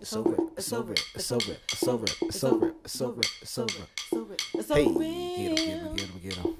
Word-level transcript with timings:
It's 0.00 0.14
over. 0.16 0.36
It's 0.56 0.72
over. 0.72 0.94
It's 1.14 1.30
over. 1.32 1.56
It's 1.72 1.86
over. 1.86 2.06
It's 2.22 2.44
over. 2.44 2.74
It's 2.84 3.00
over. 3.02 3.20
It's 3.42 3.58
over. 3.58 3.86
It's 4.02 4.12
over. 4.12 4.34
It's 4.54 4.68
Hey, 4.68 4.86
over. 4.86 4.98
get 5.00 5.08
him, 5.08 5.54
get 5.54 5.68
him, 5.68 5.94
get 5.94 6.08
him, 6.08 6.20
get 6.22 6.34
him. 6.34 6.56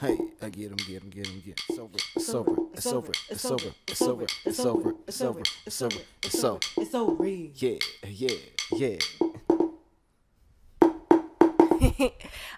Hey, 0.00 0.18
I 0.42 0.48
get 0.48 0.70
him, 0.70 0.76
get 0.76 1.02
him, 1.02 1.10
get 1.10 1.26
him, 1.26 1.42
get. 1.44 1.60
It's 1.68 1.78
over. 1.78 1.98
It's 2.16 2.34
over. 2.34 2.56
It's 2.74 2.86
over. 2.86 3.12
It's 3.30 3.44
over. 3.46 3.72
It's 3.86 4.02
over. 4.02 4.26
It's 4.46 4.60
over. 4.60 4.94
It's 5.06 5.20
over. 5.20 5.42
It's 5.66 5.82
over. 5.82 6.00
It's 6.24 6.44
over. 6.44 6.58
It's 6.78 6.94
over. 6.94 7.26
Yeah, 7.26 7.78
yeah, 8.06 8.36
yeah. 8.72 8.98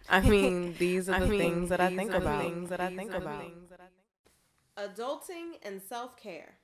I 0.09 0.21
mean, 0.21 0.75
these 0.79 1.09
are 1.09 1.15
I 1.15 1.21
the 1.21 1.27
mean, 1.27 1.39
things 1.41 1.69
that 1.69 1.81
I 1.81 1.95
think 1.95 2.13
about. 2.13 2.43
things 2.43 2.71
that 2.71 2.81
I 2.81 2.95
think 2.95 3.13
about. 3.13 3.45
Adulting 4.79 5.59
and 5.63 5.81
self 5.83 6.17
care. 6.17 6.55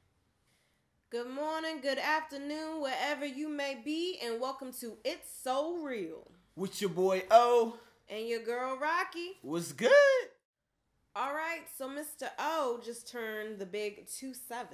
Good 1.10 1.30
morning, 1.30 1.78
good 1.80 1.96
afternoon, 1.98 2.82
wherever 2.82 3.24
you 3.24 3.48
may 3.48 3.80
be, 3.82 4.18
and 4.22 4.38
welcome 4.38 4.74
to 4.80 4.98
It's 5.06 5.30
So 5.42 5.78
Real. 5.78 6.30
With 6.54 6.82
your 6.82 6.90
boy 6.90 7.22
O. 7.30 7.78
And 8.10 8.28
your 8.28 8.42
girl 8.42 8.76
Rocky. 8.76 9.38
What's 9.40 9.72
good? 9.72 9.90
All 11.16 11.32
right, 11.32 11.62
so 11.78 11.88
Mr. 11.88 12.28
O 12.38 12.78
just 12.84 13.10
turned 13.10 13.58
the 13.58 13.64
big 13.64 14.06
2 14.06 14.34
7. 14.34 14.68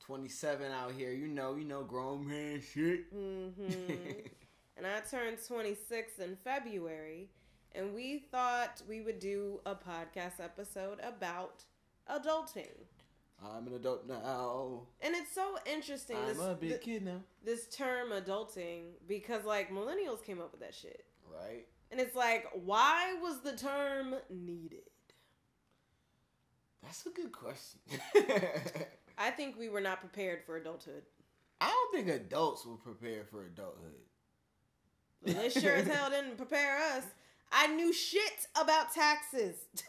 27 0.00 0.72
out 0.72 0.90
here, 0.90 1.12
you 1.12 1.28
know, 1.28 1.54
you 1.54 1.64
know, 1.64 1.84
grown 1.84 2.26
man 2.26 2.60
shit. 2.60 3.14
Mm-hmm. 3.14 3.92
and 4.76 4.86
I 4.88 4.98
turned 5.08 5.38
26 5.46 6.18
in 6.18 6.36
February, 6.42 7.28
and 7.76 7.94
we 7.94 8.24
thought 8.32 8.82
we 8.88 9.02
would 9.02 9.20
do 9.20 9.60
a 9.64 9.76
podcast 9.76 10.40
episode 10.40 10.98
about 10.98 11.62
adulting. 12.10 12.74
I'm 13.44 13.66
an 13.66 13.74
adult 13.74 14.08
now. 14.08 14.86
And 15.00 15.14
it's 15.14 15.32
so 15.34 15.56
interesting 15.66 16.16
I'm 16.16 16.28
this, 16.28 16.38
a 16.38 16.56
big 16.58 16.72
thi- 16.72 16.78
kid 16.78 17.04
now. 17.04 17.20
this 17.44 17.66
term 17.68 18.10
adulting 18.10 18.92
because 19.06 19.44
like 19.44 19.70
millennials 19.70 20.24
came 20.24 20.40
up 20.40 20.52
with 20.52 20.60
that 20.60 20.74
shit. 20.74 21.04
Right? 21.30 21.66
And 21.90 22.00
it's 22.00 22.16
like, 22.16 22.46
why 22.64 23.14
was 23.22 23.40
the 23.40 23.52
term 23.56 24.14
needed? 24.30 24.88
That's 26.82 27.04
a 27.06 27.10
good 27.10 27.32
question. 27.32 27.80
I 29.18 29.30
think 29.30 29.58
we 29.58 29.68
were 29.68 29.80
not 29.80 30.00
prepared 30.00 30.44
for 30.44 30.56
adulthood. 30.56 31.02
I 31.60 31.68
don't 31.68 31.94
think 32.04 32.14
adults 32.14 32.64
were 32.66 32.76
prepared 32.76 33.28
for 33.28 33.44
adulthood. 33.46 33.94
Well, 35.24 35.34
they 35.34 35.48
sure 35.48 35.74
as 35.74 35.86
hell 35.88 36.10
didn't 36.10 36.36
prepare 36.36 36.78
us. 36.96 37.04
I 37.50 37.68
knew 37.68 37.92
shit 37.92 38.46
about 38.60 38.92
taxes. 38.94 39.56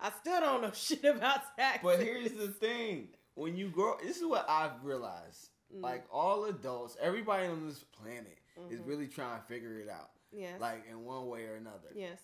I 0.00 0.10
still 0.20 0.40
don't 0.40 0.62
know 0.62 0.70
shit 0.74 1.04
about 1.04 1.40
taxes. 1.58 1.80
But 1.82 2.00
here's 2.00 2.32
the 2.32 2.48
thing: 2.48 3.08
when 3.34 3.56
you 3.56 3.68
grow, 3.68 3.96
this 4.02 4.16
is 4.18 4.24
what 4.26 4.48
I've 4.48 4.82
realized. 4.84 5.50
Mm. 5.74 5.82
Like 5.82 6.04
all 6.12 6.44
adults, 6.44 6.96
everybody 7.00 7.46
on 7.46 7.66
this 7.66 7.82
planet 7.82 8.38
is 8.70 8.80
Mhm. 8.80 8.86
really 8.86 9.06
trying 9.08 9.40
to 9.40 9.46
figure 9.46 9.80
it 9.80 9.88
out, 9.88 10.10
yes. 10.32 10.60
like 10.60 10.84
in 10.88 11.04
one 11.04 11.26
way 11.28 11.44
or 11.46 11.56
another. 11.56 11.88
yes. 11.94 12.18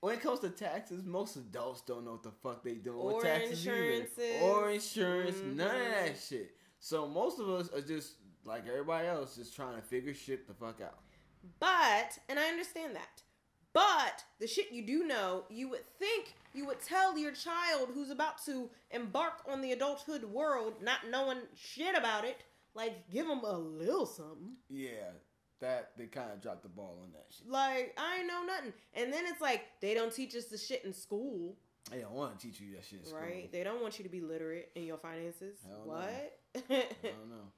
When 0.00 0.14
it 0.14 0.20
comes 0.20 0.40
to 0.40 0.50
taxes, 0.50 1.02
most 1.04 1.34
adults 1.36 1.80
don't 1.82 2.04
know 2.04 2.12
what 2.12 2.22
the 2.22 2.30
fuck 2.30 2.62
they 2.62 2.74
doing 2.74 2.98
Or 2.98 3.14
with 3.16 3.24
taxes 3.24 3.66
either. 3.66 3.76
insurances. 3.76 4.42
or 4.42 4.70
insurance, 4.70 5.36
none 5.42 5.74
of 5.74 5.80
that 5.90 6.16
shit. 6.18 6.56
So 6.78 7.06
most 7.08 7.40
of 7.40 7.48
us 7.48 7.68
are 7.72 7.80
just 7.80 8.14
like 8.44 8.66
everybody 8.68 9.08
else, 9.08 9.34
just 9.36 9.56
trying 9.56 9.74
to 9.76 9.82
figure 9.82 10.14
shit 10.14 10.46
the 10.46 10.54
fuck 10.54 10.80
out. 10.80 11.00
But, 11.58 12.18
and 12.28 12.38
I 12.38 12.48
understand 12.48 12.94
that. 12.96 13.22
But 13.72 14.24
the 14.38 14.46
shit 14.46 14.70
you 14.72 14.86
do 14.86 15.04
know, 15.04 15.44
you 15.48 15.68
would 15.70 15.86
think 15.98 16.34
you 16.58 16.66
would 16.66 16.80
tell 16.82 17.16
your 17.16 17.30
child 17.32 17.90
who's 17.94 18.10
about 18.10 18.44
to 18.46 18.68
embark 18.90 19.34
on 19.50 19.62
the 19.62 19.72
adulthood 19.72 20.24
world, 20.24 20.74
not 20.82 20.98
knowing 21.08 21.38
shit 21.54 21.96
about 21.96 22.24
it, 22.24 22.42
like 22.74 23.08
give 23.10 23.26
them 23.28 23.40
a 23.44 23.56
little 23.56 24.04
something. 24.04 24.56
Yeah, 24.68 25.12
that 25.60 25.92
they 25.96 26.06
kind 26.06 26.32
of 26.32 26.42
dropped 26.42 26.64
the 26.64 26.68
ball 26.68 26.98
on 27.02 27.12
that 27.12 27.26
shit. 27.30 27.48
Like 27.48 27.96
I 27.96 28.18
ain't 28.18 28.26
know 28.26 28.42
nothing, 28.44 28.72
and 28.94 29.12
then 29.12 29.24
it's 29.26 29.40
like 29.40 29.62
they 29.80 29.94
don't 29.94 30.12
teach 30.12 30.34
us 30.34 30.46
the 30.46 30.58
shit 30.58 30.84
in 30.84 30.92
school, 30.92 31.56
They 31.90 32.00
don't 32.00 32.12
want 32.12 32.38
to 32.38 32.46
teach 32.46 32.60
you 32.60 32.74
that 32.74 32.84
shit. 32.84 32.98
In 33.00 33.06
school. 33.06 33.20
right? 33.20 33.50
They 33.52 33.62
don't 33.62 33.80
want 33.80 33.98
you 33.98 34.02
to 34.02 34.10
be 34.10 34.20
literate 34.20 34.70
in 34.74 34.84
your 34.84 34.98
finances. 34.98 35.58
What? 35.84 36.38
I 36.54 36.60
don't 36.70 37.30
know. 37.30 37.52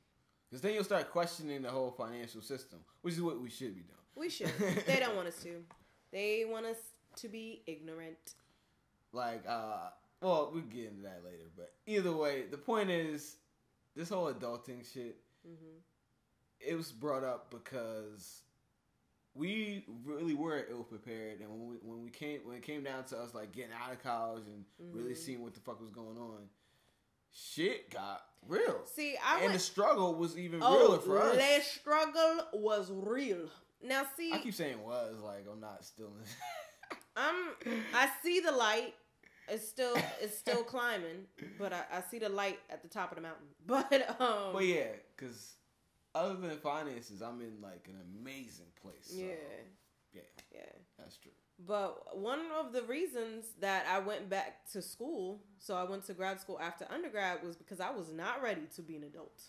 Because 0.48 0.62
then 0.62 0.75
you'll 0.75 0.84
start 0.84 1.10
questioning 1.10 1.62
the 1.62 1.70
whole 1.70 1.91
financial 1.92 2.42
system, 2.42 2.80
which 3.02 3.14
is 3.14 3.22
what 3.22 3.41
we 3.41 3.48
should 3.48 3.75
be 3.75 3.82
doing. 3.82 3.96
we 4.16 4.28
should. 4.28 4.52
They 4.86 4.98
don't 4.98 5.14
want 5.20 5.28
us 5.28 5.41
to. 5.44 5.62
They 6.12 6.44
want 6.46 6.66
us 6.66 6.76
to 7.16 7.28
be 7.28 7.62
ignorant. 7.66 8.34
Like, 9.12 9.44
uh, 9.48 9.91
well, 10.21 10.50
we'll 10.53 10.62
get 10.62 10.87
into 10.88 11.03
that 11.03 11.22
later. 11.25 11.44
But 11.56 11.72
either 11.87 12.12
way, 12.12 12.44
the 12.50 12.56
point 12.59 12.91
is, 12.91 13.37
this 13.97 14.09
whole 14.09 14.32
adulting 14.32 14.84
shit, 14.93 15.16
hmm 15.44 15.78
it 16.62 16.75
was 16.76 16.93
brought 16.93 17.25
up 17.25 17.50
because 17.50 18.43
we 19.34 19.82
really 20.04 20.34
were 20.34 20.66
ill 20.70 20.82
prepared, 20.84 21.41
and 21.41 21.49
when 21.49 21.69
we 21.70 21.76
when 21.76 22.03
we 22.03 22.10
came 22.10 22.41
when 22.44 22.56
it 22.56 22.62
came 22.62 22.82
down 22.84 23.04
to 23.04 23.16
us 23.19 23.32
like 23.34 23.53
getting 23.53 23.72
out 23.72 23.93
of 23.93 24.03
college 24.03 24.44
and 24.47 24.65
really 24.93 25.15
Mhm. 25.15 25.16
seeing 25.16 25.43
what 25.43 25.54
the 25.54 25.60
fuck 25.60 25.81
was 25.81 25.91
going 25.91 26.19
on, 26.19 26.50
shit 27.32 27.88
got 27.91 28.26
real, 28.47 28.84
See, 28.94 29.16
I 29.25 29.37
and 29.37 29.43
went. 29.44 29.53
the 29.54 29.59
struggle 29.59 30.15
was 30.16 30.37
even 30.37 30.60
Oh, 30.62 30.76
realer 30.78 30.99
for 30.99 31.19
us. 31.19 31.37
the 31.37 31.60
struggle 31.65 32.47
was 32.53 32.91
real. 32.93 33.49
Now, 33.82 34.04
see, 34.16 34.31
I 34.34 34.38
keep 34.41 34.53
saying 34.53 34.82
was 34.82 35.16
like 35.22 35.47
I'm 35.50 35.60
not 35.60 35.82
still. 35.84 36.12
I'm. 37.16 37.34
I 37.94 38.10
see 38.22 38.41
the 38.41 38.53
light. 38.53 38.94
It's 39.50 39.66
still, 39.69 39.97
it's 40.21 40.37
still 40.38 40.62
climbing, 40.62 41.27
but 41.59 41.72
I, 41.72 41.83
I 41.93 42.00
see 42.03 42.19
the 42.19 42.28
light 42.28 42.61
at 42.71 42.83
the 42.83 42.88
top 42.88 43.11
of 43.11 43.16
the 43.16 43.22
mountain. 43.22 43.47
But 43.66 44.21
um, 44.21 44.53
But 44.53 44.65
yeah, 44.65 44.88
because 45.16 45.55
other 46.15 46.34
than 46.34 46.56
finances, 46.59 47.21
I'm 47.22 47.41
in 47.41 47.61
like 47.61 47.88
an 47.88 47.97
amazing 48.21 48.66
place. 48.83 48.94
So, 49.11 49.16
yeah, 49.16 49.34
yeah, 50.12 50.22
yeah. 50.53 50.61
that's 50.99 51.16
true. 51.16 51.33
But 51.66 52.19
one 52.19 52.41
of 52.59 52.72
the 52.72 52.83
reasons 52.83 53.44
that 53.61 53.87
I 53.87 53.99
went 53.99 54.31
back 54.31 54.71
to 54.72 54.81
school, 54.81 55.41
so 55.59 55.75
I 55.77 55.84
went 55.84 56.06
to 56.06 56.15
grad 56.15 56.41
school 56.41 56.59
after 56.61 56.87
undergrad, 56.91 57.44
was 57.44 57.56
because 57.56 57.81
I 57.81 57.91
was 57.91 58.11
not 58.12 58.43
ready 58.43 58.62
to 58.77 58.82
be 58.82 58.97
an 58.97 59.05
adult. 59.05 59.43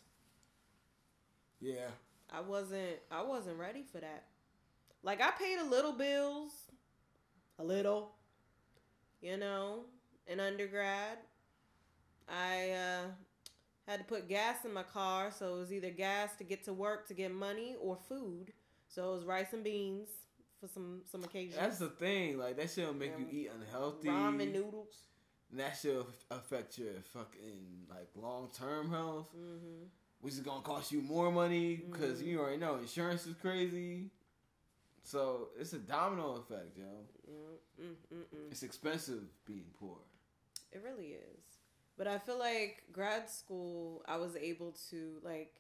Yeah, 1.60 1.88
I 2.32 2.42
wasn't. 2.42 2.98
I 3.10 3.22
wasn't 3.22 3.58
ready 3.58 3.84
for 3.92 4.00
that. 4.00 4.26
Like 5.04 5.22
I 5.22 5.32
paid 5.32 5.58
a 5.60 5.66
little 5.66 5.94
bills, 5.94 6.52
a 7.58 7.64
little, 7.64 8.12
you 9.22 9.38
know, 9.38 9.86
in 10.28 10.40
undergrad. 10.40 11.18
I 12.28 12.72
uh, 12.72 13.06
had 13.88 14.00
to 14.00 14.06
put 14.06 14.28
gas 14.30 14.64
in 14.66 14.74
my 14.74 14.84
car, 14.84 15.32
so 15.32 15.56
it 15.56 15.60
was 15.60 15.74
either 15.74 15.90
gas 15.90 16.36
to 16.38 16.44
get 16.44 16.64
to 16.66 16.74
work 16.74 17.08
to 17.08 17.14
get 17.14 17.32
money 17.34 17.76
or 17.82 17.98
food. 18.08 18.54
So 18.88 19.14
it 19.14 19.16
was 19.18 19.26
rice 19.26 19.54
and 19.54 19.64
beans 19.64 20.10
for 20.60 20.68
some 20.68 21.02
some 21.12 21.24
occasions. 21.24 21.56
that's 21.58 21.80
the 21.80 21.90
thing. 21.90 22.38
Like 22.38 22.58
that 22.58 22.70
shit'll 22.70 22.94
make 22.94 23.18
you 23.18 23.26
eat 23.32 23.52
unhealthy. 23.54 24.08
ramen 24.10 24.52
noodles. 24.54 25.08
And 25.50 25.60
that 25.60 25.78
should 25.82 26.06
affect 26.30 26.78
your 26.78 26.94
fucking 27.14 27.88
like 27.90 28.10
long 28.16 28.50
term 28.58 28.90
health, 28.90 29.30
hmm 29.36 29.86
which 30.22 30.34
is 30.36 30.40
gonna 30.42 30.62
cost 30.62 30.92
you 30.92 31.02
more 31.02 31.32
money 31.32 31.78
because 31.92 32.22
Mhm. 32.22 32.26
you 32.28 32.40
already 32.40 32.58
know 32.58 32.76
insurance 32.76 33.26
is 33.26 33.36
crazy. 33.42 34.12
So 35.04 35.50
it's 35.60 35.74
a 35.74 35.80
domino 35.80 36.36
effect, 36.36 36.78
yo. 36.78 36.86
Mm, 37.30 37.86
mm, 37.86 37.96
mm, 38.14 38.18
mm. 38.36 38.52
It's 38.52 38.64
expensive 38.64 39.24
being 39.46 39.66
poor. 39.80 39.98
It 40.72 40.82
really 40.84 41.10
is. 41.14 41.44
But 41.98 42.08
I 42.08 42.18
feel 42.18 42.40
like 42.40 42.84
grad 42.92 43.30
school, 43.30 44.04
I 44.08 44.18
was 44.18 44.36
able 44.36 44.76
to 44.90 45.18
like. 45.24 45.54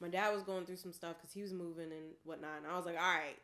My 0.00 0.08
dad 0.08 0.34
was 0.34 0.42
going 0.42 0.66
through 0.66 0.76
some 0.76 0.92
stuff 0.92 1.16
because 1.16 1.32
he 1.32 1.42
was 1.42 1.52
moving 1.52 1.92
and 1.92 2.12
whatnot, 2.24 2.58
and 2.58 2.66
I 2.66 2.76
was 2.76 2.84
like, 2.84 2.96
all 2.96 3.02
right, 3.14 3.38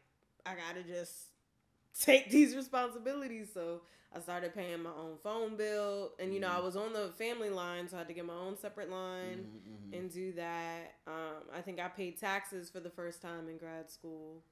I 0.45 0.55
gotta 0.55 0.83
just 0.83 1.29
take 2.01 2.31
these 2.31 2.57
responsibilities. 2.57 3.51
So 3.55 3.83
I 4.15 4.21
started 4.21 4.55
paying 4.55 4.83
my 4.83 4.91
own 4.91 5.17
phone 5.23 5.57
bill, 5.57 6.13
and 6.19 6.35
you 6.35 6.41
know, 6.41 6.49
I 6.51 6.59
Mhm. 6.59 6.65
was 6.65 6.77
on 6.77 6.93
the 6.93 7.11
family 7.19 7.51
line, 7.51 7.89
so 7.89 7.97
I 7.97 8.01
had 8.01 8.09
to 8.09 8.15
get 8.15 8.27
my 8.27 8.35
own 8.35 8.57
separate 8.59 8.91
line 8.91 9.47
Mhm, 9.47 9.61
mhm. 9.67 9.99
and 9.99 10.11
do 10.11 10.33
that. 10.33 10.97
Um, 11.07 11.45
I 11.55 11.61
think 11.63 11.81
I 11.81 11.89
paid 11.89 12.19
taxes 12.19 12.71
for 12.71 12.81
the 12.81 12.91
first 12.91 13.23
time 13.23 13.49
in 13.49 13.59
grad 13.59 13.91
school. 13.91 14.43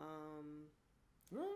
Um, 0.00 0.46
Well, 1.30 1.46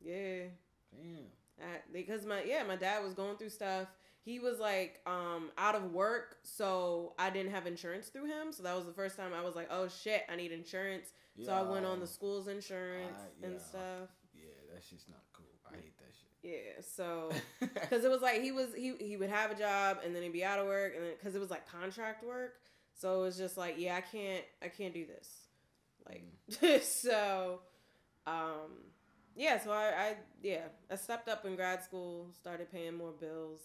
yeah, 0.00 0.44
Damn. 0.92 1.26
I, 1.60 1.78
because 1.92 2.24
my 2.24 2.42
yeah 2.44 2.62
my 2.62 2.76
dad 2.76 3.02
was 3.02 3.14
going 3.14 3.36
through 3.36 3.48
stuff. 3.50 3.88
He 4.24 4.38
was 4.38 4.58
like 4.60 5.00
um 5.06 5.50
out 5.56 5.74
of 5.74 5.92
work 5.92 6.36
so 6.42 7.14
i 7.18 7.30
didn't 7.30 7.50
have 7.52 7.66
insurance 7.66 8.08
through 8.08 8.26
him. 8.26 8.52
So 8.52 8.62
that 8.62 8.76
was 8.76 8.84
the 8.86 8.92
first 8.92 9.16
time 9.16 9.32
i 9.34 9.42
was 9.42 9.56
like 9.56 9.68
oh 9.70 9.88
shit 9.88 10.22
i 10.30 10.36
need 10.36 10.52
insurance. 10.52 11.08
So 11.44 11.52
i 11.52 11.62
went 11.62 11.84
on 11.86 11.98
the 12.00 12.06
school's 12.06 12.46
insurance 12.48 13.20
I- 13.42 13.46
and 13.46 13.54
yeah. 13.54 13.60
stuff. 13.60 14.08
Yeah, 14.34 14.44
that's 14.72 14.88
just 14.88 15.08
not 15.08 15.22
cool. 15.32 15.46
I 15.70 15.74
hate 15.76 15.96
that 15.98 16.12
shit. 16.14 16.50
yeah 16.76 16.82
so 16.82 17.30
because 17.60 18.04
it 18.04 18.10
was 18.10 18.20
like 18.22 18.40
he 18.42 18.52
was 18.52 18.68
he 18.74 18.94
he 19.00 19.16
would 19.16 19.30
have 19.30 19.50
a 19.50 19.54
job 19.54 19.98
and 20.04 20.14
then 20.14 20.22
he'd 20.22 20.32
be 20.32 20.44
out 20.44 20.58
of 20.60 20.66
work 20.66 20.92
and 20.94 21.02
then 21.04 21.12
because 21.18 21.34
it 21.34 21.40
was 21.40 21.50
like 21.50 21.66
contract 21.70 22.24
work. 22.24 22.54
So 22.94 23.20
it 23.20 23.22
was 23.22 23.36
just 23.38 23.56
like 23.56 23.74
yeah 23.78 23.96
i 23.96 24.00
can't 24.00 24.44
i 24.62 24.68
can't 24.68 24.94
do 24.94 25.06
this. 25.06 25.28
Like 26.06 26.82
so 26.82 27.60
um 28.28 28.70
yeah 29.36 29.58
so 29.58 29.70
I, 29.72 29.84
I 29.86 30.14
yeah 30.42 30.66
i 30.90 30.96
stepped 30.96 31.28
up 31.28 31.44
in 31.46 31.56
grad 31.56 31.82
school 31.82 32.28
started 32.32 32.70
paying 32.70 32.96
more 32.96 33.12
bills 33.12 33.60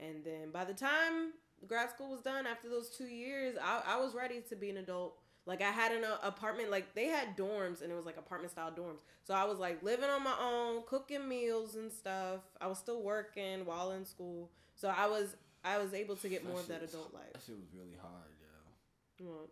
and 0.00 0.24
then 0.24 0.50
by 0.52 0.64
the 0.64 0.74
time 0.74 1.32
grad 1.66 1.90
school 1.90 2.10
was 2.10 2.20
done 2.20 2.46
after 2.46 2.68
those 2.68 2.90
two 2.90 3.06
years 3.06 3.56
i, 3.62 3.82
I 3.94 3.96
was 4.00 4.14
ready 4.14 4.40
to 4.50 4.56
be 4.56 4.70
an 4.70 4.78
adult 4.78 5.14
Like 5.44 5.60
I 5.60 5.72
had 5.72 5.90
an 5.90 6.04
uh, 6.04 6.18
apartment, 6.22 6.70
like 6.70 6.94
they 6.94 7.08
had 7.18 7.36
dorms, 7.36 7.82
and 7.82 7.90
it 7.90 7.96
was 8.00 8.06
like 8.06 8.16
apartment 8.16 8.52
style 8.52 8.70
dorms. 8.70 9.02
So 9.26 9.34
I 9.34 9.44
was 9.50 9.58
like 9.58 9.82
living 9.82 10.08
on 10.16 10.22
my 10.22 10.36
own, 10.40 10.84
cooking 10.86 11.26
meals 11.28 11.74
and 11.74 11.90
stuff. 11.90 12.40
I 12.60 12.66
was 12.68 12.78
still 12.78 13.02
working 13.02 13.66
while 13.66 13.90
in 13.96 14.04
school, 14.04 14.50
so 14.80 14.86
I 14.88 15.06
was 15.14 15.34
I 15.64 15.74
was 15.82 15.94
able 16.02 16.14
to 16.22 16.28
get 16.28 16.46
more 16.46 16.60
of 16.60 16.68
that 16.68 16.82
adult 16.88 17.10
life. 17.12 17.32
That 17.34 17.42
shit 17.44 17.56
was 17.58 17.70
really 17.74 17.98
hard, 18.00 18.30
yo. 18.44 19.26
Well, 19.26 19.48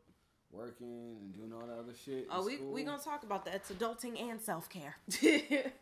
Working 0.53 1.17
and 1.21 1.33
doing 1.33 1.53
all 1.53 1.67
that 1.67 1.79
other 1.79 1.95
shit. 2.05 2.27
Oh, 2.31 2.45
we 2.45 2.57
school. 2.57 2.73
we 2.73 2.83
gonna 2.83 3.01
talk 3.03 3.23
about 3.23 3.45
that. 3.45 3.55
It's 3.55 3.71
adulting 3.71 4.21
and 4.21 4.41
self 4.41 4.69
care. 4.69 4.97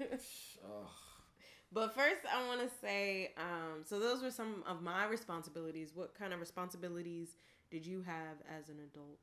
But 1.72 1.94
first, 1.94 2.22
I 2.32 2.46
want 2.46 2.62
to 2.62 2.68
say, 2.80 3.32
um, 3.36 3.82
so 3.84 4.00
those 4.00 4.22
were 4.22 4.30
some 4.30 4.64
of 4.66 4.82
my 4.82 5.06
responsibilities. 5.06 5.92
What 5.94 6.14
kind 6.18 6.32
of 6.32 6.40
responsibilities 6.40 7.28
did 7.70 7.86
you 7.86 8.02
have 8.02 8.36
as 8.58 8.70
an 8.70 8.76
adult? 8.90 9.18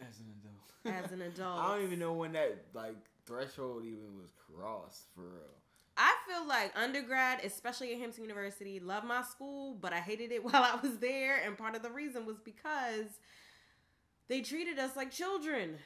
As 0.00 0.18
an 0.18 0.26
adult. 0.40 1.04
As 1.04 1.12
an 1.12 1.22
adult, 1.22 1.60
I 1.60 1.76
don't 1.76 1.86
even 1.86 2.00
know 2.00 2.14
when 2.14 2.32
that 2.32 2.64
like 2.74 2.96
threshold 3.24 3.84
even 3.84 4.18
was 4.18 4.32
crossed 4.32 5.04
for 5.14 5.22
real. 5.22 5.62
I 5.96 6.14
feel 6.26 6.48
like 6.48 6.72
undergrad, 6.76 7.44
especially 7.44 7.92
at 7.92 8.00
Hampton 8.00 8.24
University, 8.24 8.80
love 8.80 9.04
my 9.04 9.22
school, 9.22 9.76
but 9.80 9.92
I 9.92 10.00
hated 10.00 10.32
it 10.32 10.42
while 10.44 10.64
I 10.64 10.76
was 10.82 10.98
there, 10.98 11.40
and 11.44 11.56
part 11.56 11.76
of 11.76 11.82
the 11.82 11.90
reason 11.90 12.26
was 12.26 12.38
because 12.44 13.20
they 14.28 14.40
treated 14.40 14.78
us 14.78 14.96
like 14.96 15.10
children. 15.10 15.76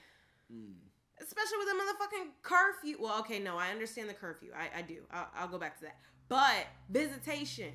Mm. 0.52 0.74
especially 1.20 1.58
with 1.58 1.68
the 1.68 1.74
motherfucking 1.74 2.28
curfew. 2.42 2.96
Well, 3.00 3.18
okay, 3.20 3.38
no, 3.40 3.56
I 3.58 3.70
understand 3.70 4.08
the 4.08 4.14
curfew. 4.14 4.50
I, 4.56 4.78
I 4.78 4.82
do. 4.82 4.98
I'll, 5.10 5.28
I'll 5.34 5.48
go 5.48 5.58
back 5.58 5.76
to 5.78 5.82
that. 5.84 5.96
But 6.28 6.66
visitation, 6.90 7.72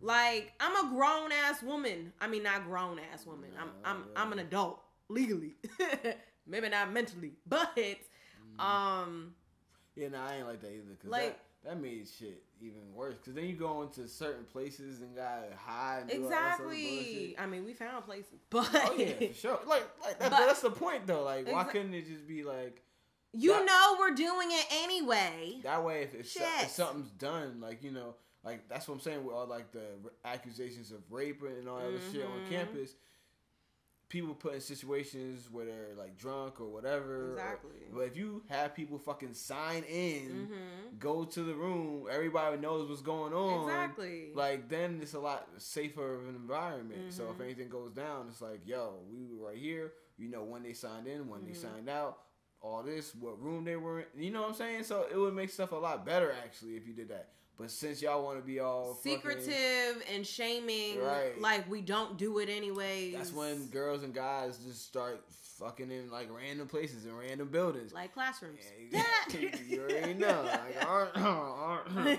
like 0.00 0.52
I'm 0.60 0.86
a 0.86 0.88
grown 0.94 1.30
ass 1.32 1.62
woman. 1.62 2.12
I 2.20 2.28
mean, 2.28 2.42
not 2.44 2.64
grown 2.64 2.98
ass 3.12 3.26
woman. 3.26 3.50
I'm 3.60 3.70
I'm 3.84 4.04
I'm 4.16 4.32
an 4.32 4.38
adult 4.38 4.80
legally, 5.08 5.56
maybe 6.46 6.68
not 6.68 6.92
mentally, 6.92 7.32
but 7.46 7.76
um, 8.58 9.34
Yeah, 9.96 10.08
no, 10.08 10.20
I 10.20 10.36
ain't 10.36 10.46
like 10.46 10.60
that 10.60 10.70
either. 10.72 10.94
Cause 11.02 11.10
Like- 11.10 11.38
that, 11.64 11.70
that 11.76 11.80
made 11.82 12.06
shit 12.08 12.42
even 12.60 12.92
worse. 12.94 13.16
Cause 13.24 13.34
then 13.34 13.44
you 13.46 13.54
go 13.54 13.82
into 13.82 14.06
certain 14.08 14.44
places 14.44 15.00
and 15.00 15.14
gotta 15.14 15.46
hide. 15.56 16.02
And 16.02 16.10
do 16.10 16.24
all 16.24 16.30
that 16.30 16.56
sort 16.58 16.72
exactly. 16.72 17.36
I 17.38 17.46
mean, 17.46 17.64
we 17.64 17.72
found 17.74 18.04
places, 18.04 18.40
but 18.50 18.68
Oh 18.74 18.94
yeah, 18.96 19.12
for 19.28 19.34
sure. 19.34 19.60
Like, 19.66 19.84
like 20.04 20.18
that, 20.18 20.30
But- 20.30 20.46
that's 20.46 20.60
the 20.62 20.70
point 20.70 21.06
though. 21.06 21.22
Like, 21.24 21.46
why 21.50 21.64
Exa- 21.64 21.70
couldn't 21.70 21.94
it 21.94 22.06
just 22.08 22.26
be 22.26 22.42
like 22.44 22.82
you 23.32 23.52
that- 23.52 23.66
know 23.66 23.96
we're 23.98 24.14
doing 24.14 24.48
it 24.50 24.66
anyway. 24.84 25.60
that 25.62 25.84
way? 25.84 26.02
If, 26.02 26.14
if, 26.14 26.36
if 26.36 26.70
something's 26.70 27.10
done, 27.10 27.60
like 27.60 27.82
you 27.82 27.90
know, 27.90 28.14
like 28.44 28.68
that's 28.68 28.88
what 28.88 28.94
I'm 28.94 29.00
saying 29.00 29.24
with 29.24 29.34
all 29.34 29.46
like 29.46 29.70
the 29.72 29.84
accusations 30.24 30.90
of 30.92 30.98
rape 31.10 31.42
and 31.42 31.68
all 31.68 31.78
that 31.78 31.86
other 31.88 31.98
shit 32.12 32.24
on 32.24 32.30
Mhm. 32.46 32.50
campus. 32.50 32.92
People 34.08 34.34
put 34.34 34.54
in 34.54 34.60
situations 34.60 35.50
where 35.50 35.66
they're 35.66 35.94
like 35.98 36.16
drunk 36.16 36.60
or 36.62 36.68
whatever. 36.68 37.34
or- 37.34 37.36
but 37.92 38.00
if 38.02 38.16
you 38.16 38.42
have 38.48 38.74
people 38.74 38.98
fucking 38.98 39.34
sign 39.34 39.82
in, 39.84 40.48
Mm-hmm. 40.50 40.98
go 40.98 41.24
to 41.24 41.42
the 41.42 41.54
room, 41.54 42.06
everybody 42.10 42.56
knows 42.56 42.88
what's 42.88 43.02
going 43.02 43.34
on. 43.34 43.68
Exactly. 43.68 44.30
Like 44.34 44.68
then 44.68 45.00
it's 45.02 45.12
a 45.14 45.20
lot 45.20 45.46
safer 45.58 46.14
of 46.14 46.22
an 46.28 46.36
environment. 46.36 47.12
So 47.12 47.30
if 47.30 47.36
Mhm. 47.38 47.44
anything 47.44 47.68
goes 47.68 47.92
down, 47.92 48.28
it's 48.28 48.40
like, 48.40 48.60
yo, 48.66 49.00
we 49.10 49.24
were 49.26 49.48
right 49.48 49.58
here. 49.58 49.92
You 50.16 50.28
know 50.30 50.42
when 50.42 50.62
they 50.62 50.72
signed 50.72 51.06
in, 51.06 51.28
when 51.28 51.44
they 51.44 51.50
Mhm. 51.52 51.56
signed 51.56 51.88
out, 51.90 52.18
all 52.60 52.82
this, 52.82 53.14
what 53.14 53.40
room 53.40 53.64
they 53.64 53.76
were 53.76 54.00
in. 54.00 54.06
You 54.22 54.30
know 54.30 54.40
what 54.40 54.48
I'm 54.50 54.54
saying? 54.56 54.84
So 54.84 55.06
it 55.10 55.16
would 55.16 55.34
make 55.34 55.50
stuff 55.50 55.70
a 55.72 55.76
lot 55.76 56.04
better 56.06 56.32
actually 56.32 56.76
if 56.76 56.86
you 56.88 56.92
did 56.94 57.08
that. 57.10 57.34
But 57.58 57.70
since 57.72 58.00
y'all 58.00 58.22
want 58.24 58.38
to 58.38 58.44
be 58.44 58.60
all 58.60 58.94
fucking- 58.94 59.18
secretive 59.18 60.02
and 60.14 60.24
shaming 60.26 61.00
Right. 61.02 61.40
like 61.40 61.68
we 61.68 61.80
don't 61.80 62.16
do 62.16 62.38
it 62.38 62.48
anyway 62.48 63.10
that's 63.12 63.32
when 63.32 63.66
girls 63.66 64.02
and 64.04 64.14
guys 64.14 64.58
just 64.58 64.84
start 64.86 65.24
fucking 65.58 65.90
in 65.90 66.08
like 66.08 66.28
random 66.30 66.68
places 66.68 67.04
and 67.04 67.18
random 67.18 67.48
buildings. 67.48 67.92
like 67.92 68.14
classrooms 68.14 68.60
Yeah, 68.92 69.02
you 69.68 69.80
already 69.90 70.14
know. 70.14 70.42
Like, 70.46 70.86
ar- 70.86 71.10
ar- 71.16 71.84
uh, 71.96 72.16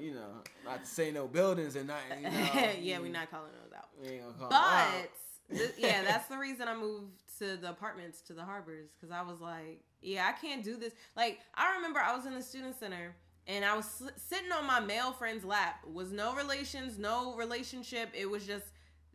you 0.00 0.14
know, 0.14 0.42
not 0.64 0.82
to 0.84 0.90
say 0.90 1.10
no 1.10 1.26
buildings 1.28 1.76
and 1.76 1.88
not. 1.88 1.98
You 2.16 2.22
know, 2.30 2.70
yeah 2.80 2.98
we're 3.00 3.12
not 3.12 3.30
calling 3.30 3.50
those 3.62 3.72
out 3.76 3.88
We 4.00 4.08
ain't 4.14 4.22
gonna 4.22 4.34
call 4.38 4.48
but 4.48 5.56
th- 5.58 5.74
yeah 5.76 6.02
that's 6.04 6.28
the 6.28 6.38
reason 6.38 6.68
i 6.68 6.74
moved 6.74 7.10
to 7.38 7.56
the 7.58 7.68
apartments 7.68 8.22
to 8.22 8.32
the 8.32 8.42
harbors 8.44 8.88
because 8.98 9.12
i 9.14 9.20
was 9.20 9.40
like 9.40 9.82
yeah 10.00 10.26
i 10.26 10.32
can't 10.40 10.64
do 10.64 10.76
this 10.76 10.94
like 11.16 11.40
i 11.54 11.74
remember 11.76 12.00
i 12.00 12.16
was 12.16 12.24
in 12.24 12.32
the 12.34 12.42
student 12.42 12.78
center 12.78 13.14
and 13.46 13.64
i 13.64 13.74
was 13.76 14.02
sitting 14.16 14.52
on 14.52 14.66
my 14.66 14.80
male 14.80 15.12
friend's 15.12 15.44
lap. 15.44 15.84
Was 15.92 16.12
no 16.12 16.34
relations 16.34 16.98
no 16.98 17.34
relationship. 17.36 18.10
It 18.14 18.30
was 18.30 18.46
just 18.46 18.64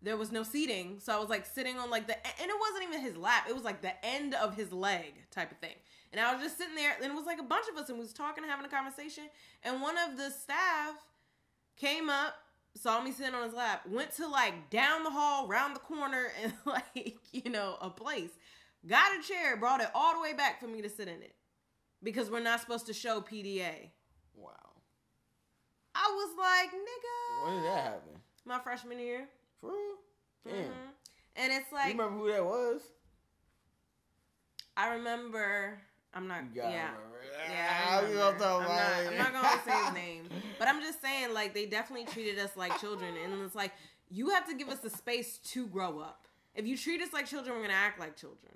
there 0.02 0.18
was 0.18 0.32
no 0.32 0.44
seating. 0.44 1.00
So 1.00 1.16
i 1.16 1.20
was 1.20 1.30
like 1.30 1.46
sitting 1.46 1.78
on 1.78 1.90
like 1.90 2.08
the 2.08 2.16
and 2.16 2.50
it 2.50 2.56
wasn't 2.60 2.90
even 2.90 3.02
his 3.02 3.18
lap. 3.18 3.46
It 3.50 3.56
was 3.56 3.64
like 3.64 3.82
the 3.82 4.06
end 4.06 4.34
of 4.36 4.56
his 4.56 4.72
leg 4.72 5.14
type 5.32 5.52
of 5.52 5.58
thing. 5.58 5.76
And 6.12 6.22
i 6.22 6.34
was 6.34 6.44
just 6.44 6.58
sitting 6.58 6.76
there 6.76 6.96
and 6.96 7.12
it 7.12 7.16
was 7.16 7.26
like 7.26 7.40
a 7.40 7.44
bunch 7.44 7.66
of 7.72 7.78
us 7.78 7.90
and 7.90 7.98
we 7.98 8.04
was 8.04 8.14
talking 8.14 8.44
having 8.44 8.66
a 8.66 8.70
conversation. 8.70 9.26
And 9.64 9.82
one 9.82 9.96
of 9.98 10.18
the 10.18 10.30
staff 10.30 10.96
came 11.76 12.10
up 12.10 12.36
saw 12.76 13.02
me 13.02 13.12
sitting 13.12 13.34
on 13.34 13.44
his 13.44 13.56
lap 13.56 13.82
went 13.90 14.12
to 14.12 14.28
like 14.28 14.70
down 14.70 15.04
the 15.04 15.10
hall 15.10 15.48
round 15.48 15.76
the 15.76 15.80
corner 15.80 16.28
and 16.44 16.54
like 16.66 17.18
you 17.32 17.50
know 17.50 17.76
a 17.82 17.90
place 17.90 18.30
got 18.88 19.18
a 19.18 19.28
chair 19.28 19.58
brought 19.58 19.82
it 19.82 19.90
all 19.96 20.14
the 20.14 20.22
way 20.22 20.34
back 20.34 20.60
for 20.60 20.68
me 20.68 20.82
to 20.82 20.90
sit 20.90 21.08
in 21.08 21.22
it. 21.22 21.34
Because 22.04 22.30
we're 22.30 22.42
not 22.42 22.62
supposed 22.62 22.86
to 22.88 22.94
show 22.94 23.22
pda 23.22 23.90
Wow. 24.38 24.52
i 25.96 26.08
was 26.16 26.38
like 26.38 26.70
nigga 26.72 27.46
When 27.46 27.56
did 27.62 27.72
that 27.72 27.84
happen? 27.84 28.22
my 28.46 28.60
freshman 28.60 29.00
year 29.00 29.28
For 29.60 29.72
real? 29.72 29.96
Damn. 30.46 30.56
Mhm. 30.66 30.72
and 31.36 31.52
it's 31.54 31.72
like. 31.72 31.94
you 31.94 32.00
remember 32.00 32.20
who 32.24 32.32
that 32.32 32.46
was? 32.46 32.82
i 34.76 34.94
remember 34.94 35.80
i'm 36.14 36.28
not 36.28 36.44
yeah 36.54 36.66
remember. 36.66 37.18
Yeah, 37.50 37.68
Ah, 37.88 38.00
I 38.00 38.04
we 38.08 38.14
gonna 38.16 38.38
talk 38.40 38.62
I'm 38.62 38.66
about 38.66 39.04
not, 39.04 39.04
it. 39.04 39.08
I'm 39.12 39.18
not 39.18 39.34
gonna 39.34 39.62
say 39.66 39.86
his 39.86 39.94
name, 39.94 40.24
but 40.58 40.68
I'm 40.68 40.82
just 40.82 41.02
saying, 41.02 41.34
like, 41.34 41.54
they 41.54 41.66
definitely 41.66 42.06
treated 42.06 42.40
us 42.40 42.58
like 42.58 42.78
children, 42.80 43.14
and 43.24 43.42
it's 43.44 43.54
like 43.56 43.74
you 44.10 44.30
have 44.30 44.48
to 44.48 44.56
give 44.56 44.70
us 44.70 44.80
the 44.80 44.90
space 44.90 45.38
to 45.54 45.68
grow 45.68 46.00
up. 46.00 46.26
If 46.56 46.66
you 46.66 46.76
treat 46.78 47.02
us 47.02 47.14
like 47.14 47.26
children, 47.28 47.56
we're 47.56 47.62
gonna 47.62 47.74
act 47.74 48.00
like 48.00 48.18
children. 48.18 48.52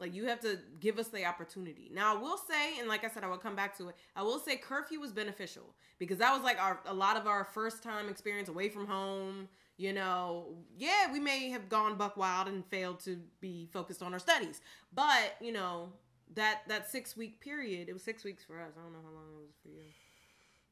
Like 0.00 0.14
you 0.14 0.24
have 0.26 0.40
to 0.40 0.58
give 0.80 0.98
us 0.98 1.08
the 1.08 1.24
opportunity. 1.26 1.90
Now 1.92 2.16
I 2.16 2.18
will 2.18 2.38
say, 2.38 2.78
and 2.78 2.88
like 2.88 3.04
I 3.04 3.08
said, 3.08 3.22
I 3.22 3.28
will 3.28 3.38
come 3.38 3.54
back 3.54 3.76
to 3.78 3.88
it. 3.88 3.96
I 4.16 4.22
will 4.22 4.38
say 4.38 4.56
curfew 4.56 4.98
was 4.98 5.12
beneficial 5.12 5.74
because 5.98 6.18
that 6.18 6.32
was 6.32 6.42
like 6.42 6.60
our 6.60 6.80
a 6.86 6.94
lot 6.94 7.16
of 7.16 7.26
our 7.26 7.44
first 7.44 7.82
time 7.82 8.08
experience 8.08 8.48
away 8.48 8.68
from 8.70 8.86
home. 8.86 9.48
You 9.76 9.92
know, 9.92 10.48
yeah, 10.76 11.10
we 11.12 11.20
may 11.20 11.50
have 11.50 11.68
gone 11.68 11.96
buck 11.96 12.16
wild 12.16 12.48
and 12.48 12.66
failed 12.66 13.00
to 13.00 13.18
be 13.40 13.68
focused 13.72 14.02
on 14.02 14.12
our 14.12 14.18
studies, 14.18 14.60
but 14.92 15.36
you 15.40 15.52
know 15.52 15.92
that 16.34 16.62
that 16.68 16.90
six 16.90 17.16
week 17.16 17.40
period, 17.40 17.88
it 17.88 17.92
was 17.92 18.02
six 18.02 18.24
weeks 18.24 18.44
for 18.44 18.60
us. 18.60 18.72
I 18.78 18.82
don't 18.82 18.92
know 18.92 18.98
how 19.02 19.14
long 19.14 19.24
it 19.34 19.40
was 19.40 19.56
for 19.62 19.68
you. 19.68 19.82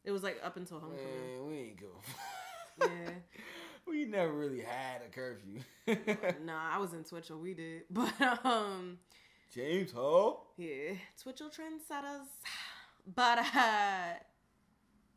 It 0.04 0.11
was 0.11 0.23
like 0.23 0.40
up 0.42 0.56
until 0.56 0.80
homecoming. 0.80 1.06
Man, 1.06 1.47
we 1.47 1.56
ain't 1.56 1.80
go. 1.80 2.00
Yeah. 2.80 3.11
we 3.87 4.04
never 4.04 4.32
really 4.32 4.61
had 4.61 5.02
a 5.06 5.11
curfew. 5.11 5.61
nah, 6.44 6.75
I 6.75 6.78
was 6.78 6.92
in 6.92 7.04
Twitchell. 7.04 7.38
We 7.38 7.54
did, 7.54 7.82
but 7.90 8.12
um. 8.44 8.99
James 9.52 9.92
Hall. 9.92 10.52
Yeah, 10.56 10.94
Twitchell 11.22 11.50
trendsetters. 11.50 12.26
But 13.14 13.38
uh 13.38 14.14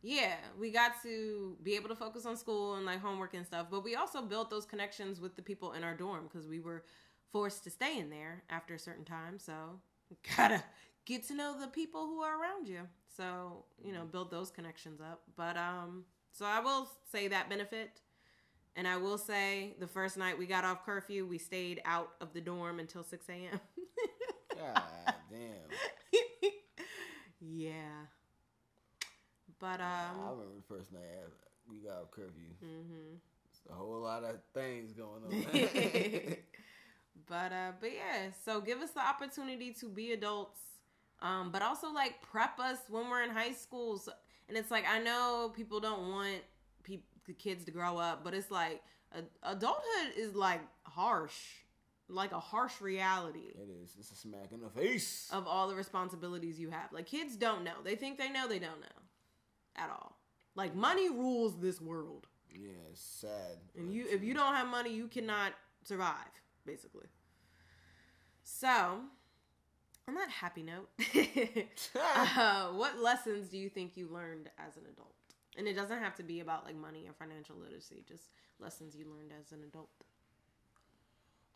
yeah, 0.01 0.35
we 0.59 0.71
got 0.71 0.93
to 1.03 1.57
be 1.61 1.75
able 1.75 1.89
to 1.89 1.95
focus 1.95 2.25
on 2.25 2.35
school 2.37 2.75
and 2.75 2.85
like 2.85 3.01
homework 3.01 3.33
and 3.33 3.45
stuff, 3.45 3.67
but 3.69 3.83
we 3.83 3.95
also 3.95 4.21
built 4.21 4.49
those 4.49 4.65
connections 4.65 5.19
with 5.19 5.35
the 5.35 5.41
people 5.41 5.73
in 5.73 5.83
our 5.83 5.93
dorm 5.95 6.27
because 6.31 6.47
we 6.47 6.59
were 6.59 6.85
forced 7.31 7.63
to 7.65 7.69
stay 7.69 7.99
in 7.99 8.09
there 8.09 8.43
after 8.49 8.73
a 8.73 8.79
certain 8.79 9.05
time. 9.05 9.37
So 9.37 9.53
gotta 10.37 10.63
get 11.05 11.27
to 11.27 11.35
know 11.35 11.59
the 11.59 11.67
people 11.67 12.07
who 12.07 12.21
are 12.21 12.41
around 12.41 12.67
you. 12.67 12.81
So, 13.15 13.65
you 13.83 13.91
know, 13.91 14.05
build 14.05 14.31
those 14.31 14.49
connections 14.49 15.01
up. 15.01 15.21
But 15.35 15.57
um 15.57 16.05
so 16.31 16.45
I 16.45 16.61
will 16.61 16.89
say 17.11 17.27
that 17.27 17.49
benefit. 17.49 18.01
And 18.77 18.87
I 18.87 18.95
will 18.95 19.17
say 19.17 19.75
the 19.79 19.87
first 19.87 20.17
night 20.17 20.39
we 20.39 20.45
got 20.45 20.63
off 20.63 20.85
curfew, 20.85 21.25
we 21.25 21.37
stayed 21.37 21.81
out 21.83 22.11
of 22.21 22.33
the 22.33 22.39
dorm 22.39 22.79
until 22.79 23.03
6 23.03 23.27
a.m. 23.27 23.59
God 24.61 25.13
damn. 25.31 26.19
yeah. 27.39 28.05
But 29.59 29.79
uh 29.79 29.83
I 29.83 30.09
um 30.09 30.29
remember 30.39 30.55
the 30.57 30.73
first 30.75 30.91
night 30.91 31.01
we 31.69 31.77
got 31.87 32.01
off 32.01 32.11
curfew. 32.11 32.53
mhm. 32.63 33.17
It's 33.49 33.61
a 33.69 33.73
whole 33.73 33.99
lot 34.01 34.23
of 34.23 34.37
things 34.53 34.93
going 34.93 35.23
on. 35.25 35.31
but 37.27 37.51
uh 37.51 37.71
but 37.79 37.91
yeah, 37.93 38.29
so 38.45 38.61
give 38.61 38.79
us 38.81 38.91
the 38.91 39.01
opportunity 39.01 39.73
to 39.73 39.87
be 39.89 40.13
adults. 40.13 40.59
Um 41.21 41.51
but 41.51 41.61
also 41.61 41.91
like 41.91 42.21
prep 42.21 42.59
us 42.59 42.77
when 42.89 43.09
we're 43.09 43.23
in 43.23 43.29
high 43.29 43.53
school. 43.53 43.97
So, 43.97 44.11
and 44.49 44.57
it's 44.57 44.71
like 44.71 44.85
I 44.89 44.99
know 44.99 45.51
people 45.55 45.79
don't 45.79 46.09
want 46.09 46.41
peop 46.83 47.05
the 47.27 47.33
kids 47.33 47.65
to 47.65 47.71
grow 47.71 47.97
up, 47.97 48.23
but 48.23 48.33
it's 48.33 48.49
like 48.51 48.81
a- 49.13 49.23
adulthood 49.51 50.13
is 50.17 50.33
like 50.35 50.61
harsh. 50.83 51.37
Like 52.11 52.33
a 52.33 52.39
harsh 52.39 52.81
reality. 52.81 53.53
it 53.55 53.69
is. 53.83 53.95
It's 53.97 54.11
a 54.11 54.15
smack 54.15 54.51
in 54.51 54.59
the 54.59 54.69
face. 54.69 55.29
of 55.31 55.47
all 55.47 55.67
the 55.69 55.75
responsibilities 55.75 56.59
you 56.59 56.69
have. 56.69 56.91
Like 56.91 57.05
kids 57.05 57.35
don't 57.37 57.63
know. 57.63 57.75
They 57.83 57.95
think 57.95 58.17
they 58.17 58.29
know, 58.29 58.47
they 58.47 58.59
don't 58.59 58.81
know. 58.81 59.01
At 59.77 59.89
all. 59.89 60.17
Like 60.55 60.75
money 60.75 61.09
rules 61.09 61.57
this 61.59 61.79
world. 61.79 62.27
yeah, 62.53 62.71
it's 62.91 63.01
sad. 63.01 63.57
And 63.77 63.93
you 63.93 64.05
if 64.09 64.21
you 64.23 64.33
don't 64.33 64.53
have 64.55 64.67
money, 64.67 64.93
you 64.93 65.07
cannot 65.07 65.53
survive, 65.85 66.33
basically. 66.65 67.07
So, 68.43 68.99
on 70.07 70.15
that 70.15 70.29
happy 70.29 70.63
note, 70.63 70.89
uh, 72.37 72.67
what 72.69 72.99
lessons 72.99 73.47
do 73.49 73.57
you 73.57 73.69
think 73.69 73.95
you 73.95 74.07
learned 74.11 74.49
as 74.57 74.75
an 74.75 74.83
adult? 74.91 75.15
And 75.57 75.67
it 75.67 75.73
doesn't 75.75 75.99
have 75.99 76.15
to 76.15 76.23
be 76.23 76.39
about 76.41 76.65
like 76.65 76.75
money 76.75 77.05
or 77.07 77.13
financial 77.13 77.55
literacy, 77.57 78.03
just 78.07 78.23
lessons 78.59 78.95
you 78.95 79.05
learned 79.05 79.31
as 79.39 79.51
an 79.51 79.63
adult. 79.63 79.89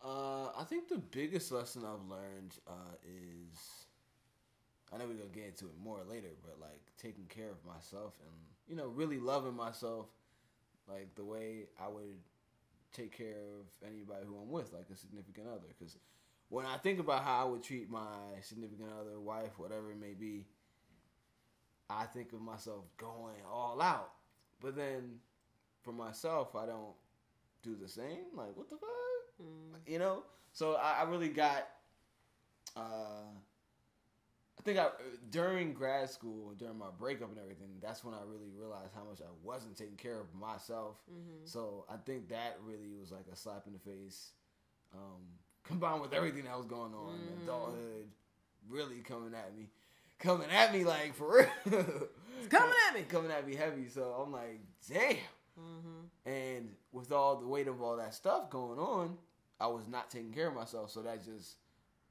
Uh, 0.04 0.48
I 0.56 0.64
think 0.68 0.88
the 0.88 0.98
biggest 0.98 1.50
lesson 1.50 1.82
I've 1.84 2.08
learned 2.08 2.54
uh, 2.68 2.94
is 3.04 3.86
I 4.92 4.98
know 4.98 5.06
we're 5.06 5.14
gonna 5.14 5.30
get 5.34 5.46
into 5.46 5.66
it 5.66 5.78
more 5.82 6.00
later, 6.08 6.28
but 6.44 6.60
like 6.60 6.80
taking 6.98 7.24
care 7.28 7.50
of 7.50 7.64
myself 7.66 8.14
and 8.20 8.34
you 8.68 8.76
know 8.76 8.86
really 8.86 9.18
loving 9.18 9.54
myself, 9.56 10.06
like 10.88 11.14
the 11.14 11.24
way 11.24 11.64
I 11.80 11.88
would 11.88 12.18
take 12.92 13.16
care 13.16 13.40
of 13.58 13.88
anybody 13.88 14.24
who 14.26 14.36
I'm 14.36 14.50
with, 14.50 14.72
like 14.72 14.86
a 14.92 14.96
significant 14.96 15.48
other. 15.48 15.66
Because 15.78 15.96
when 16.50 16.66
I 16.66 16.76
think 16.78 17.00
about 17.00 17.24
how 17.24 17.46
I 17.46 17.50
would 17.50 17.62
treat 17.62 17.90
my 17.90 18.40
significant 18.42 18.90
other, 19.00 19.18
wife, 19.18 19.58
whatever 19.58 19.90
it 19.90 20.00
may 20.00 20.14
be, 20.14 20.46
I 21.90 22.04
think 22.04 22.32
of 22.32 22.40
myself 22.40 22.84
going 22.96 23.42
all 23.50 23.80
out. 23.82 24.12
But 24.60 24.76
then 24.76 25.16
for 25.82 25.92
myself, 25.92 26.54
I 26.54 26.66
don't 26.66 26.94
do 27.62 27.76
the 27.80 27.88
same. 27.88 28.26
Like 28.34 28.56
what 28.56 28.70
the 28.70 28.76
fuck? 28.76 28.90
Mm. 29.42 29.90
you 29.90 29.98
know. 29.98 30.22
So 30.52 30.74
I, 30.74 31.00
I 31.00 31.02
really 31.04 31.28
got. 31.28 31.68
Uh, 32.76 33.30
I 34.58 34.62
think 34.62 34.78
I 34.78 34.88
during 35.30 35.72
grad 35.74 36.10
school, 36.10 36.52
during 36.58 36.78
my 36.78 36.88
breakup 36.98 37.28
and 37.30 37.38
everything, 37.38 37.76
that's 37.80 38.02
when 38.04 38.14
I 38.14 38.18
really 38.26 38.50
realized 38.58 38.92
how 38.94 39.04
much 39.04 39.20
I 39.20 39.30
wasn't 39.42 39.76
taking 39.76 39.96
care 39.96 40.18
of 40.20 40.34
myself. 40.34 40.96
Mhm. 41.10 41.48
So 41.48 41.84
I 41.88 41.96
think 42.04 42.28
that 42.30 42.58
really 42.64 42.90
was 42.98 43.12
like 43.12 43.26
a 43.32 43.36
slap 43.36 43.66
in 43.66 43.72
the 43.74 43.78
face, 43.78 44.30
um, 44.94 45.22
combined 45.64 46.00
with 46.00 46.12
everything 46.12 46.44
that 46.44 46.56
was 46.56 46.66
going 46.66 46.94
on, 46.94 47.18
Mhm. 47.18 47.42
adulthood, 47.44 48.08
really 48.68 49.00
coming 49.02 49.34
at 49.34 49.56
me, 49.56 49.68
coming 50.18 50.50
at 50.50 50.72
me 50.72 50.84
like 50.84 51.14
for 51.14 51.36
real, 51.38 51.48
It's 52.38 52.48
coming 52.48 52.74
at 52.88 52.94
me. 52.94 53.02
coming 53.08 53.30
at 53.30 53.46
me 53.46 53.54
heavy. 53.54 53.88
So 53.88 54.10
I'm 54.20 54.32
like, 54.32 54.60
damn. 54.88 55.16
Mm-hmm. 55.58 56.28
And 56.28 56.70
with 56.92 57.12
all 57.12 57.36
the 57.36 57.46
weight 57.46 57.68
of 57.68 57.80
all 57.80 57.96
that 57.96 58.14
stuff 58.14 58.50
going 58.50 58.78
on, 58.78 59.16
I 59.60 59.66
was 59.68 59.86
not 59.88 60.10
taking 60.10 60.32
care 60.32 60.48
of 60.48 60.54
myself. 60.54 60.90
So 60.90 61.02
that 61.02 61.24
just 61.24 61.56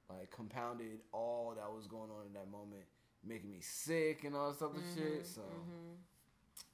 like 0.09 0.31
compounded 0.31 0.99
all 1.11 1.53
that 1.55 1.71
was 1.71 1.87
going 1.87 2.09
on 2.11 2.25
in 2.27 2.33
that 2.33 2.49
moment, 2.51 2.83
making 3.23 3.51
me 3.51 3.59
sick 3.61 4.23
and 4.23 4.35
all 4.35 4.51
this 4.51 4.61
other 4.61 4.79
shit. 4.95 5.25
So 5.25 5.41
mm-hmm. 5.41 5.93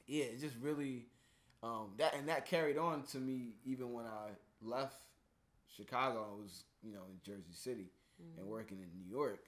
yeah, 0.08 0.26
it 0.26 0.40
just 0.40 0.56
really 0.62 1.08
um, 1.64 1.92
that 1.98 2.16
and 2.16 2.28
that 2.30 2.46
carried 2.46 2.78
on 2.78 3.04
to 3.12 3.18
me 3.18 3.54
even 3.66 3.94
when 3.94 4.06
I 4.06 4.30
left 4.62 5.02
Chicago. 5.76 6.26
I 6.32 6.42
was 6.42 6.64
you 6.84 6.94
know 6.94 7.02
in 7.10 7.20
Jersey 7.24 7.54
City 7.54 7.92
and 8.38 8.48
working 8.48 8.78
in 8.78 8.88
New 8.94 9.10
York, 9.10 9.46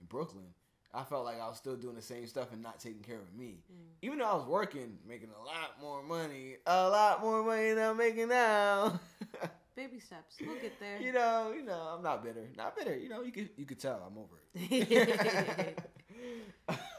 in 0.00 0.06
Brooklyn. 0.06 0.46
I 0.94 1.02
felt 1.02 1.24
like 1.24 1.40
I 1.40 1.48
was 1.48 1.56
still 1.56 1.76
doing 1.76 1.96
the 1.96 2.02
same 2.02 2.26
stuff 2.26 2.52
and 2.52 2.62
not 2.62 2.78
taking 2.78 3.02
care 3.02 3.18
of 3.18 3.34
me. 3.36 3.58
Mm. 3.70 3.76
Even 4.02 4.18
though 4.18 4.26
I 4.26 4.34
was 4.34 4.46
working, 4.46 4.96
making 5.06 5.30
a 5.30 5.44
lot 5.44 5.80
more 5.80 6.02
money, 6.02 6.56
a 6.66 6.88
lot 6.88 7.20
more 7.20 7.42
money 7.42 7.72
than 7.72 7.90
I'm 7.90 7.96
making 7.96 8.28
now. 8.28 9.00
Baby 9.76 9.98
steps. 9.98 10.36
We'll 10.40 10.60
get 10.60 10.78
there. 10.78 11.00
you 11.00 11.12
know, 11.12 11.52
you 11.54 11.64
know, 11.64 11.94
I'm 11.96 12.02
not 12.02 12.22
bitter. 12.22 12.48
Not 12.56 12.76
bitter. 12.76 12.96
You 12.96 13.08
know, 13.08 13.22
you 13.22 13.32
could 13.32 13.48
you 13.56 13.66
could 13.66 13.80
tell 13.80 14.00
I'm 14.06 14.16
over 14.16 14.36
it. 14.54 15.78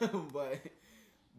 but 0.32 0.60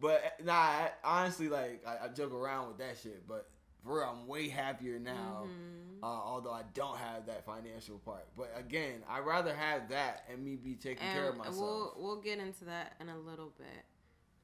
but 0.00 0.44
nah, 0.44 0.52
I, 0.52 0.90
honestly, 1.04 1.48
like 1.48 1.84
I, 1.86 2.06
I 2.06 2.08
joke 2.08 2.34
around 2.34 2.68
with 2.68 2.78
that 2.78 2.98
shit, 3.00 3.26
but 3.28 3.48
for 3.88 3.98
real, 3.98 4.08
I'm 4.08 4.26
way 4.28 4.48
happier 4.48 4.98
now. 4.98 5.44
Mhm. 5.46 6.02
Uh, 6.02 6.06
although 6.06 6.52
I 6.52 6.62
don't 6.74 6.96
have 6.96 7.26
that 7.26 7.44
financial 7.44 7.98
part, 7.98 8.24
but 8.36 8.52
again, 8.56 9.02
I'd 9.08 9.26
rather 9.26 9.52
have 9.52 9.88
that 9.88 10.24
and 10.30 10.44
me 10.44 10.54
be 10.54 10.76
taking 10.76 11.08
care 11.08 11.28
of 11.30 11.36
myself. 11.36 11.56
we'll 11.58 11.94
we'll 11.96 12.20
get 12.20 12.38
into 12.38 12.66
that 12.66 12.94
in 13.00 13.08
a 13.08 13.18
little 13.18 13.52
bit. 13.58 13.84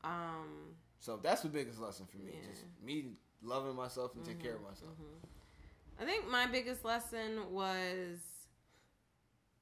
Um, 0.02 0.74
So 0.98 1.16
that's 1.18 1.42
the 1.42 1.48
biggest 1.48 1.78
lesson 1.78 2.06
for 2.06 2.18
me. 2.18 2.32
Yeah. 2.34 2.48
Just 2.50 2.64
me 2.82 3.12
loving 3.42 3.76
myself 3.76 4.16
and 4.16 4.24
taking 4.24 4.40
care 4.40 4.54
of 4.54 4.62
Mhm, 4.62 4.68
myself. 4.70 4.92
mhm. 4.98 5.28
I 6.00 6.04
think 6.04 6.26
my 6.28 6.46
biggest 6.46 6.84
lesson 6.84 7.52
was 7.52 8.18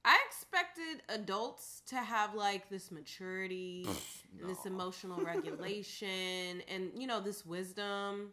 I 0.05 0.19
expected 0.27 1.03
adults 1.09 1.83
to 1.87 1.97
have 1.97 2.35
like 2.35 2.69
this 2.71 2.91
maturity 2.91 3.87
and 4.41 4.49
this 4.49 4.65
emotional 4.67 5.21
regulation 5.25 6.63
and 6.69 6.91
you 6.97 7.07
know 7.07 7.21
this 7.21 7.45
wisdom. 7.45 8.33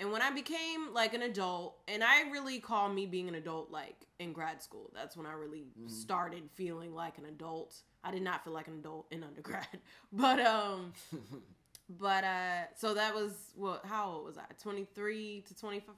And 0.00 0.12
when 0.12 0.22
I 0.22 0.30
became 0.30 0.92
like 0.94 1.12
an 1.14 1.22
adult, 1.22 1.76
and 1.88 2.04
I 2.04 2.22
really 2.30 2.60
call 2.60 2.88
me 2.88 3.04
being 3.06 3.28
an 3.28 3.34
adult 3.34 3.70
like 3.70 4.06
in 4.20 4.32
grad 4.32 4.62
school. 4.62 4.90
That's 4.94 5.16
when 5.16 5.26
I 5.26 5.32
really 5.32 5.64
Mhm. 5.80 5.90
started 5.90 6.48
feeling 6.54 6.94
like 6.94 7.18
an 7.18 7.24
adult. 7.26 7.82
I 8.04 8.10
did 8.12 8.22
not 8.22 8.44
feel 8.44 8.52
like 8.52 8.68
an 8.68 8.74
adult 8.78 9.06
in 9.10 9.22
undergrad. 9.24 9.66
But 10.12 10.40
um 10.40 10.92
but 11.90 12.24
uh 12.24 12.62
so 12.76 12.94
that 12.94 13.14
was 13.14 13.32
what 13.56 13.84
how 13.84 14.10
old 14.12 14.24
was 14.26 14.38
I? 14.38 14.44
23 14.62 15.42
to 15.48 15.54
25 15.56 15.94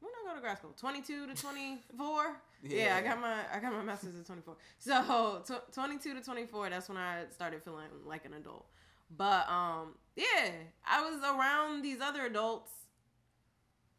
when 0.00 0.12
I 0.22 0.28
go 0.28 0.34
to 0.34 0.40
grad 0.40 0.58
school? 0.58 0.74
22 0.78 1.26
to 1.28 1.34
24? 1.34 2.24
yeah. 2.24 2.34
Yeah. 2.62 2.96
I 2.96 3.02
got 3.02 3.20
my 3.20 3.36
I 3.54 3.58
got 3.60 3.72
my 3.72 3.82
master's 3.82 4.18
at 4.18 4.26
24. 4.26 4.56
So 4.78 5.42
tw 5.46 5.72
22 5.74 6.14
to 6.14 6.20
24 6.20 6.70
that's 6.70 6.88
when 6.88 6.98
I 6.98 7.24
started 7.30 7.62
feeling 7.62 7.88
like 8.06 8.24
an 8.26 8.34
adult. 8.34 8.66
But 9.10 9.48
um 9.48 9.94
yeah, 10.16 10.50
I 10.86 11.02
was 11.02 11.20
around 11.22 11.82
these 11.82 12.00
other 12.00 12.26
adults 12.26 12.70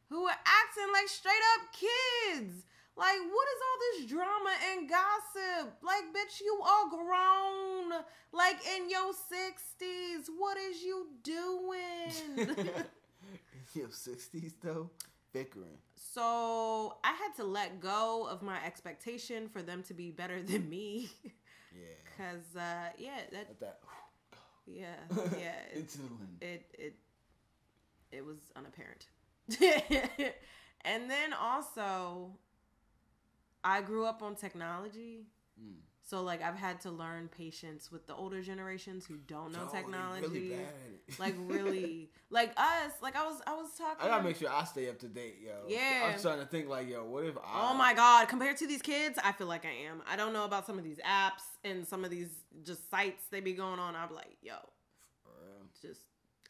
who 0.09 0.23
were 0.23 0.29
acting 0.29 0.91
like 0.93 1.07
straight 1.07 1.33
up 1.55 1.73
kids. 1.73 2.63
Like, 2.97 3.17
what 3.19 3.47
is 3.49 3.59
all 3.65 3.79
this 3.99 4.09
drama 4.09 4.53
and 4.71 4.87
gossip? 4.89 5.73
Like, 5.83 6.03
bitch, 6.15 6.39
you 6.39 6.61
are 6.63 6.89
grown. 6.89 8.03
Like, 8.31 8.55
in 8.77 8.89
your 8.89 9.11
60s. 9.11 10.29
What 10.37 10.57
is 10.57 10.81
you 10.81 11.07
doing? 11.21 12.55
Your 13.73 13.91
sixties 13.91 14.53
though, 14.63 14.89
bickering. 15.33 15.77
so, 15.95 16.97
I 17.03 17.11
had 17.13 17.35
to 17.37 17.43
let 17.43 17.81
go 17.81 18.25
of 18.29 18.41
my 18.41 18.63
expectation 18.65 19.49
for 19.49 19.61
them 19.61 19.83
to 19.83 19.93
be 19.93 20.11
better 20.11 20.41
than 20.41 20.69
me. 20.69 21.09
Yeah. 21.23 21.31
Because, 22.05 22.55
uh, 22.55 22.91
yeah, 22.97 23.19
that, 23.33 23.59
that 23.59 23.79
yeah, 24.65 24.95
yeah. 25.37 25.55
It, 25.73 25.77
into 25.77 25.97
the 25.97 26.03
wind. 26.03 26.37
it, 26.41 26.75
it, 26.77 26.95
it 28.11 28.25
was 28.25 28.37
unapparent. 28.55 29.07
and 30.85 31.09
then 31.09 31.33
also, 31.33 32.31
I 33.63 33.81
grew 33.81 34.05
up 34.05 34.21
on 34.23 34.35
technology. 34.35 35.27
Mm. 35.61 35.75
So 36.07 36.21
like 36.21 36.43
I've 36.43 36.55
had 36.55 36.81
to 36.81 36.91
learn 36.91 37.29
patience 37.35 37.91
with 37.91 38.05
the 38.05 38.13
older 38.13 38.43
generations 38.43 39.07
who 39.07 39.17
don't 39.17 39.51
know 39.51 39.65
they 39.65 39.79
technology. 39.79 40.27
Really 40.27 40.57
like 41.19 41.33
really 41.39 42.09
like 42.29 42.51
us. 42.57 42.91
Like 43.01 43.15
I 43.15 43.25
was 43.25 43.41
I 43.47 43.55
was 43.55 43.71
talking 43.75 44.05
I 44.05 44.09
gotta 44.09 44.23
make 44.23 44.37
sure 44.37 44.51
I 44.51 44.65
stay 44.65 44.87
up 44.87 44.99
to 44.99 45.07
date, 45.07 45.37
yo. 45.43 45.53
Yeah. 45.67 46.11
I'm 46.11 46.19
starting 46.19 46.45
to 46.45 46.49
think 46.49 46.69
like, 46.69 46.87
yo, 46.87 47.03
what 47.05 47.25
if 47.25 47.35
I? 47.37 47.71
Oh 47.71 47.73
my 47.73 47.95
god, 47.95 48.27
compared 48.27 48.57
to 48.57 48.67
these 48.67 48.83
kids, 48.83 49.17
I 49.23 49.31
feel 49.31 49.47
like 49.47 49.65
I 49.65 49.87
am. 49.89 50.03
I 50.07 50.15
don't 50.15 50.31
know 50.31 50.45
about 50.45 50.67
some 50.67 50.77
of 50.77 50.83
these 50.83 50.99
apps 50.99 51.41
and 51.63 51.87
some 51.87 52.05
of 52.05 52.11
these 52.11 52.29
just 52.63 52.87
sites 52.91 53.23
they 53.31 53.39
be 53.39 53.53
going 53.53 53.79
on. 53.79 53.95
I'm 53.95 54.13
like, 54.13 54.37
yo, 54.43 54.53
For 55.23 55.31
real. 55.43 55.65
just 55.81 56.01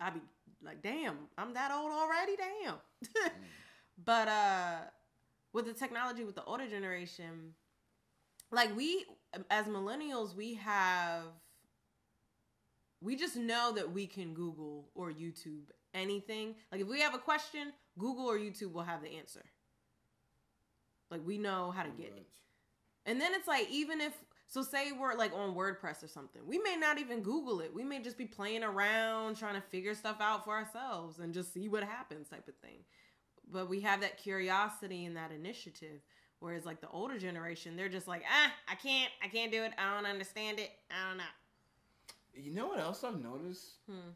I 0.01 0.09
be 0.09 0.19
like, 0.65 0.83
damn, 0.83 1.15
I'm 1.38 1.53
that 1.53 1.71
old 1.71 1.91
already, 1.91 2.33
damn. 2.35 2.75
but 4.03 4.27
uh 4.27 4.75
with 5.53 5.65
the 5.65 5.74
technology 5.74 6.25
with 6.25 6.35
the 6.35 6.43
older 6.43 6.67
generation, 6.67 7.53
like 8.51 8.75
we 8.75 9.05
as 9.50 9.65
millennials, 9.65 10.36
we 10.36 10.56
have 10.56 11.24
we 13.01 13.15
just 13.15 13.36
know 13.36 13.74
that 13.75 13.92
we 13.92 14.08
can 14.08 14.34
Google 14.34 14.89
or 14.96 15.12
YouTube 15.12 15.65
anything. 15.94 16.56
Like 16.72 16.82
if 16.82 16.88
we 16.88 17.01
have 17.01 17.13
a 17.13 17.20
question, 17.20 17.72
Google 17.98 18.25
or 18.25 18.38
YouTube 18.38 18.74
will 18.74 18.84
have 18.84 19.01
the 19.01 19.18
answer. 19.18 19.44
Like 21.12 21.22
we 21.25 21.38
know 21.38 21.72
how 21.72 21.84
to 21.84 21.89
get 21.89 22.13
it. 22.15 22.27
And 23.06 23.22
then 23.22 23.34
it's 23.34 23.48
like 23.48 23.70
even 23.70 24.01
if 24.01 24.13
so 24.48 24.62
say 24.62 24.92
we're 24.92 25.15
like 25.15 25.34
on 25.34 25.56
WordPress 25.56 26.04
or 26.04 26.08
something. 26.08 26.42
We 26.46 26.60
may 26.60 26.75
not 26.75 27.00
even 27.00 27.22
Google 27.22 27.62
it. 27.62 27.74
We 27.74 27.84
may 27.84 28.01
just 28.01 28.18
be 28.18 28.25
playing 28.25 28.63
around 28.63 29.38
trying 29.38 29.56
to 29.56 29.62
figure 29.62 29.96
stuff 29.96 30.18
out 30.20 30.46
for 30.46 30.54
ourselves 30.54 31.20
and 31.20 31.34
just 31.34 31.54
see 31.54 31.68
what 31.68 31.84
happens 31.84 32.27
type 32.30 32.48
of 32.48 32.56
thing. 32.58 32.80
But 33.51 33.70
we 33.70 33.82
have 33.82 34.01
that 34.01 34.18
curiosity 34.18 35.06
and 35.06 35.18
that 35.18 35.32
initiative. 35.32 36.01
Whereas 36.46 36.64
like 36.64 36.80
the 36.80 36.90
older 36.90 37.18
generation, 37.18 37.75
they're 37.75 37.90
just 37.90 38.08
like, 38.08 38.22
ah, 38.30 38.54
I 38.70 38.75
can't, 38.75 39.12
I 39.24 39.28
can't 39.28 39.52
do 39.52 39.64
it. 39.64 39.72
I 39.80 39.96
don't 39.96 40.06
understand 40.06 40.60
it. 40.60 40.70
I 40.92 41.10
don't 41.10 41.18
know. 41.18 41.24
You 42.36 42.54
know 42.54 42.68
what 42.68 42.80
else 42.80 43.04
I've 43.04 43.20
noticed? 43.20 43.66
Hmm. 43.90 44.12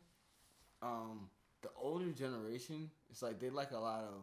Um, 0.84 1.30
the 1.64 1.70
older 1.76 2.12
generation, 2.12 2.92
it's 3.10 3.24
like 3.24 3.40
they 3.40 3.50
like 3.50 3.72
a 3.72 3.80
lot 3.80 4.04
of, 4.04 4.14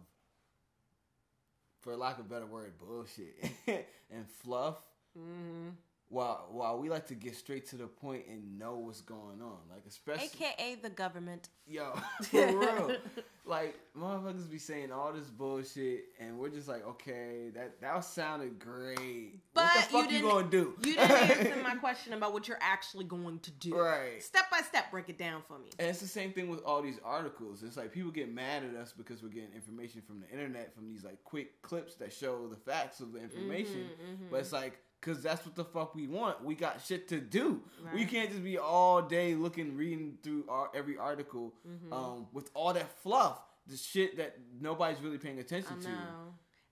for 1.80 1.96
lack 1.96 2.20
of 2.20 2.26
a 2.26 2.28
better 2.28 2.46
word, 2.46 2.74
bullshit 2.78 3.34
and 3.66 4.30
fluff. 4.40 4.76
Mm-hmm. 5.18 5.70
While 6.08 6.46
while 6.50 6.78
we 6.78 6.88
like 6.88 7.06
to 7.08 7.14
get 7.14 7.34
straight 7.36 7.66
to 7.68 7.76
the 7.76 7.86
point 7.86 8.24
and 8.28 8.58
know 8.58 8.76
what's 8.76 9.00
going 9.00 9.40
on, 9.42 9.58
like 9.70 9.82
especially 9.88 10.26
AKA 10.40 10.76
the 10.82 10.90
government. 10.90 11.48
yo 11.66 11.92
for 12.22 12.46
real, 12.46 12.96
like 13.44 13.76
motherfuckers 13.98 14.48
be 14.48 14.58
saying 14.58 14.92
all 14.92 15.12
this 15.12 15.24
bullshit, 15.30 16.04
and 16.20 16.38
we're 16.38 16.48
just 16.48 16.68
like, 16.68 16.86
okay, 16.86 17.50
that 17.54 17.80
that 17.80 18.04
sounded 18.04 18.58
great. 18.60 19.40
But 19.52 19.64
what 19.64 19.72
the 19.74 19.96
you 19.96 20.02
fuck 20.02 20.12
you, 20.12 20.18
didn't- 20.18 20.30
gonna 20.30 20.48
do? 20.48 20.74
You 20.84 20.94
didn't 20.94 21.10
answer 21.10 21.62
my 21.64 21.74
question 21.74 22.12
about 22.12 22.32
what 22.32 22.46
you're 22.46 22.58
actually 22.60 23.04
going 23.04 23.40
to 23.40 23.50
do. 23.50 23.76
right. 23.76 24.22
Step 24.22 24.48
by 24.50 24.60
step, 24.60 24.90
break 24.92 25.08
it 25.08 25.18
down 25.18 25.42
for 25.48 25.58
me. 25.58 25.70
And 25.80 25.88
it's 25.88 26.00
the 26.00 26.06
same 26.06 26.32
thing 26.32 26.48
with 26.48 26.62
all 26.64 26.82
these 26.82 27.00
articles. 27.04 27.64
It's 27.64 27.76
like 27.76 27.92
people 27.92 28.12
get 28.12 28.32
mad 28.32 28.62
at 28.62 28.80
us 28.80 28.92
because 28.96 29.22
we're 29.24 29.28
getting 29.30 29.52
information 29.56 30.02
from 30.02 30.20
the 30.20 30.28
internet 30.30 30.72
from 30.74 30.86
these 30.88 31.02
like 31.04 31.22
quick 31.24 31.60
clips 31.62 31.96
that 31.96 32.12
show 32.12 32.46
the 32.48 32.56
facts 32.56 33.00
of 33.00 33.12
the 33.12 33.18
information. 33.20 33.88
Mhm, 34.00 34.30
But 34.30 34.40
it's 34.40 34.52
like, 34.52 34.78
cause 35.00 35.22
that's 35.22 35.44
what 35.46 35.54
the 35.54 35.64
fuck 35.64 35.94
we 35.94 36.06
want. 36.08 36.42
We 36.44 36.54
got 36.54 36.80
shit 36.84 37.08
to 37.08 37.20
do. 37.20 37.62
We 37.94 38.04
can't 38.04 38.30
just 38.30 38.42
be 38.42 38.58
all 38.58 39.02
day 39.02 39.34
looking, 39.34 39.76
reading 39.76 40.18
through 40.22 40.44
our, 40.48 40.70
every 40.74 40.96
article 40.98 41.54
Mhm. 41.66 41.92
um, 41.92 42.26
with 42.32 42.50
all 42.54 42.72
that 42.72 42.90
fluff, 43.02 43.40
the 43.66 43.76
shit 43.76 44.16
that 44.16 44.36
nobody's 44.60 45.00
really 45.00 45.18
paying 45.18 45.38
attention 45.38 45.80
to. 45.80 45.88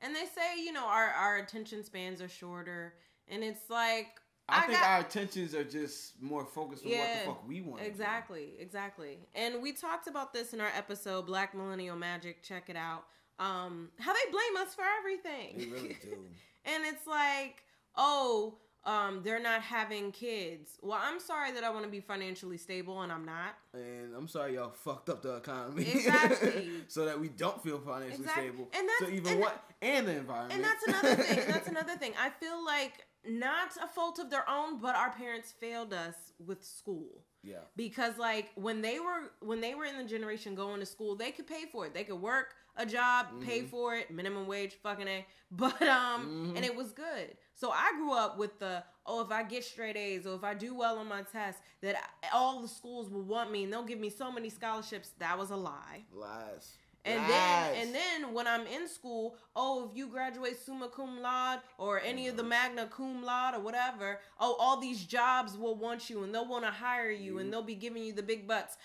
And 0.00 0.14
they 0.14 0.24
say, 0.26 0.62
you 0.62 0.72
know, 0.72 0.84
our, 0.86 1.08
our 1.10 1.36
attention 1.38 1.84
spans 1.84 2.20
are 2.20 2.28
shorter. 2.28 2.94
And 3.28 3.42
it's 3.42 3.70
like, 3.70 4.08
I, 4.48 4.58
I 4.58 4.66
think 4.66 4.78
got- 4.80 4.88
our 4.90 5.00
attentions 5.00 5.54
are 5.54 5.64
just 5.64 6.20
more 6.20 6.44
focused 6.44 6.84
on 6.84 6.90
what 6.92 7.08
the 7.20 7.24
fuck 7.26 7.48
we 7.48 7.60
want. 7.62 7.82
Exactly, 7.82 8.54
exactly. 8.58 9.18
And 9.34 9.62
we 9.62 9.72
talked 9.72 10.06
about 10.06 10.32
this 10.34 10.52
in 10.52 10.60
our 10.60 10.70
episode, 10.76 11.22
Black 11.26 11.54
Millennial 11.54 11.96
Magic. 11.96 12.42
Check 12.42 12.68
it 12.68 12.76
out. 12.76 13.04
Um, 13.38 13.88
how 13.98 14.12
they 14.12 14.30
blame 14.30 14.56
us 14.66 14.74
for 14.74 14.84
everything. 14.98 15.58
They 15.58 15.66
really 15.66 15.96
do. 16.02 16.18
and 16.66 16.84
it's 16.84 17.06
like, 17.06 17.63
oh, 17.96 18.58
um, 18.84 19.22
they're 19.22 19.40
not 19.40 19.62
having 19.62 20.12
kids. 20.12 20.78
Well, 20.82 20.98
I'm 21.02 21.18
sorry 21.18 21.52
that 21.52 21.64
I 21.64 21.70
want 21.70 21.84
to 21.86 21.90
be 21.90 22.00
financially 22.00 22.58
stable 22.58 23.00
and 23.00 23.10
I'm 23.10 23.24
not. 23.24 23.54
And 23.72 24.14
I'm 24.14 24.28
sorry 24.28 24.54
y'all 24.56 24.70
fucked 24.72 25.08
up 25.08 25.22
the 25.22 25.36
economy. 25.36 25.82
Exactly. 25.90 26.70
so 26.88 27.06
that 27.06 27.18
we 27.18 27.28
don't 27.28 27.62
feel 27.62 27.78
financially 27.78 28.24
Exactly. 28.24 28.48
stable. 28.48 28.68
And 28.74 28.86
that's- 28.88 29.08
so 29.08 29.14
even 29.14 29.32
and 29.32 29.40
what 29.40 29.64
and 29.80 30.06
the 30.06 30.16
environment. 30.16 30.52
And 30.52 30.64
that's 30.64 30.86
another 30.86 31.14
thing. 31.22 31.44
That's 31.50 31.68
another 31.68 31.96
thing. 31.96 32.12
I 32.20 32.28
feel 32.28 32.62
like 32.62 33.06
not 33.26 33.70
a 33.82 33.86
fault 33.88 34.18
of 34.18 34.28
their 34.28 34.48
own, 34.50 34.78
but 34.80 34.94
our 34.96 35.10
parents 35.12 35.50
failed 35.50 35.94
us 35.94 36.14
with 36.44 36.62
school. 36.62 37.24
yeah. 37.42 37.60
because 37.76 38.18
like 38.18 38.50
when 38.54 38.82
they 38.82 38.98
were 39.00 39.30
when 39.40 39.62
they 39.62 39.74
were 39.74 39.84
in 39.86 39.96
the 39.96 40.04
generation 40.04 40.54
going 40.54 40.80
to 40.80 40.84
school 40.86 41.14
they 41.14 41.30
could 41.30 41.46
pay 41.46 41.64
for 41.70 41.86
it 41.86 41.94
they 41.94 42.02
could 42.04 42.20
work 42.20 42.54
a 42.76 42.84
job 42.84 43.26
pay 43.40 43.60
Mhm. 43.62 43.68
for 43.70 43.94
it 43.94 44.10
minimum 44.10 44.46
wage 44.46 44.74
fucking 44.82 45.06
a 45.08 45.24
but 45.50 45.80
um 45.82 46.52
Mhm. 46.52 46.56
and 46.56 46.64
it 46.64 46.74
was 46.74 46.92
good 46.92 47.36
so 47.54 47.70
i 47.70 47.92
grew 47.96 48.12
up 48.12 48.38
with 48.38 48.58
the 48.58 48.82
oh 49.06 49.20
if 49.24 49.30
i 49.30 49.42
get 49.42 49.64
straight 49.64 49.96
a's 49.96 50.26
or 50.26 50.34
if 50.34 50.44
i 50.44 50.54
do 50.54 50.74
well 50.74 50.98
on 50.98 51.08
my 51.08 51.22
test 51.22 51.58
that 51.82 51.96
I, 51.96 52.28
all 52.36 52.60
the 52.62 52.68
schools 52.68 53.10
will 53.10 53.22
want 53.22 53.50
me 53.52 53.64
and 53.64 53.72
they'll 53.72 53.84
give 53.84 54.00
me 54.00 54.10
so 54.10 54.30
many 54.32 54.48
scholarships 54.50 55.10
that 55.18 55.38
was 55.38 55.50
a 55.50 55.56
lie 55.56 56.04
Lies. 56.12 56.76
and 57.04 57.20
Lies. 57.20 57.28
then 57.30 57.74
and 57.86 57.94
then 57.94 58.32
when 58.34 58.46
I'm 58.46 58.66
in 58.66 58.88
school, 58.88 59.36
oh, 59.54 59.88
if 59.90 59.96
you 59.96 60.06
graduate 60.08 60.56
summa 60.64 60.88
cum 60.88 61.20
laude 61.20 61.60
or 61.76 62.00
any 62.00 62.28
of 62.28 62.36
the 62.38 62.42
magna 62.42 62.86
cum 62.86 63.22
laude 63.22 63.54
or 63.56 63.60
whatever, 63.60 64.20
oh, 64.40 64.56
all 64.58 64.80
these 64.80 65.04
jobs 65.04 65.56
will 65.58 65.74
want 65.76 66.08
you 66.08 66.22
and 66.24 66.34
they'll 66.34 66.48
want 66.48 66.64
to 66.64 66.70
hire 66.70 67.10
you 67.10 67.38
and 67.38 67.48
Mhm. 67.48 67.50
they'll 67.50 67.62
be 67.62 67.74
giving 67.74 68.02
you 68.04 68.14
the 68.14 68.22
big 68.22 68.46
butts. 68.48 68.78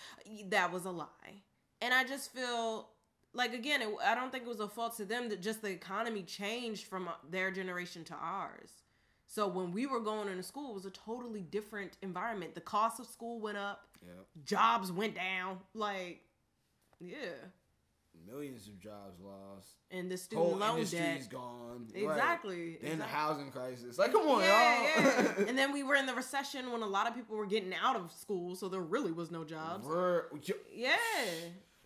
That 0.48 0.70
was 0.70 0.84
a 0.84 0.90
lie. 0.90 1.42
And 1.80 1.94
I 1.94 2.04
just 2.04 2.30
feel 2.34 2.90
like 3.34 3.54
again, 3.54 3.82
it, 3.82 3.88
I 4.04 4.14
don't 4.14 4.30
think 4.32 4.44
it 4.44 4.48
was 4.48 4.60
a 4.60 4.68
fault 4.68 4.96
to 4.96 5.04
them 5.04 5.28
that 5.28 5.40
just 5.40 5.62
the 5.62 5.70
economy 5.70 6.22
changed 6.22 6.86
from 6.86 7.08
uh, 7.08 7.12
their 7.30 7.50
generation 7.50 8.04
to 8.04 8.14
ours. 8.14 8.70
So 9.26 9.46
when 9.46 9.70
we 9.70 9.86
were 9.86 10.00
going 10.00 10.28
into 10.28 10.42
school, 10.42 10.70
it 10.72 10.74
was 10.74 10.86
a 10.86 10.90
totally 10.90 11.42
different 11.42 11.96
environment. 12.02 12.54
The 12.56 12.60
cost 12.60 12.98
of 12.98 13.06
school 13.06 13.40
went 13.40 13.58
up, 13.58 13.86
Yep. 14.04 14.26
jobs 14.44 14.90
went 14.90 15.14
down. 15.14 15.58
Like, 15.74 16.22
yeah. 17.00 17.16
Millions 18.26 18.66
of 18.68 18.78
jobs 18.80 19.18
lost. 19.20 19.68
and 19.90 20.10
the 20.10 20.16
student 20.16 20.48
Whole 20.48 20.58
loan 20.58 20.84
debt. 20.84 21.28
gone. 21.30 21.86
Right. 21.94 22.02
Exactly. 22.02 22.78
Then 22.82 22.98
the 22.98 23.04
housing 23.04 23.50
crisis. 23.50 23.98
Like, 23.98 24.12
come 24.12 24.22
on, 24.28 24.42
yeah, 24.42 25.00
y'all. 25.00 25.24
yeah. 25.24 25.32
and 25.48 25.56
then 25.56 25.72
we 25.72 25.82
were 25.84 25.94
in 25.94 26.06
the 26.06 26.14
recession 26.14 26.70
when 26.72 26.82
a 26.82 26.86
lot 26.86 27.06
of 27.08 27.14
people 27.14 27.36
were 27.36 27.46
getting 27.46 27.72
out 27.74 27.96
of 27.96 28.10
school, 28.12 28.56
so 28.56 28.68
there 28.68 28.80
really 28.80 29.12
was 29.12 29.30
no 29.30 29.42
jobs. 29.44 29.86
We're, 29.86 30.24
Yeah, 30.74 30.96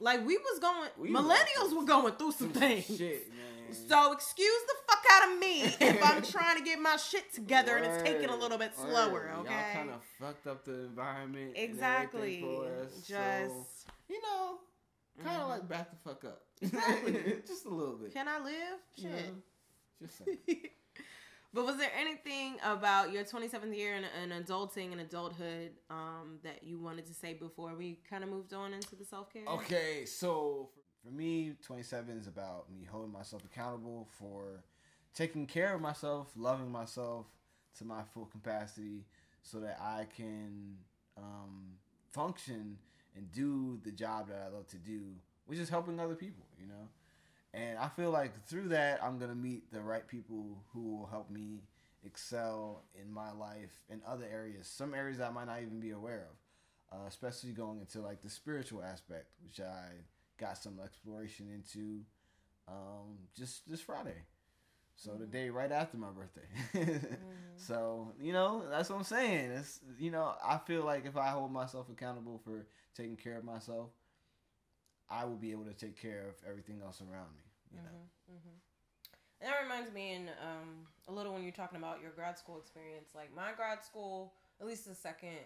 like 0.04 0.24
we 0.26 0.36
was 0.38 0.58
going. 0.60 0.88
We 0.98 1.10
millennials 1.10 1.76
were 1.76 1.84
going 1.84 2.12
through 2.14 2.32
some 2.32 2.50
things. 2.50 2.86
shit, 2.86 3.28
man. 3.30 3.74
So 3.88 4.12
excuse 4.12 4.62
the 4.68 4.74
fuck 4.86 5.04
out 5.12 5.32
of 5.32 5.38
me 5.38 5.62
if 5.62 6.04
I'm 6.04 6.22
trying 6.36 6.58
to 6.58 6.62
get 6.64 6.78
my 6.78 6.96
shit 6.96 7.32
together 7.34 7.76
and 7.76 7.86
it's 7.86 8.02
taking 8.04 8.28
a 8.28 8.36
little 8.36 8.58
bit 8.58 8.72
word. 8.78 8.90
slower. 8.90 9.30
Y'all 9.32 9.40
Okay. 9.40 9.70
kind 9.74 9.90
of 9.90 10.02
fucked 10.20 10.46
up 10.46 10.64
the 10.64 10.84
environment. 10.84 11.52
Exactly. 11.56 12.44
us, 12.44 12.94
Just. 13.06 13.08
so, 13.08 13.92
you 14.08 14.20
know, 14.22 14.58
kind 15.24 15.40
of 15.40 15.46
Mhm. 15.46 15.48
like 15.48 15.68
back 15.68 15.90
the 15.90 15.96
fuck 16.08 16.24
up. 16.24 16.42
Exactly. 16.62 17.42
just 17.46 17.64
a 17.66 17.68
little 17.70 17.96
bit. 17.96 18.12
Can 18.14 18.28
I 18.28 18.38
live? 18.38 18.78
Shit. 18.96 19.10
know? 19.10 19.42
Just 20.02 20.18
saying. 20.18 20.38
but 21.54 21.64
was 21.64 21.76
there 21.76 21.92
anything 21.98 22.56
about 22.64 23.12
your 23.12 23.22
27th 23.22 23.76
year 23.76 23.94
and, 23.94 24.32
in 24.32 24.42
adulting 24.42 24.90
and 24.90 25.00
adulthood 25.00 25.70
um, 25.88 26.38
that 26.42 26.64
you 26.64 26.80
wanted 26.80 27.06
to 27.06 27.14
say 27.14 27.32
before 27.34 27.74
we 27.76 28.00
kind 28.10 28.24
of 28.24 28.30
moved 28.30 28.52
on 28.52 28.74
into 28.74 28.96
the 28.96 29.04
self 29.04 29.32
care? 29.32 29.44
Okay, 29.46 30.04
so 30.04 30.70
for 31.04 31.12
me, 31.12 31.54
27 31.64 32.18
is 32.18 32.26
about 32.26 32.72
me 32.72 32.84
holding 32.90 33.12
myself 33.12 33.44
accountable 33.44 34.08
for 34.18 34.64
taking 35.14 35.46
care 35.46 35.74
of 35.74 35.80
myself, 35.80 36.32
loving 36.36 36.70
myself 36.70 37.26
to 37.78 37.84
my 37.84 38.02
full 38.12 38.26
capacity 38.26 39.04
so 39.42 39.60
that 39.60 39.78
I 39.80 40.06
can 40.16 40.76
um, 41.16 41.74
function 42.10 42.78
and 43.14 43.30
do 43.30 43.78
the 43.84 43.92
job 43.92 44.28
that 44.28 44.42
I 44.44 44.54
love 44.54 44.66
to 44.68 44.76
do, 44.76 45.02
which 45.46 45.60
is 45.60 45.68
helping 45.68 46.00
other 46.00 46.16
people, 46.16 46.46
you 46.58 46.66
know? 46.66 46.88
And 47.54 47.78
I 47.78 47.88
feel 47.88 48.10
like 48.10 48.32
through 48.46 48.68
that, 48.70 49.02
I'm 49.02 49.18
going 49.18 49.30
to 49.30 49.36
meet 49.36 49.72
the 49.72 49.80
right 49.82 50.06
people 50.06 50.64
who 50.72 50.96
will 50.98 51.06
help 51.06 51.30
me 51.30 51.62
excel 52.04 52.84
in 53.00 53.12
my 53.12 53.32
life 53.32 53.80
in 53.88 54.02
other 54.06 54.26
areas, 54.30 54.66
some 54.66 54.94
areas 54.94 55.20
I 55.20 55.30
might 55.30 55.46
not 55.46 55.62
even 55.62 55.80
be 55.80 55.90
aware 55.92 56.28
of 56.30 56.36
uh, 56.92 57.06
especially 57.08 57.52
going 57.52 57.80
into 57.80 58.00
like 58.00 58.22
the 58.22 58.30
spiritual 58.30 58.82
aspect, 58.82 59.26
which 59.44 59.60
I 59.60 59.88
got 60.38 60.58
some 60.58 60.78
exploration 60.84 61.48
into 61.52 62.00
um, 62.68 63.18
just 63.36 63.68
this 63.68 63.80
Friday. 63.80 64.24
So 64.96 65.16
the 65.16 65.26
Mhm. 65.26 65.30
day 65.30 65.50
right 65.50 65.72
after 65.72 65.96
my 65.98 66.10
birthday. 66.10 66.48
Mhm. 66.74 67.18
So 67.56 68.12
you 68.20 68.32
know 68.32 68.68
that's 68.70 68.90
what 68.90 68.96
I'm 68.96 69.04
saying. 69.04 69.50
It's 69.52 69.80
you 69.98 70.10
know 70.10 70.34
I 70.44 70.58
feel 70.58 70.84
like 70.84 71.06
if 71.06 71.16
I 71.16 71.28
hold 71.30 71.52
myself 71.52 71.88
accountable 71.90 72.40
for 72.44 72.66
taking 72.94 73.16
care 73.16 73.38
of 73.38 73.44
myself, 73.44 73.90
I 75.08 75.24
will 75.24 75.36
be 75.36 75.52
able 75.52 75.64
to 75.66 75.74
take 75.74 75.96
care 76.00 76.28
of 76.28 76.36
everything 76.48 76.80
else 76.82 77.00
around 77.00 77.34
me. 77.36 77.43
You 77.70 77.78
know. 77.82 77.88
Mhm, 78.30 78.36
mhm. 78.36 78.60
And 79.40 79.50
that 79.52 79.62
reminds 79.62 79.92
me, 79.92 80.12
in 80.14 80.28
um, 80.40 80.86
a 81.08 81.12
little 81.12 81.32
when 81.34 81.42
you're 81.42 81.52
talking 81.52 81.78
about 81.78 82.00
your 82.00 82.12
grad 82.12 82.38
school 82.38 82.58
experience. 82.58 83.14
Like 83.14 83.34
my 83.34 83.52
grad 83.52 83.84
school, 83.84 84.32
at 84.60 84.66
least 84.66 84.86
the 84.86 84.94
second 84.94 85.38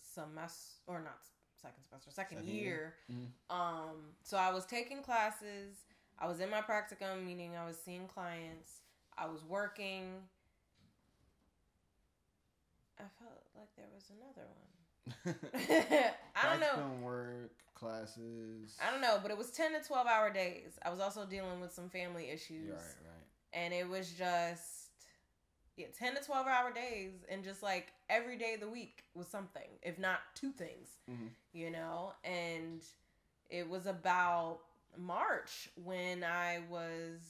semester, 0.00 0.80
or 0.86 1.00
not 1.00 1.18
second 1.60 1.82
semester, 1.88 2.10
second, 2.10 2.38
Second 2.38 2.52
year. 2.54 2.94
year. 3.08 3.28
Mhm. 3.50 3.54
Um, 3.54 4.16
so 4.22 4.36
I 4.36 4.50
was 4.52 4.64
taking 4.66 5.02
classes. 5.02 5.84
I 6.18 6.26
was 6.28 6.40
in 6.40 6.50
my 6.50 6.60
practicum, 6.62 7.24
meaning 7.24 7.56
I 7.56 7.66
was 7.66 7.76
seeing 7.78 8.06
clients. 8.08 8.80
I 9.16 9.26
was 9.26 9.44
working. 9.44 10.28
I 12.98 13.04
felt 13.18 13.42
like 13.56 13.74
there 13.76 13.88
was 13.94 14.10
another 14.10 14.46
one. 14.48 14.81
I 15.26 16.48
don't 16.48 16.60
know. 16.60 17.04
Work 17.06 17.52
classes. 17.74 18.76
I 18.86 18.90
don't 18.90 19.00
know, 19.00 19.18
but 19.20 19.30
it 19.30 19.38
was 19.38 19.50
10 19.50 19.72
to 19.80 19.86
12 19.86 20.06
hour 20.06 20.30
days. 20.32 20.78
I 20.84 20.90
was 20.90 21.00
also 21.00 21.24
dealing 21.26 21.60
with 21.60 21.72
some 21.72 21.88
family 21.88 22.30
issues. 22.30 22.70
Right, 22.70 22.78
right. 22.78 23.26
And 23.52 23.74
it 23.74 23.88
was 23.88 24.10
just 24.12 24.90
yeah, 25.76 25.86
10 25.98 26.16
to 26.16 26.22
12 26.22 26.46
hour 26.46 26.72
days 26.72 27.12
and 27.30 27.42
just 27.42 27.62
like 27.62 27.88
every 28.10 28.36
day 28.36 28.54
of 28.54 28.60
the 28.60 28.68
week 28.68 29.04
was 29.14 29.26
something, 29.26 29.68
if 29.82 29.98
not 29.98 30.18
two 30.34 30.52
things, 30.52 30.88
Mhm. 31.10 31.30
you 31.52 31.70
know? 31.70 32.12
And 32.24 32.82
it 33.50 33.68
was 33.68 33.86
about 33.86 34.60
March 34.96 35.70
when 35.82 36.22
I 36.24 36.60
was 36.68 37.20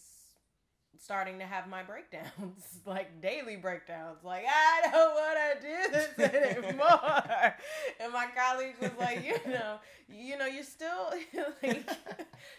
starting 1.01 1.39
to 1.39 1.45
have 1.45 1.69
my 1.69 1.83
breakdowns, 1.83 2.81
like 2.87 3.21
daily 3.21 3.57
breakdowns. 3.57 4.19
Like, 4.23 4.45
I 4.47 4.89
don't 4.91 5.15
want 5.15 5.39
to 5.39 5.67
do 5.67 5.93
this 5.93 6.57
anymore. 6.57 7.55
and 8.01 8.13
my 8.13 8.27
colleague 8.37 8.77
was 8.81 8.91
like, 8.99 9.25
you 9.25 9.37
know, 9.53 9.79
you 10.09 10.37
know, 10.39 10.47
you're 10.47 10.65
still 10.65 11.13
like, 11.63 11.89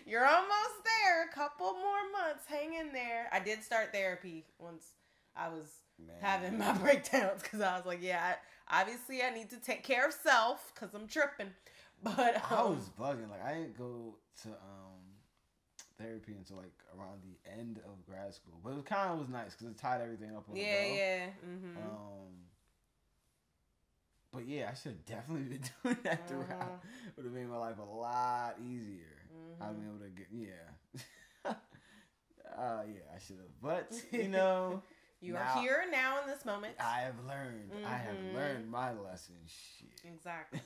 you're 0.06 0.26
almost 0.26 0.84
there. 0.84 1.26
A 1.30 1.34
couple 1.34 1.74
more 1.74 2.12
months. 2.12 2.46
Hang 2.48 2.74
in 2.74 2.92
there. 2.92 3.28
I 3.32 3.40
did 3.40 3.64
start 3.64 3.94
therapy 3.94 4.46
once 4.60 4.88
I 5.36 5.50
was 5.50 5.70
Man. 6.00 6.16
having 6.22 6.58
my 6.58 6.74
breakdowns 6.74 7.42
because 7.42 7.62
I 7.62 7.76
was 7.78 7.86
like, 7.86 8.02
yeah, 8.02 8.36
I, 8.70 8.82
obviously 8.82 9.22
I 9.22 9.30
need 9.30 9.50
to 9.52 9.58
take 9.58 9.84
care 9.84 10.08
of 10.08 10.14
self 10.14 10.72
because 10.74 10.94
I'm 10.94 11.08
tripping. 11.08 11.52
But 12.04 12.42
I 12.52 12.58
um, 12.58 12.76
was 12.76 12.90
bugging. 13.00 13.30
Like 13.30 13.46
I 13.46 13.54
didn't 13.54 13.78
go 13.78 14.16
to 14.44 14.50
um 14.50 14.83
therapy 16.04 16.34
until 16.38 16.58
like 16.58 16.74
around 16.98 17.22
the 17.24 17.52
end 17.52 17.80
of 17.86 18.06
grad 18.06 18.34
school, 18.34 18.60
but 18.64 18.74
it 18.78 18.86
kind 18.86 19.12
of 19.14 19.20
was 19.20 19.30
nice 19.30 19.52
because 19.56 19.68
it 19.68 19.78
tied 19.78 20.02
everything 20.02 20.36
up. 20.36 20.46
Yeah, 20.54 20.86
yeah. 20.86 21.26
Mm-hmm. 21.48 21.78
Um, 21.78 22.34
but 24.32 24.48
yeah, 24.48 24.70
I 24.72 24.76
should 24.76 24.94
have 24.94 25.06
definitely 25.06 25.44
been 25.58 25.64
doing 25.84 25.98
that 26.04 26.28
throughout. 26.28 26.50
Mhm. 26.84 27.16
Would 27.18 27.26
have 27.26 27.34
made 27.34 27.48
my 27.48 27.58
life 27.58 27.78
a 27.80 27.84
lot 27.96 28.56
easier. 28.66 29.06
I've 29.62 29.72
Mhm. 29.72 29.76
been 29.76 29.88
able 29.88 30.00
to 30.00 30.10
get 30.10 30.28
yeah. 30.32 31.52
uh 32.58 32.84
yeah, 32.88 33.16
I 33.16 33.20
should 33.20 33.38
have. 33.38 33.62
But 33.62 33.92
you 34.12 34.28
know, 34.30 34.82
You 35.22 35.34
Now- 35.34 35.56
are 35.56 35.62
here 35.62 35.86
now 35.90 36.22
in 36.22 36.28
this 36.28 36.44
moment. 36.46 36.76
I 36.80 37.00
have 37.02 37.16
learned. 37.26 37.72
I 37.86 37.96
have 37.96 38.16
Mhm. 38.18 38.34
learned 38.34 38.70
my 38.70 38.92
lesson. 38.92 39.36
Shit. 39.48 40.12
Exactly. 40.14 40.62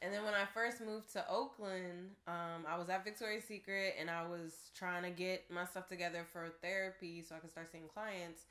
And 0.00 0.14
then 0.14 0.22
when 0.24 0.34
I 0.34 0.44
first 0.54 0.80
moved 0.80 1.12
to 1.14 1.28
Oakland, 1.28 2.10
um, 2.28 2.64
I 2.68 2.78
was 2.78 2.88
at 2.88 3.04
Victoria's 3.04 3.44
Secret 3.44 3.94
and 3.98 4.08
I 4.08 4.22
was 4.26 4.70
trying 4.76 5.02
to 5.02 5.10
get 5.10 5.50
my 5.50 5.64
stuff 5.64 5.88
together 5.88 6.24
for 6.32 6.48
therapy 6.62 7.22
so 7.22 7.34
I 7.34 7.38
could 7.40 7.50
start 7.50 7.68
seeing 7.72 7.88
clients. 7.92 8.42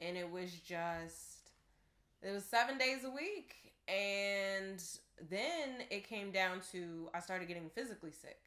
And 0.00 0.16
it 0.16 0.30
was 0.30 0.50
just, 0.66 1.50
it 2.22 2.30
was 2.32 2.44
seven 2.44 2.78
days 2.78 3.04
a 3.04 3.10
week. 3.10 3.54
And 3.86 4.82
then 5.30 5.84
it 5.90 6.08
came 6.08 6.30
down 6.30 6.60
to 6.72 7.10
I 7.14 7.20
started 7.20 7.48
getting 7.48 7.68
physically 7.74 8.12
sick. 8.12 8.38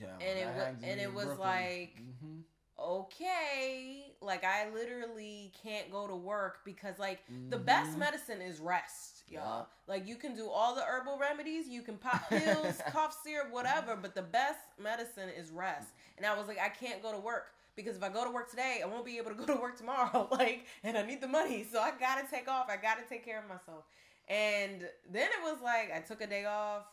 yeah, 0.00 0.06
and 0.20 0.38
it 0.38 0.44
that 0.44 0.54
wa- 0.54 0.60
happened 0.60 0.80
to 0.82 0.88
and 0.88 1.00
it 1.00 1.12
was 1.14 1.26
Brooklyn. 1.26 1.48
like- 1.48 1.96
Mhm. 2.02 2.42
Okay, 2.80 4.12
like 4.20 4.44
I 4.44 4.70
literally 4.70 5.52
can't 5.62 5.90
go 5.90 6.06
to 6.06 6.14
work 6.14 6.60
because 6.64 6.98
like 6.98 7.20
the 7.50 7.56
best 7.58 7.92
Mhm. 7.92 7.98
medicine 7.98 8.40
is 8.40 8.60
rest, 8.60 9.17
y'all. 9.30 9.68
Yeah. 9.88 9.94
Like 9.94 10.08
you 10.08 10.16
can 10.16 10.34
do 10.34 10.48
all 10.48 10.74
the 10.74 10.82
herbal 10.82 11.18
remedies, 11.18 11.68
you 11.68 11.82
can 11.82 11.96
pop 11.96 12.28
pills, 12.30 12.80
cough 12.90 13.16
syrup, 13.24 13.48
whatever, 13.50 13.96
but 13.96 14.14
the 14.14 14.22
best 14.22 14.60
medicine 14.82 15.28
is 15.36 15.50
rest. 15.50 15.88
And 16.16 16.26
I 16.26 16.36
was 16.36 16.48
like, 16.48 16.58
I 16.58 16.68
can't 16.68 17.02
go 17.02 17.12
to 17.12 17.18
work 17.18 17.54
because 17.76 17.96
if 17.96 18.02
I 18.02 18.08
go 18.08 18.24
to 18.24 18.30
work 18.30 18.50
today, 18.50 18.80
I 18.82 18.86
won't 18.86 19.04
be 19.04 19.18
able 19.18 19.30
to 19.30 19.36
go 19.36 19.46
to 19.46 19.60
work 19.60 19.78
tomorrow. 19.78 20.28
like, 20.32 20.66
and 20.82 20.98
I 20.98 21.02
need 21.06 21.20
the 21.20 21.28
money, 21.28 21.64
so 21.70 21.80
I 21.80 21.92
gotta 21.98 22.26
take 22.28 22.48
off. 22.48 22.66
I 22.68 22.76
gotta 22.76 23.02
take 23.08 23.24
care 23.24 23.38
of 23.38 23.48
myself. 23.48 23.84
And 24.28 24.82
then 25.10 25.28
it 25.28 25.42
was 25.42 25.58
like 25.62 25.92
I 25.94 26.00
took 26.00 26.20
a 26.20 26.26
day 26.26 26.44
off, 26.44 26.84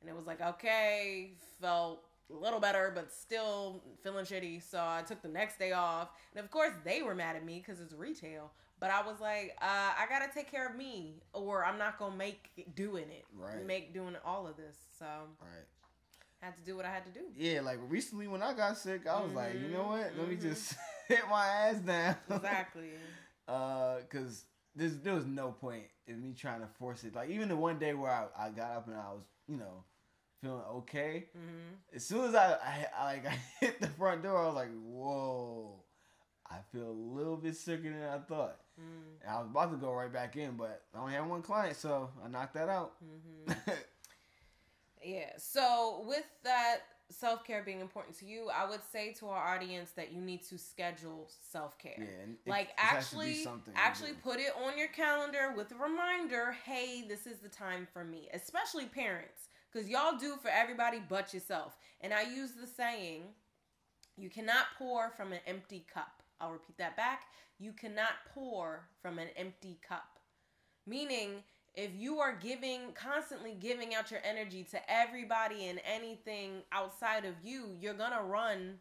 and 0.00 0.10
it 0.10 0.14
was 0.14 0.26
like 0.26 0.40
okay, 0.40 1.32
felt 1.60 2.02
a 2.30 2.34
little 2.34 2.60
better, 2.60 2.92
but 2.94 3.12
still 3.12 3.82
feeling 4.02 4.24
shitty. 4.24 4.62
So 4.62 4.78
I 4.78 5.02
took 5.06 5.22
the 5.22 5.28
next 5.28 5.58
day 5.58 5.72
off, 5.72 6.10
and 6.34 6.44
of 6.44 6.50
course 6.50 6.72
they 6.84 7.02
were 7.02 7.14
mad 7.14 7.36
at 7.36 7.44
me 7.44 7.62
because 7.64 7.80
it's 7.80 7.94
retail. 7.94 8.52
But 8.80 8.90
I 8.90 9.02
was 9.06 9.20
like, 9.20 9.56
uh, 9.62 9.64
I 9.98 10.06
gotta 10.08 10.30
take 10.32 10.50
care 10.50 10.68
of 10.68 10.76
me, 10.76 11.22
or 11.32 11.64
I'm 11.64 11.78
not 11.78 11.98
gonna 11.98 12.16
make 12.16 12.50
doing 12.74 13.08
it, 13.10 13.24
Right. 13.34 13.64
make 13.64 13.94
doing 13.94 14.16
all 14.24 14.46
of 14.46 14.56
this. 14.56 14.76
So 14.98 15.06
Right. 15.40 15.66
Had 16.40 16.56
to 16.56 16.62
do 16.62 16.76
what 16.76 16.84
I 16.84 16.90
had 16.90 17.04
to 17.06 17.10
do. 17.10 17.24
Yeah, 17.36 17.60
like 17.62 17.78
recently 17.88 18.26
when 18.28 18.42
I 18.42 18.52
got 18.52 18.76
sick, 18.76 19.06
I 19.06 19.22
was 19.22 19.32
like, 19.32 19.54
you 19.54 19.68
know 19.68 19.86
what? 19.86 20.12
Let 20.18 20.28
me 20.28 20.36
Mhm, 20.36 20.42
just 20.42 20.74
hit 21.08 21.26
my 21.30 21.46
ass 21.46 21.76
down. 21.78 22.16
Exactly. 22.30 22.90
Uh, 23.46 24.00
cause 24.08 24.46
there's 24.74 24.96
there 25.00 25.14
was 25.14 25.26
no 25.26 25.52
point 25.52 25.84
in 26.06 26.18
me 26.22 26.32
trying 26.32 26.60
to 26.62 26.66
force 26.78 27.04
it. 27.04 27.14
Like 27.14 27.28
even 27.28 27.50
the 27.50 27.56
one 27.56 27.78
day 27.78 27.92
where 27.92 28.10
I, 28.10 28.46
I 28.46 28.48
got 28.48 28.70
up 28.72 28.86
and 28.88 28.96
I 28.96 29.12
was, 29.12 29.22
you 29.46 29.58
know, 29.58 29.84
feeling 30.40 30.62
okay. 30.76 31.26
hmm 31.34 31.74
As 31.94 32.06
soon 32.06 32.24
as 32.24 32.34
I, 32.34 32.52
I, 32.54 32.86
I 32.98 33.04
like 33.04 33.26
I 33.28 33.38
hit 33.60 33.80
the 33.82 33.86
front 33.88 34.22
door, 34.22 34.38
I 34.38 34.46
was 34.46 34.54
like, 34.54 34.70
whoa. 34.82 35.82
I 36.50 36.56
feel 36.72 36.88
a 36.88 36.90
little 37.18 37.36
bit 37.36 37.54
sicker 37.54 37.82
than 37.90 38.02
I 38.02 38.16
thought. 38.18 38.56
Mm 38.80 39.20
And 39.22 39.30
I 39.30 39.38
was 39.38 39.48
about 39.50 39.70
to 39.70 39.76
go 39.76 39.92
right 39.92 40.12
back 40.12 40.36
in, 40.36 40.52
but 40.52 40.82
I 40.94 40.98
only 40.98 41.14
had 41.14 41.28
one 41.28 41.42
client, 41.42 41.76
so 41.76 42.10
I 42.24 42.28
knocked 42.28 42.54
that 42.54 42.68
out. 42.68 42.94
hmm 43.00 43.52
Yeah. 45.04 45.30
So 45.36 46.02
with 46.06 46.24
that 46.44 46.78
self 47.10 47.44
care 47.44 47.62
being 47.62 47.80
important 47.80 48.18
to 48.20 48.26
you, 48.26 48.48
I 48.48 48.68
would 48.68 48.80
say 48.90 49.12
to 49.20 49.28
our 49.28 49.54
audience 49.54 49.90
that 49.96 50.12
you 50.12 50.20
need 50.20 50.42
to 50.44 50.58
schedule 50.58 51.28
self 51.50 51.78
care. 51.78 51.94
yeah, 51.98 52.50
like 52.50 52.68
it 52.68 52.74
has 52.76 53.10
to 53.10 53.18
be 53.18 53.46
actually 53.46 53.46
actually 53.76 54.12
put 54.22 54.40
it 54.40 54.52
on 54.64 54.78
your 54.78 54.88
calendar 54.88 55.52
with 55.56 55.70
a 55.72 55.74
reminder 55.74 56.56
hey 56.64 57.04
this 57.06 57.26
is 57.26 57.38
the 57.38 57.48
time 57.48 57.86
for 57.92 58.04
me 58.04 58.28
especially 58.32 58.86
parents 58.86 59.48
because 59.72 59.88
y'all 59.88 60.16
do 60.16 60.36
for 60.40 60.48
everybody 60.48 61.00
but 61.08 61.32
yourself 61.34 61.76
and 62.00 62.12
i 62.12 62.22
use 62.22 62.52
the 62.52 62.66
saying 62.66 63.22
you 64.16 64.30
cannot 64.30 64.66
pour 64.78 65.10
from 65.10 65.32
an 65.32 65.40
empty 65.46 65.84
cup 65.92 66.13
i'll 66.40 66.52
repeat 66.52 66.78
that 66.78 66.96
back. 66.96 67.22
You 67.58 67.72
cannot 67.72 68.12
pour 68.34 68.88
from 69.00 69.18
an 69.18 69.28
empty 69.36 69.78
cup. 69.86 70.18
Meaning 70.86 71.42
if 71.74 71.90
you 71.96 72.18
are 72.18 72.36
giving 72.36 72.92
constantly 72.94 73.54
giving 73.54 73.94
out 73.94 74.10
your 74.10 74.20
energy 74.24 74.64
to 74.70 74.78
everybody 74.90 75.68
and 75.68 75.80
anything 75.84 76.62
outside 76.72 77.24
of 77.24 77.34
you 77.42 77.76
you're 77.80 77.94
gonna 77.94 78.22
run 78.22 78.78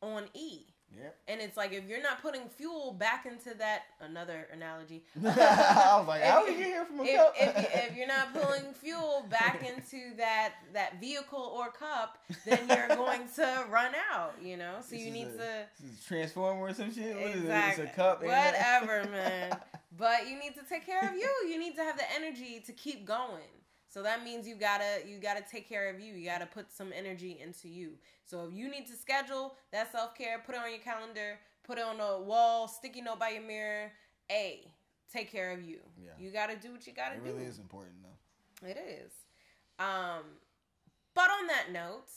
on 0.00 0.24
e 0.34 0.69
Yep. 0.96 1.16
and 1.28 1.40
it's 1.40 1.56
like 1.56 1.72
if 1.72 1.86
you're 1.88 2.02
not 2.02 2.20
putting 2.20 2.48
fuel 2.48 2.92
back 2.92 3.24
into 3.24 3.56
that 3.58 3.82
another 4.00 4.48
analogy. 4.52 5.04
I 5.24 5.96
was 5.98 6.08
like, 6.08 6.20
If- 6.22 6.26
how 6.28 6.44
we 6.44 6.54
get 6.56 6.66
here 6.66 6.84
from 6.84 7.00
a 7.00 7.04
if, 7.04 7.16
cup? 7.16 7.34
if, 7.38 7.90
if 7.90 7.96
you're 7.96 8.06
not 8.08 8.32
pulling 8.34 8.72
fuel 8.74 9.24
back 9.30 9.62
into 9.76 10.16
that 10.16 10.54
that 10.72 11.00
vehicle 11.00 11.54
or 11.56 11.70
cup, 11.70 12.18
then 12.44 12.58
you're 12.68 12.88
going 12.96 13.28
to 13.36 13.64
run 13.70 13.92
out. 14.12 14.34
You 14.42 14.56
know, 14.56 14.76
so 14.80 14.90
This 14.96 15.00
you 15.04 15.10
need 15.12 15.28
a- 15.28 15.36
to 15.38 15.66
Transformer 16.08 16.60
or 16.68 16.74
some 16.74 16.92
shit. 16.92 17.14
What 17.14 17.30
is 17.30 17.42
exactly 17.42 17.84
it? 17.84 17.86
It's 17.88 17.92
a 17.92 17.96
cup. 17.96 18.22
whatever, 18.22 19.08
man. 19.10 19.56
But 19.96 20.28
you 20.28 20.38
need 20.38 20.54
to 20.54 20.62
take 20.68 20.86
care 20.86 21.08
of 21.08 21.14
you. 21.14 21.28
You 21.48 21.58
need 21.58 21.76
to 21.76 21.82
have 21.82 21.96
the 21.96 22.04
energy 22.14 22.62
to 22.66 22.72
keep 22.72 23.04
going. 23.06 23.42
So 23.90 24.04
that 24.04 24.22
means 24.24 24.46
you 24.46 24.54
gotta 24.54 25.02
you 25.04 25.18
gotta 25.18 25.42
take 25.42 25.68
care 25.68 25.90
of 25.90 26.00
you. 26.00 26.14
You 26.14 26.24
gotta 26.24 26.46
put 26.46 26.72
some 26.72 26.92
energy 26.96 27.40
into 27.42 27.68
you. 27.68 27.98
So 28.24 28.46
if 28.46 28.54
you 28.54 28.70
need 28.70 28.86
to 28.86 28.94
schedule 28.94 29.56
that 29.72 29.90
self 29.90 30.14
care, 30.14 30.38
put 30.46 30.54
it 30.54 30.60
on 30.60 30.70
your 30.70 30.78
calendar, 30.78 31.40
put 31.64 31.76
it 31.76 31.84
on 31.84 31.98
a 31.98 32.20
wall, 32.20 32.68
sticky 32.68 33.00
note 33.02 33.18
by 33.18 33.30
your 33.30 33.42
mirror. 33.42 33.90
A, 34.30 34.70
take 35.12 35.32
care 35.32 35.50
of 35.50 35.62
you. 35.68 35.80
Yeah. 36.00 36.12
You 36.20 36.30
gotta 36.30 36.56
do 36.56 36.70
what 36.70 36.86
you 36.86 36.92
gotta 36.92 37.16
it 37.16 37.24
do. 37.24 37.32
really 37.32 37.44
is 37.44 37.58
important 37.58 37.96
though. 38.02 38.68
It 38.68 38.76
is. 38.76 39.12
Um, 39.80 40.22
but 41.14 41.28
on 41.28 41.48
that 41.48 41.72
note, 41.72 42.10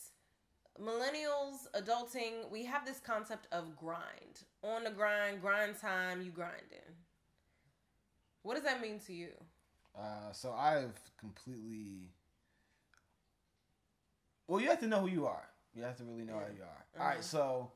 millennials, 0.80 1.68
adulting, 1.76 2.52
we 2.52 2.66
have 2.66 2.86
this 2.86 3.00
concept 3.00 3.48
of 3.52 3.76
grind. 3.76 4.44
On 4.64 4.84
the 4.84 4.92
grind, 4.92 5.42
grind 5.42 5.80
time, 5.80 6.22
you 6.22 6.30
grinding. 6.30 6.94
What 8.44 8.56
does 8.56 8.64
that 8.64 8.80
mean 8.80 9.00
to 9.08 9.14
you? 9.14 9.30
Uh, 9.98 10.32
so 10.32 10.52
I've 10.54 11.00
completely. 11.20 12.12
Well, 14.48 14.60
you 14.60 14.70
have 14.70 14.80
to 14.82 14.88
know 14.88 15.02
who 15.02 15.08
you 15.08 15.26
are. 15.28 15.48
You 15.74 15.84
have 15.84 15.98
to 15.98 16.04
really 16.04 16.24
know 16.26 16.34
who 16.34 16.56
you 16.56 16.64
are. 16.64 16.86
All 17.00 17.02
Uh-huh. 17.06 17.16
right, 17.16 17.24
so 17.24 17.72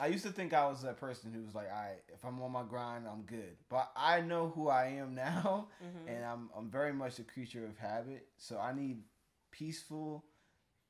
I 0.00 0.08
used 0.08 0.24
to 0.24 0.32
think 0.32 0.52
I 0.52 0.66
was 0.66 0.82
that 0.82 0.96
person 0.98 1.32
who 1.32 1.42
was 1.42 1.54
like, 1.54 1.66
all 1.68 1.72
right, 1.80 2.02
if 2.08 2.24
I'm 2.24 2.40
on 2.42 2.52
my 2.52 2.62
grind, 2.64 3.06
I'm 3.06 3.22
good. 3.22 3.56
But 3.68 3.90
I 3.96 4.20
know 4.20 4.48
who 4.50 4.68
I 4.68 4.86
am 4.86 5.14
now, 5.14 5.68
Mhm. 5.82 6.08
and 6.08 6.24
I'm 6.24 6.50
I'm 6.56 6.70
very 6.70 6.92
much 6.92 7.18
a 7.18 7.24
creature 7.24 7.64
of 7.66 7.76
habit. 7.78 8.28
So 8.36 8.58
I 8.58 8.72
need 8.72 9.02
peaceful 9.50 10.24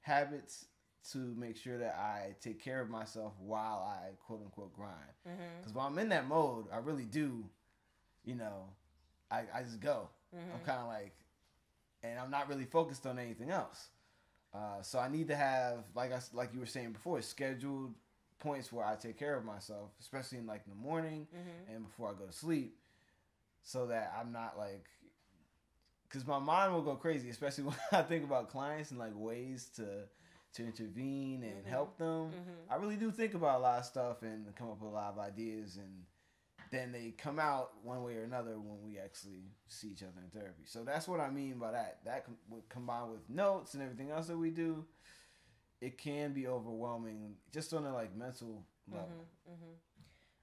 habits 0.01 0.67
to 1.11 1.19
make 1.19 1.57
sure 1.57 1.77
that 1.79 1.97
I 1.97 2.35
take 2.41 2.61
care 2.61 2.81
of 2.81 2.89
myself 2.89 3.35
while 3.39 3.83
I 3.83 4.15
quote 4.27 4.41
unquote 4.43 4.73
grind. 4.75 5.13
Because 5.61 5.75
while 5.75 5.87
I'm 5.87 5.99
in 5.99 6.09
that 6.11 6.27
mode, 6.27 6.67
I 6.73 6.79
really 6.79 7.05
do, 7.05 7.45
you 8.25 8.35
know, 8.37 8.71
I, 9.35 9.59
I 9.59 9.63
just 9.63 9.81
go. 9.81 10.09
I'm 10.33 10.61
Mhm. 10.61 10.65
kind 10.65 10.81
of 10.81 10.87
like, 10.89 11.15
and 12.03 12.19
I'm 12.19 12.31
not 12.31 12.49
really 12.49 12.65
focused 12.67 13.07
on 13.07 13.19
anything 13.19 13.51
else. 13.51 13.89
Uh, 14.53 14.83
so 14.83 14.99
I 14.99 15.09
need 15.09 15.29
to 15.29 15.37
have, 15.37 15.85
like 15.95 16.13
I 16.13 16.21
like 16.33 16.53
you 16.55 16.61
were 16.61 16.67
saying 16.67 16.93
before, 16.93 17.21
scheduled 17.23 17.95
points 18.39 18.73
where 18.73 18.85
I 18.85 18.95
take 18.97 19.19
care 19.19 19.37
of 19.37 19.45
myself, 19.45 19.91
especially 20.01 20.39
in 20.39 20.47
like 20.47 20.63
in 20.67 20.71
the 20.71 20.79
morning 20.91 21.27
Mhm. 21.35 21.75
and 21.75 21.85
before 21.85 22.11
I 22.11 22.15
go 22.15 22.27
to 22.27 22.33
sleep, 22.33 22.79
so 23.63 23.87
that 23.87 24.13
I'm 24.19 24.31
not 24.33 24.57
like, 24.59 24.87
because 26.09 26.27
my 26.27 26.39
mind 26.39 26.73
will 26.73 26.83
go 26.83 26.95
crazy, 26.97 27.31
especially 27.31 27.65
when 27.71 27.77
I 27.93 28.03
think 28.03 28.25
about 28.25 28.49
clients 28.51 28.91
and 28.91 28.99
like 29.01 29.13
ways 29.15 29.71
to 29.77 30.09
to 30.55 30.65
intervene 30.65 31.43
and 31.43 31.65
Mhm. 31.65 31.69
help 31.69 31.99
them. 31.99 32.31
Mhm. 32.33 32.71
I 32.71 32.77
really 32.77 32.97
do 32.97 33.11
think 33.11 33.35
about 33.35 33.59
a 33.59 33.63
lot 33.63 33.79
of 33.81 33.85
stuff 33.87 34.23
and 34.23 34.55
come 34.55 34.71
up 34.71 34.81
with 34.81 34.93
a 34.93 34.95
lot 34.95 35.13
of 35.13 35.19
ideas, 35.19 35.77
and 35.79 36.05
then 36.75 36.93
they 36.93 37.15
come 37.17 37.39
out 37.39 37.73
one 37.83 38.03
way 38.03 38.17
or 38.17 38.25
another 38.25 38.59
when 38.59 38.83
we 38.83 38.99
actually 38.99 39.45
see 39.69 39.89
each 39.89 40.03
other 40.03 40.21
in 40.23 40.31
therapy. 40.31 40.65
So 40.67 40.83
that's 40.85 41.07
what 41.07 41.21
I 41.21 41.31
mean 41.31 41.59
by 41.59 41.73
that. 41.73 42.01
That 42.05 42.25
com- 42.25 42.63
combined 42.69 43.11
with 43.13 43.29
notes 43.31 43.75
and 43.75 43.83
everything 43.83 44.11
else 44.11 44.27
that 44.27 44.37
we 44.37 44.51
do, 44.51 44.85
it 45.81 45.99
can 45.99 46.33
be 46.33 46.47
overwhelming 46.47 47.37
just 47.53 47.73
on 47.73 47.85
a 47.85 47.93
like 47.93 48.15
mental 48.17 48.67
level. 48.91 49.27
Mhm, 49.49 49.53
mhm. 49.53 49.77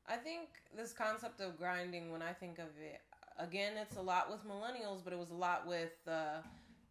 I 0.07 0.17
think 0.17 0.49
this 0.75 0.93
concept 0.93 1.41
of 1.41 1.57
grinding, 1.57 2.11
when 2.11 2.21
I 2.21 2.33
think 2.33 2.59
of 2.59 2.67
it, 2.79 3.01
again, 3.37 3.77
it's 3.77 3.97
a 3.97 4.01
lot 4.01 4.29
with 4.31 4.45
millennials, 4.45 5.03
but 5.03 5.13
it 5.13 5.19
was 5.19 5.29
a 5.31 5.35
lot 5.35 5.65
with 5.67 5.93
uh, 6.07 6.41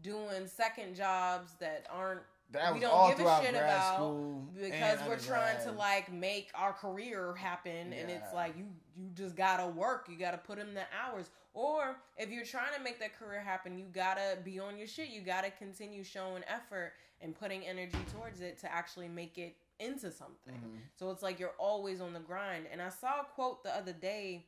doing 0.01 0.47
second 0.47 0.95
jobs 0.95 1.55
that 1.61 1.87
aren't 1.91 2.23
That 2.53 2.75
We 2.75 2.81
don't 2.81 2.91
all 2.91 3.09
give 3.11 3.21
a 3.21 3.41
shit 3.43 3.55
about 3.55 3.95
school 3.95 4.49
because 4.55 4.99
we're 5.07 5.19
trying 5.19 5.63
to 5.65 5.73
like 5.73 6.13
make 6.13 6.51
our 6.55 6.73
career 6.73 7.35
happen 7.35 7.93
and 7.93 8.11
it's 8.11 8.33
like 8.35 8.57
you 8.57 8.67
you 8.97 9.11
just 9.15 9.37
gotta 9.37 9.67
work. 9.69 10.09
You 10.11 10.17
gotta 10.17 10.39
put 10.39 10.59
in 10.59 10.75
the 10.75 10.83
hours. 11.01 11.31
Or 11.55 11.97
if 12.17 12.31
you're 12.31 12.45
trying 12.45 12.75
to 12.77 12.83
make 12.83 12.99
that 13.01 13.19
career 13.19 13.41
happen 13.41 13.79
you 13.79 13.87
gotta 13.93 14.39
be 14.45 14.59
on 14.59 14.77
your 14.77 14.87
shit. 14.89 15.09
You 15.11 15.21
gotta 15.21 15.51
continue 15.51 16.03
showing 16.03 16.43
effort 16.49 16.93
and 17.21 17.39
putting 17.39 17.65
energy 17.67 17.99
towards 18.15 18.41
it 18.41 18.59
to 18.61 18.73
actually 18.73 19.09
make 19.09 19.39
it 19.39 19.57
into 19.79 20.11
something. 20.11 20.55
Mhm. 20.55 20.81
so 20.99 21.11
it's 21.11 21.23
like 21.23 21.39
you're 21.39 21.55
always 21.59 22.01
on 22.01 22.13
the 22.13 22.21
grind. 22.21 22.67
And 22.71 22.83
i 22.83 22.89
saw 22.89 23.21
a 23.21 23.25
quote 23.25 23.63
the 23.63 23.75
other 23.75 23.93
day 23.93 24.47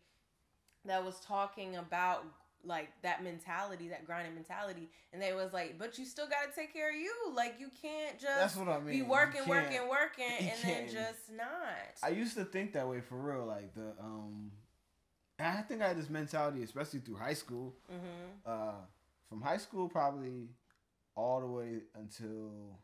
that 0.85 1.05
was 1.05 1.21
talking 1.21 1.77
about 1.77 2.25
like 2.64 2.90
that 3.03 3.22
mentality, 3.25 3.88
that 3.88 4.07
grinding 4.07 4.35
mentality, 4.35 4.88
and 5.12 5.20
they 5.20 5.33
was 5.33 5.53
like, 5.53 5.79
"But 5.79 5.98
you 5.98 6.05
still 6.05 6.27
got 6.27 6.48
to 6.48 6.59
take 6.59 6.72
care 6.72 6.90
of 6.90 6.96
you. 6.96 7.12
Like 7.35 7.57
you 7.59 7.70
can't 7.81 8.18
just 8.18 8.38
That's 8.38 8.57
what 8.57 8.68
I 8.68 8.79
mean. 8.79 8.98
be 8.98 9.03
working, 9.03 9.42
working, 9.46 9.88
working, 9.88 10.25
you 10.40 10.51
and 10.51 10.62
then 10.62 10.85
just 10.90 11.31
not." 11.35 11.48
I 12.03 12.09
used 12.09 12.37
to 12.37 12.44
think 12.44 12.72
that 12.75 12.88
way 12.88 13.01
for 13.01 13.16
real. 13.16 13.46
Like 13.46 13.75
the 13.75 13.94
um, 14.01 14.53
I 15.38 15.62
think 15.62 15.83
I 15.83 15.88
had 15.88 15.98
this 15.98 16.11
mentality, 16.11 16.62
especially 16.62 17.01
through 17.01 17.16
high 17.16 17.35
school. 17.35 17.75
mm-hmm. 17.92 18.51
Uh, 18.51 18.83
from 19.29 19.40
high 19.40 19.57
school 19.57 19.88
probably 19.88 20.48
all 21.14 21.40
the 21.40 21.46
way 21.46 21.81
until 21.94 22.79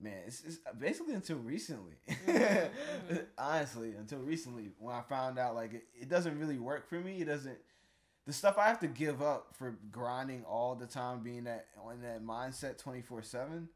man, 0.00 0.20
it's, 0.26 0.42
it's 0.44 0.58
basically 0.78 1.14
until 1.14 1.36
recently. 1.38 1.94
Mhm, 2.26 2.68
mhm. 3.10 3.24
Honestly, 3.38 3.94
until 3.98 4.18
recently 4.20 4.70
when 4.78 4.94
I 4.94 5.02
found 5.02 5.38
out 5.38 5.54
like 5.54 5.74
it, 5.74 5.84
it 6.00 6.08
doesn't 6.08 6.38
really 6.38 6.58
work 6.58 6.88
for 6.88 6.96
me. 6.96 7.20
It 7.20 7.26
doesn't. 7.26 7.58
The 8.26 8.32
stuff 8.32 8.58
I 8.58 8.66
have 8.66 8.80
to 8.80 8.88
give 8.88 9.22
up 9.22 9.54
for 9.56 9.78
grinding 9.92 10.44
all 10.44 10.74
the 10.74 10.86
time, 10.86 11.22
being 11.22 11.44
that 11.44 11.66
on 11.80 12.00
that 12.02 12.24
mindset 12.24 12.76
twenty 12.76 13.00
four 13.00 13.22
seven, 13.22 13.68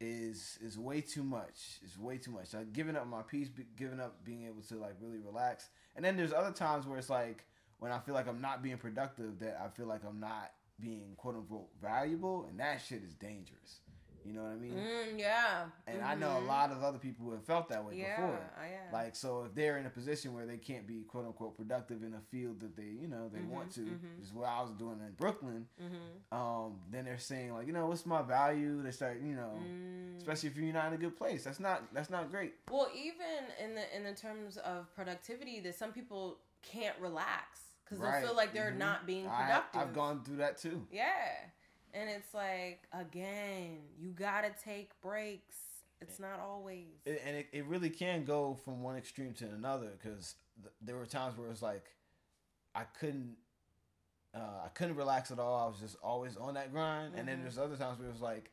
is 0.00 0.58
is 0.62 0.78
way 0.78 1.02
too 1.02 1.22
much. 1.22 1.78
It's 1.82 1.98
way 1.98 2.16
too 2.16 2.30
much. 2.30 2.54
Like 2.54 2.72
giving 2.72 2.96
up 2.96 3.06
my 3.06 3.22
peace, 3.22 3.48
giving 3.76 4.00
up 4.00 4.24
being 4.24 4.46
able 4.46 4.62
to 4.62 4.76
like 4.76 4.94
really 5.00 5.18
relax. 5.18 5.68
And 5.94 6.04
then 6.04 6.16
there's 6.16 6.32
other 6.32 6.52
times 6.52 6.86
where 6.86 6.98
it's 6.98 7.10
like 7.10 7.44
when 7.80 7.92
I 7.92 7.98
feel 7.98 8.14
like 8.14 8.28
I'm 8.28 8.40
not 8.40 8.62
being 8.62 8.78
productive, 8.78 9.38
that 9.40 9.60
I 9.62 9.68
feel 9.68 9.86
like 9.86 10.02
I'm 10.08 10.20
not 10.20 10.52
being 10.80 11.12
quote 11.16 11.36
unquote 11.36 11.68
valuable, 11.80 12.46
and 12.48 12.58
that 12.60 12.80
shit 12.80 13.02
is 13.02 13.14
dangerous. 13.14 13.80
You 14.24 14.32
know 14.34 14.42
what 14.42 14.52
I 14.52 14.56
mean? 14.56 14.74
Mm, 14.74 15.18
yeah, 15.18 15.64
And 15.86 16.02
I 16.02 16.14
know 16.14 16.36
a 16.38 16.40
Mhm. 16.40 16.46
lot 16.46 16.70
of 16.70 16.82
other 16.82 16.98
people 16.98 17.24
who 17.26 17.32
have 17.32 17.44
felt 17.44 17.68
that 17.70 17.84
way 17.84 17.96
Yeah, 17.96 18.16
before. 18.16 18.40
I 18.56 18.66
am. 18.68 18.92
Like 18.92 19.16
so, 19.16 19.44
if 19.44 19.54
they're 19.54 19.78
in 19.78 19.86
a 19.86 19.90
position 19.90 20.32
where 20.34 20.46
they 20.46 20.58
can't 20.58 20.86
be 20.86 21.02
quote 21.04 21.26
unquote 21.26 21.56
productive 21.56 22.02
in 22.02 22.14
a 22.14 22.20
field 22.30 22.60
that 22.60 22.76
they 22.76 22.84
you 23.00 23.08
know 23.08 23.28
they 23.28 23.42
want 23.42 23.70
Mhm, 23.70 23.74
to, 23.74 23.80
mhm. 23.80 24.16
which 24.18 24.26
is 24.28 24.32
what 24.34 24.48
I 24.48 24.60
was 24.62 24.70
doing 24.72 25.00
in 25.00 25.12
Brooklyn. 25.14 25.66
mm-hmm. 25.80 26.34
Um, 26.38 26.80
then 26.90 27.04
they're 27.04 27.18
saying 27.18 27.52
like 27.52 27.66
you 27.66 27.72
know 27.72 27.86
what's 27.86 28.06
my 28.06 28.22
value? 28.22 28.82
They 28.82 28.90
start 28.92 29.20
you 29.20 29.34
know, 29.34 29.54
Mm. 29.58 30.16
especially 30.18 30.50
if 30.50 30.56
you're 30.56 30.72
not 30.72 30.86
in 30.88 30.92
a 30.94 30.98
good 30.98 31.16
place. 31.16 31.44
That's 31.44 31.60
not 31.60 31.92
that's 31.92 32.10
not 32.10 32.30
great. 32.30 32.54
Well, 32.70 32.90
even 32.94 33.44
in 33.58 33.74
the 33.74 33.96
in 33.96 34.04
the 34.04 34.14
terms 34.14 34.56
of 34.58 34.92
productivity, 34.94 35.60
that 35.60 35.74
some 35.74 35.92
people 35.92 36.38
can't 36.62 36.98
relax 37.00 37.72
because 37.84 37.98
they 37.98 38.22
feel 38.26 38.34
like 38.36 38.52
they're 38.54 38.70
Mhm. 38.72 38.76
not 38.78 39.06
being 39.06 39.26
I, 39.26 39.42
productive. 39.42 39.80
I've 39.80 39.92
gone 39.94 40.22
through 40.24 40.36
that 40.36 40.56
too. 40.58 40.86
Yeah. 40.90 41.10
And 41.94 42.08
it's 42.08 42.32
like, 42.34 42.82
again, 42.92 43.78
you 43.98 44.10
gotta 44.10 44.50
take 44.64 44.90
breaks. 45.00 45.56
It's 46.00 46.18
not 46.18 46.40
always. 46.40 46.86
And 47.06 47.36
it, 47.36 47.46
it 47.52 47.64
really 47.66 47.90
can 47.90 48.24
go 48.24 48.58
from 48.64 48.82
one 48.82 48.96
extreme 48.96 49.34
to 49.34 49.44
another 49.46 49.90
because 50.02 50.34
th- 50.62 50.72
there 50.80 50.96
were 50.96 51.06
times 51.06 51.36
where 51.36 51.46
it 51.46 51.50
was 51.50 51.62
like 51.62 51.84
I 52.74 52.84
couldn't 52.98 53.36
uh, 54.34 54.62
I 54.64 54.68
couldn't 54.68 54.96
relax 54.96 55.30
at 55.30 55.38
all. 55.38 55.64
I 55.64 55.68
was 55.68 55.78
just 55.78 55.96
always 56.02 56.36
on 56.36 56.54
that 56.54 56.72
grind. 56.72 57.12
And 57.16 57.28
then 57.28 57.38
Mhm. 57.38 57.42
there's 57.42 57.58
other 57.58 57.76
times 57.76 57.98
where 57.98 58.08
it 58.08 58.12
was 58.12 58.22
like 58.22 58.50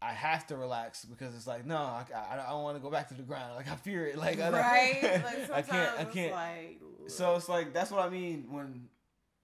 I 0.00 0.12
have 0.12 0.46
to 0.46 0.56
relax 0.56 1.04
because 1.04 1.34
it's 1.34 1.46
like 1.46 1.66
no, 1.66 1.76
I, 1.76 2.06
I, 2.14 2.34
I 2.46 2.50
don't 2.50 2.62
want 2.62 2.76
to 2.78 2.82
go 2.82 2.90
back 2.90 3.08
to 3.08 3.14
the 3.14 3.22
grind. 3.24 3.54
Like 3.56 3.70
I 3.70 3.74
fear 3.76 4.06
it. 4.06 4.16
Like 4.16 4.40
I 4.40 4.50
don't- 4.50 4.60
right? 4.60 5.02
Like 5.24 5.46
sometimes 5.46 5.50
I 5.50 5.62
can't. 5.62 5.98
I 5.98 6.04
can't. 6.04 6.32
like 6.32 6.80
so 7.08 7.34
it's 7.36 7.48
like 7.48 7.74
that's 7.74 7.90
what 7.90 8.06
I 8.06 8.08
mean 8.08 8.46
when, 8.50 8.88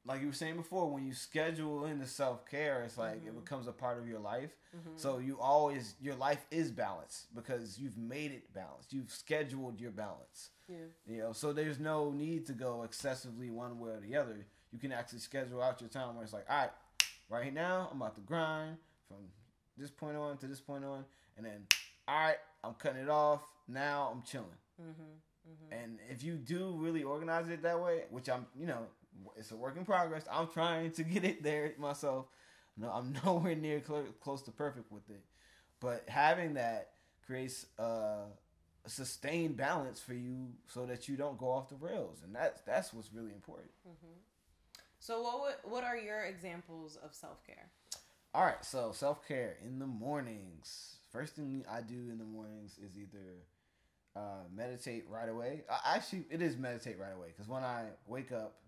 like 0.06 0.20
you 0.20 0.28
were 0.28 0.32
saying 0.32 0.56
before, 0.56 0.90
when 0.90 1.04
you 1.06 1.12
schedule 1.14 1.84
in 1.86 1.98
the 1.98 2.06
self 2.06 2.46
care, 2.46 2.82
it's 2.84 2.96
like 2.96 3.16
it 3.24 3.32
Mhm. 3.34 3.40
becomes 3.44 3.66
a 3.66 3.72
part 3.72 3.98
of 3.98 4.06
your 4.06 4.18
life. 4.20 4.56
Mhm. 4.74 4.98
So 4.98 5.18
you 5.18 5.40
always 5.40 5.94
your 6.00 6.14
life 6.14 6.46
is 6.50 6.70
balanced 6.70 7.34
because 7.34 7.78
you've 7.78 7.96
made 7.96 8.30
it 8.32 8.52
balanced. 8.52 8.92
You've 8.92 9.10
scheduled 9.10 9.80
your 9.80 9.90
balance. 9.92 10.50
yeah. 10.68 10.86
You 11.06 11.18
know, 11.18 11.32
so 11.32 11.52
there's 11.52 11.78
no 11.78 12.10
need 12.10 12.44
to 12.46 12.52
go 12.52 12.82
excessively 12.82 13.50
one 13.50 13.78
way 13.78 13.90
or 13.92 14.00
the 14.00 14.16
other. 14.16 14.44
You 14.72 14.78
can 14.80 14.90
actually 14.92 15.20
schedule 15.20 15.62
out 15.62 15.80
your 15.80 15.88
time 15.90 16.14
where 16.16 16.24
it's 16.24 16.32
like, 16.32 16.48
all 16.50 16.56
right, 16.58 16.72
right 17.28 17.52
now 17.54 17.88
I'm 17.90 18.02
about 18.02 18.16
to 18.16 18.20
grind 18.20 18.78
from 19.06 19.30
this 19.76 19.90
point 19.92 20.16
on 20.16 20.38
to 20.38 20.46
this 20.48 20.60
point 20.60 20.84
on, 20.84 21.04
and 21.36 21.46
then 21.46 21.66
all 22.08 22.18
right, 22.18 22.38
I'm 22.64 22.74
cutting 22.74 23.00
it 23.02 23.08
off. 23.08 23.42
Now 23.68 24.10
I'm 24.12 24.22
chilling. 24.22 24.58
Mhm. 24.80 25.20
Mhm. 25.48 25.72
And 25.72 26.00
if 26.10 26.22
you 26.24 26.36
do 26.36 26.76
really 26.76 27.02
organize 27.04 27.48
it 27.48 27.62
that 27.62 27.80
way, 27.80 28.06
which 28.10 28.28
I'm, 28.28 28.46
you 28.56 28.66
know, 28.66 28.88
it's 29.36 29.50
a 29.50 29.56
work 29.56 29.76
in 29.76 29.84
progress. 29.84 30.24
I'm 30.30 30.48
trying 30.48 30.90
to 30.92 31.02
get 31.04 31.24
it 31.24 31.42
there 31.42 31.72
myself. 31.78 32.26
No, 32.76 32.90
I'm 32.90 33.14
nowhere 33.24 33.54
near 33.54 33.80
clo- 33.80 34.04
close 34.20 34.42
to 34.42 34.50
perfect 34.52 34.90
with 34.92 35.08
it, 35.10 35.24
but 35.80 36.04
having 36.08 36.54
that 36.54 36.90
creates 37.26 37.66
uh, 37.78 38.26
a 38.84 38.88
sustained 38.88 39.56
balance 39.56 39.98
for 40.00 40.14
you, 40.14 40.48
so 40.68 40.86
that 40.86 41.08
you 41.08 41.16
don't 41.16 41.38
go 41.38 41.50
off 41.50 41.68
the 41.68 41.76
rails, 41.76 42.18
and 42.24 42.34
that's 42.34 42.60
that's 42.62 42.92
what's 42.92 43.12
really 43.12 43.32
important. 43.32 43.70
Mhm. 43.88 44.14
So 44.98 45.22
what 45.22 45.40
would, 45.40 45.72
what 45.72 45.84
are 45.84 45.96
your 45.96 46.24
examples 46.24 46.96
of 46.96 47.14
self 47.14 47.44
care? 47.46 47.68
All 48.34 48.44
right, 48.44 48.62
so 48.64 48.92
self 48.92 49.26
care 49.26 49.56
in 49.64 49.78
the 49.78 49.86
mornings. 49.86 50.96
First 51.10 51.34
thing 51.36 51.64
I 51.70 51.80
do 51.80 51.94
in 52.10 52.18
the 52.18 52.24
mornings 52.24 52.78
is 52.78 52.98
either 52.98 53.44
uh, 54.14 54.44
meditate 54.54 55.04
right 55.08 55.28
away. 55.28 55.62
I, 55.70 55.96
actually, 55.96 56.26
it 56.30 56.42
is 56.42 56.56
meditate 56.56 56.98
right 56.98 57.14
away 57.14 57.28
because 57.28 57.48
when 57.48 57.62
I 57.62 57.84
wake 58.06 58.32
up, 58.32 58.58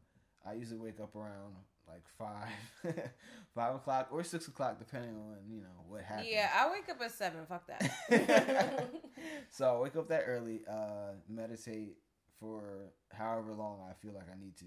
I 0.47 0.55
usually 0.55 0.79
wake 0.79 1.01
up 1.01 1.15
around 1.15 1.55
like 1.89 2.05
five, 2.19 2.95
five 3.55 3.75
o'clock 3.75 4.09
or 4.11 4.23
six 4.23 4.49
o'clock, 4.49 4.79
depending 4.79 5.11
on 5.11 5.37
you 5.49 5.61
know 5.61 5.85
what 5.89 6.03
happens. 6.03 6.29
Yeah, 6.31 6.51
I 6.55 6.71
wake 6.71 6.89
up 6.89 7.01
at 7.01 7.13
seven. 7.13 7.41
Fuck 7.49 7.67
that. 7.69 8.91
so 9.51 9.77
I 9.77 9.81
wake 9.81 9.97
up 9.97 10.09
that 10.09 10.25
early, 10.27 10.61
uh, 10.71 11.13
meditate 11.29 11.97
for 12.39 12.93
however 13.13 13.53
long 13.53 13.81
I 13.89 13.95
feel 13.95 14.13
like 14.13 14.29
I 14.33 14.39
need 14.39 14.57
to, 14.59 14.67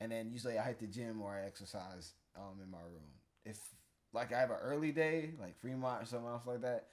and 0.00 0.10
then 0.10 0.30
usually 0.30 0.58
I 0.58 0.64
hit 0.64 0.80
the 0.80 0.86
gym 0.86 1.20
or 1.22 1.34
I 1.34 1.46
exercise 1.46 2.14
um, 2.36 2.60
in 2.62 2.70
my 2.70 2.80
room. 2.80 3.10
If 3.44 3.58
like 4.12 4.32
I 4.32 4.40
have 4.40 4.50
an 4.50 4.58
early 4.60 4.92
day, 4.92 5.32
like 5.40 5.58
Fremont 5.58 6.02
or 6.02 6.06
something 6.06 6.28
else 6.28 6.46
like 6.46 6.62
that, 6.62 6.86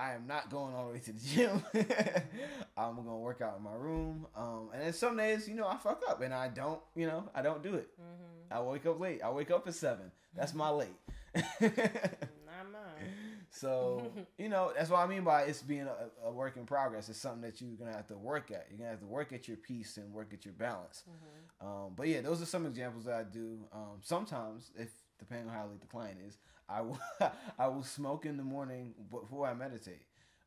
I 0.00 0.14
am 0.14 0.26
not 0.26 0.50
going 0.50 0.74
all 0.74 0.86
the 0.86 0.92
way 0.94 0.98
to 1.00 1.12
the 1.12 1.20
gym. 1.20 1.62
I'm 2.76 2.96
gonna 2.96 3.18
work 3.18 3.40
out 3.42 3.56
in 3.58 3.62
my 3.62 3.74
room, 3.74 4.26
um, 4.34 4.70
and 4.72 4.82
then 4.82 4.92
some 4.92 5.16
days, 5.16 5.46
you 5.48 5.54
know, 5.54 5.66
I 5.68 5.76
fuck 5.76 6.02
up 6.08 6.22
and 6.22 6.32
I 6.32 6.48
don't, 6.48 6.80
you 6.94 7.06
know, 7.06 7.28
I 7.34 7.42
don't 7.42 7.62
do 7.62 7.74
it. 7.74 7.88
mm-hmm. 8.00 8.52
I 8.52 8.60
wake 8.62 8.86
up 8.86 8.98
late. 8.98 9.22
I 9.22 9.30
wake 9.30 9.50
up 9.50 9.68
at 9.68 9.74
seven. 9.74 10.10
That's 10.34 10.54
my 10.54 10.70
late. 10.70 10.88
Not 11.60 12.70
mine. 12.72 13.08
So 13.52 14.12
you 14.38 14.48
know 14.48 14.72
that's 14.76 14.90
what 14.90 15.00
I 15.00 15.08
mean 15.08 15.24
by 15.24 15.42
it's 15.42 15.60
being 15.60 15.88
a, 15.88 16.28
a 16.28 16.30
work 16.30 16.56
in 16.56 16.66
progress. 16.66 17.08
It's 17.08 17.18
something 17.18 17.40
that 17.42 17.60
you're 17.60 17.76
gonna 17.76 17.96
have 17.96 18.06
to 18.06 18.16
work 18.16 18.52
at. 18.52 18.68
You're 18.70 18.78
gonna 18.78 18.90
have 18.90 19.00
to 19.00 19.06
work 19.06 19.32
at 19.32 19.48
your 19.48 19.56
peace 19.56 19.96
and 19.96 20.12
work 20.12 20.32
at 20.32 20.44
your 20.44 20.54
balance. 20.54 21.02
Mhm. 21.10 21.66
Um, 21.66 21.92
but 21.96 22.06
yeah, 22.06 22.20
those 22.20 22.40
are 22.40 22.46
some 22.46 22.64
examples 22.64 23.06
that 23.06 23.14
I 23.14 23.24
do. 23.24 23.66
Um, 23.72 23.98
sometimes, 24.02 24.70
if 24.76 24.90
depending 25.20 25.48
on 25.48 25.54
how 25.54 25.66
late 25.68 25.80
the 25.80 25.86
client 25.86 26.18
is, 26.26 26.38
I 26.68 26.80
will 26.80 26.98
I 27.58 27.68
will 27.68 27.84
smoke 27.84 28.26
in 28.26 28.36
the 28.36 28.42
morning 28.42 28.94
before 29.10 29.46
I 29.46 29.54
meditate. 29.54 30.02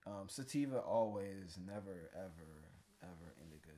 Um, 0.06 0.28
sativa 0.28 0.80
always, 0.80 1.58
never, 1.66 2.10
ever, 2.14 2.50
ever 3.04 3.34
indica. 3.42 3.70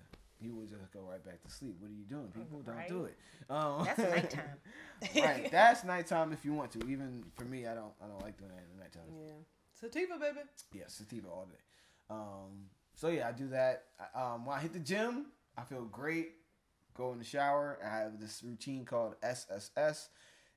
You 0.41 0.55
would 0.55 0.69
just 0.69 0.91
go 0.91 1.01
right 1.01 1.23
back 1.23 1.41
to 1.43 1.51
sleep. 1.51 1.75
What 1.79 1.91
are 1.91 1.93
you 1.93 2.03
doing? 2.03 2.27
People 2.35 2.61
don't 2.61 2.87
do 2.87 3.05
it. 3.05 3.15
Um, 3.49 3.85
That's 3.85 3.99
nighttime. 3.99 4.57
right, 5.23 5.51
that's 5.51 5.83
nighttime 5.83 6.33
if 6.33 6.43
you 6.43 6.53
want 6.53 6.71
to. 6.71 6.79
Even 6.89 7.23
for 7.35 7.45
me, 7.45 7.67
I 7.67 7.75
don't 7.75 7.93
I 8.03 8.07
don't 8.07 8.21
like 8.21 8.37
doing 8.37 8.51
that 8.51 8.63
in 8.71 8.77
the 8.77 8.83
nighttime. 8.83 9.03
Yeah. 9.15 9.33
Sativa, 9.79 10.17
baby. 10.19 10.39
Yeah, 10.73 10.85
sativa 10.87 11.27
all 11.27 11.45
day. 11.45 11.59
Um, 12.09 12.69
so 12.95 13.09
yeah, 13.09 13.27
I 13.27 13.31
do 13.33 13.47
that. 13.49 13.83
I- 13.99 14.21
Um, 14.33 14.45
when 14.45 14.57
I 14.57 14.61
hit 14.61 14.73
the 14.73 14.79
gym, 14.79 15.27
I 15.57 15.63
feel 15.63 15.83
great. 15.85 16.31
Go 16.95 17.11
in 17.11 17.19
the 17.19 17.25
shower. 17.25 17.77
I 17.83 17.89
have 17.89 18.19
this 18.19 18.41
routine 18.43 18.85
called 18.85 19.15
SSS. 19.21 20.09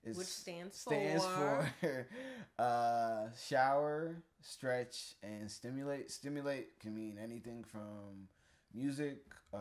Which 0.04 0.26
stands 0.26 0.76
stands 0.78 1.24
for- 1.24 1.68
for 1.80 2.06
uh, 2.62 3.28
shower, 3.46 4.16
stretch, 4.40 5.14
and 5.22 5.50
stimulate. 5.50 6.10
Stimulate 6.10 6.78
can 6.80 6.94
mean 6.94 7.18
anything 7.22 7.64
from 7.64 8.28
music, 8.74 9.18
uh, 9.52 9.58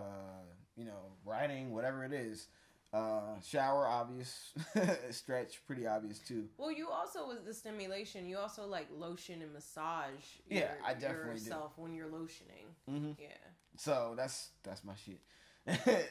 you 0.75 0.85
know, 0.85 1.11
writing, 1.25 1.73
whatever 1.73 2.03
it 2.05 2.13
is. 2.13 2.47
Uh, 2.93 3.39
shower, 3.45 3.85
obvious. 3.85 4.53
stretch, 5.11 5.59
pretty 5.67 5.85
obvious 5.85 6.19
too. 6.19 6.47
Well, 6.57 6.71
you 6.71 6.89
also 6.89 7.27
with 7.27 7.45
the 7.45 7.53
stimulation, 7.53 8.25
you 8.25 8.37
also 8.37 8.65
like 8.65 8.87
lotion 8.97 9.41
and 9.41 9.51
massage. 9.53 10.13
Yeah, 10.49 10.71
I 10.85 10.93
definitely 10.93 11.39
do. 11.39 11.43
yourself 11.43 11.73
when 11.77 11.93
you're 11.93 12.07
lotioning. 12.07 12.67
Mm-hmm. 12.89 13.11
Yeah. 13.19 13.27
So 13.75 14.13
that's 14.15 14.51
that's 14.63 14.83
my 14.85 14.93
shit. 14.95 15.19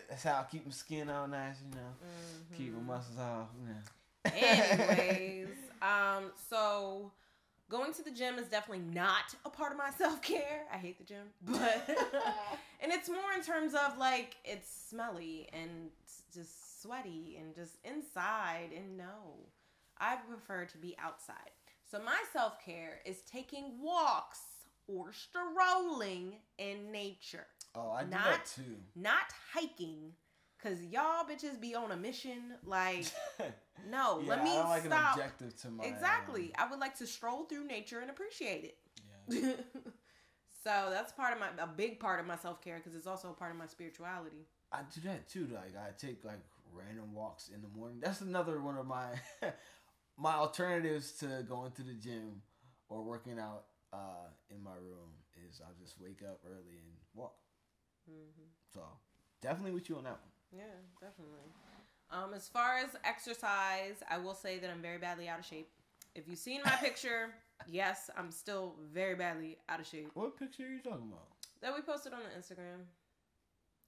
that's 0.09 0.23
how 0.25 0.41
I 0.41 0.45
keep 0.51 0.67
my 0.67 0.73
skin 0.73 1.09
all 1.09 1.27
nice, 1.27 1.57
you 1.63 1.75
know. 1.75 1.89
Keep 2.59 2.73
Mhm. 2.75 2.87
my 2.87 2.95
muscles 2.97 3.19
off, 3.19 3.49
you 3.59 3.69
know. 3.69 3.81
Anyways, 4.35 5.49
um, 5.83 6.31
so 6.51 7.13
going 7.71 7.93
to 7.95 8.03
the 8.03 8.11
gym 8.11 8.39
is 8.39 8.47
definitely 8.47 8.85
not 8.95 9.35
a 9.45 9.51
part 9.51 9.73
of 9.73 9.79
my 9.79 9.91
self 9.99 10.23
care. 10.23 10.65
I 10.73 10.77
hate 10.79 10.99
the 10.99 11.05
gym, 11.05 11.27
but 11.43 11.89
and 12.81 12.93
it's 12.93 13.09
more 13.09 13.33
in 13.37 13.43
terms 13.43 13.75
of 13.75 13.99
like 13.99 14.37
it's 14.45 14.69
smelly 14.89 15.49
and 15.53 15.91
just 16.35 16.83
sweaty 16.83 17.37
and 17.41 17.55
just 17.55 17.77
inside. 17.85 18.71
And 18.77 18.97
no, 18.97 19.35
I 19.99 20.17
prefer 20.29 20.65
to 20.67 20.79
be 20.79 20.97
outside. 20.99 21.37
So 21.91 22.01
my 22.05 22.19
self 22.33 22.65
care 22.65 23.01
is 23.05 23.19
taking 23.31 23.81
walks 23.83 24.41
or 24.89 25.13
strolling 25.13 26.35
in 26.59 26.93
nature, 26.93 27.47
Oh, 27.75 27.91
I 27.91 28.05
do 28.05 28.11
Not- 28.11 28.25
that 28.25 28.47
too. 28.47 28.77
not 28.95 29.25
hiking, 29.53 30.13
Cause 30.67 30.83
y'all 30.91 31.25
bitches 31.25 31.61
be 31.61 31.75
on 31.77 31.93
a 31.93 31.97
mission. 31.97 32.55
Like, 32.65 33.07
no, 33.91 34.21
Yeah, 34.23 34.31
let 34.31 34.43
me 34.43 34.51
like 34.51 34.85
an 34.85 34.93
stop. 34.93 35.17
objective 35.17 35.57
to 35.63 35.69
my 35.71 35.85
exactly. 35.85 36.53
um, 36.59 36.67
I 36.67 36.71
would 36.71 36.81
like 36.81 36.97
to 36.99 37.07
stroll 37.07 37.45
through 37.45 37.67
nature 37.67 38.01
and 38.01 38.11
appreciate 38.11 38.65
it. 38.65 38.79
yeah. 39.29 39.53
so 40.65 40.89
that's 40.91 41.13
part 41.13 41.33
of 41.35 41.39
my 41.39 41.49
a 41.63 41.67
big 41.69 42.01
part 42.01 42.19
of 42.19 42.27
my 42.27 42.37
self 42.37 42.61
care 42.61 42.79
because 42.79 42.97
it's 42.97 43.07
also 43.07 43.31
a 43.31 43.33
part 43.33 43.53
of 43.53 43.59
my 43.59 43.67
spirituality. 43.67 44.47
I 44.73 44.81
do 44.93 45.01
that 45.03 45.29
too. 45.29 45.49
Like 45.53 45.77
I 45.77 45.91
take 45.97 46.25
like 46.25 46.41
random 46.75 47.15
walks 47.15 47.49
in 47.55 47.63
the 47.63 47.69
morning. 47.69 47.99
That's 48.01 48.21
another 48.21 48.61
one 48.61 48.77
of 48.77 48.87
my 48.87 49.07
my 50.19 50.35
alternatives 50.35 51.13
to 51.21 51.45
going 51.49 51.73
to 51.73 51.83
the 51.83 51.95
gym 51.95 52.43
or 52.89 53.03
working 53.03 53.39
out 53.39 53.65
uh, 53.93 54.29
in 54.51 54.63
my 54.63 54.75
room 54.75 55.11
is 55.49 55.61
I'll 55.65 55.75
just 55.81 55.95
wake 56.01 56.23
up 56.23 56.41
early 56.45 56.79
and 56.83 56.93
walk. 57.15 57.35
hmm 58.09 58.49
So 58.75 58.81
definitely 59.41 59.73
with 59.73 59.89
you 59.89 59.97
on 59.97 60.05
that 60.05 60.13
one. 60.13 60.31
Yeah, 60.53 60.63
definitely. 61.01 61.53
Um, 62.11 62.35
as 62.35 62.49
far 62.49 62.77
as 62.77 62.91
exercise, 63.05 64.03
I 64.09 64.19
will 64.19 64.35
say 64.35 64.59
that 64.59 64.71
I'm 64.71 64.81
very 64.81 64.99
badly 64.99 65.29
out 65.29 65.39
of 65.41 65.45
shape. 65.45 65.69
If 66.15 66.29
you've 66.29 66.39
seen 66.39 66.61
my 66.65 66.71
picture, 66.81 67.31
yes, 67.69 68.11
I'm 68.17 68.31
still 68.31 68.75
very 68.93 69.15
badly 69.15 69.59
out 69.69 69.81
of 69.81 69.87
shape. 69.87 70.11
What 70.15 70.39
picture 70.39 70.65
are 70.65 70.71
you 70.71 70.81
talking 70.81 71.09
about? 71.11 71.27
That 71.63 71.75
we 71.75 71.83
posted 71.83 72.13
on 72.13 72.21
the 72.21 72.41
Instagram. 72.41 72.85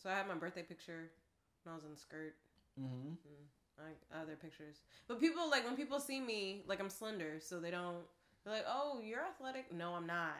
So 0.02 0.10
I 0.10 0.14
had 0.14 0.28
my 0.28 0.34
birthday 0.34 0.62
picture 0.62 1.10
when 1.62 1.72
I 1.72 1.76
was 1.76 1.84
in 1.84 1.90
the 1.90 1.96
skirt. 1.96 2.34
Mm-hmm. 2.80 3.14
Like 3.78 4.00
other 4.12 4.34
pictures, 4.34 4.80
but 5.06 5.20
people 5.20 5.48
like 5.48 5.64
when 5.64 5.76
people 5.76 6.00
see 6.00 6.20
me, 6.20 6.64
like 6.66 6.80
I'm 6.80 6.90
slender, 6.90 7.36
so 7.38 7.60
they 7.60 7.70
don't. 7.70 7.98
They're 8.44 8.54
like, 8.54 8.64
"Oh, 8.66 9.00
you're 9.00 9.24
athletic." 9.24 9.72
No, 9.72 9.94
I'm 9.94 10.04
not. 10.04 10.34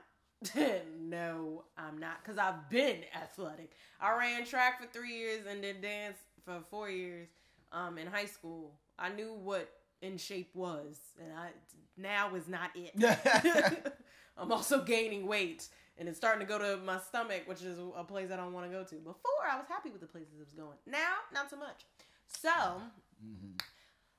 no, 1.01 1.65
I'm 1.77 1.99
not, 1.99 2.25
cause 2.25 2.39
I've 2.39 2.69
been 2.71 2.99
athletic. 3.15 3.73
I 4.01 4.17
ran 4.17 4.45
track 4.45 4.81
for 4.81 4.87
three 4.87 5.17
years 5.17 5.47
and 5.49 5.63
then 5.63 5.81
dance 5.81 6.19
for 6.45 6.61
four 6.71 6.91
years. 6.91 7.29
Um, 7.71 7.99
in 7.99 8.07
high 8.07 8.27
school, 8.27 8.73
I 8.99 9.11
knew 9.11 9.35
what 9.35 9.69
in 10.01 10.17
shape 10.17 10.51
was, 10.55 10.99
and 11.21 11.33
I 11.33 11.51
now 11.97 12.35
is 12.35 12.49
not 12.49 12.71
it. 12.75 12.95
I'm 14.39 14.53
also 14.53 14.83
gaining 14.83 15.27
weight, 15.27 15.69
and 15.99 16.09
it's 16.09 16.17
starting 16.17 16.47
to 16.47 16.51
go 16.51 16.59
to 16.59 16.83
my 16.83 16.99
stomach, 16.99 17.43
which 17.47 17.63
is 17.63 17.79
a 17.79 18.05
place 18.05 18.31
I 18.31 18.37
don't 18.37 18.53
want 18.53 18.71
to 18.71 18.77
go 18.77 18.85
to. 18.85 18.95
Before, 18.97 19.45
I 19.51 19.57
was 19.57 19.67
happy 19.69 19.91
with 19.91 20.01
the 20.01 20.07
places 20.07 20.35
it 20.35 20.41
was 20.41 20.53
going. 20.53 20.79
Now, 20.87 21.17
not 21.35 21.51
so 21.51 21.57
much. 21.57 21.85
So, 22.27 22.49
mm-hmm. 22.49 23.57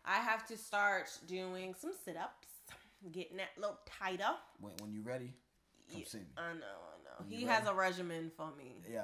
I 0.06 0.18
have 0.18 0.46
to 0.48 0.58
start 0.58 1.10
doing 1.28 1.74
some 1.80 1.92
sit 2.06 2.18
ups, 2.18 2.48
getting 3.12 3.38
that 3.38 3.50
little 3.58 3.80
tighter. 3.86 4.36
When 4.60 4.74
when 4.82 4.92
you 4.92 5.02
ready, 5.02 5.34
come 5.90 6.00
Yeah, 6.00 6.06
see 6.08 6.18
me. 6.20 6.26
I 6.38 6.54
know, 6.54 6.60
I 6.60 7.24
know. 7.24 7.26
You 7.30 7.38
He 7.38 7.46
ready? 7.46 7.60
has 7.60 7.68
a 7.68 7.74
regimen 7.74 8.32
for 8.36 8.50
me. 8.58 8.76
Yeah. 8.90 9.04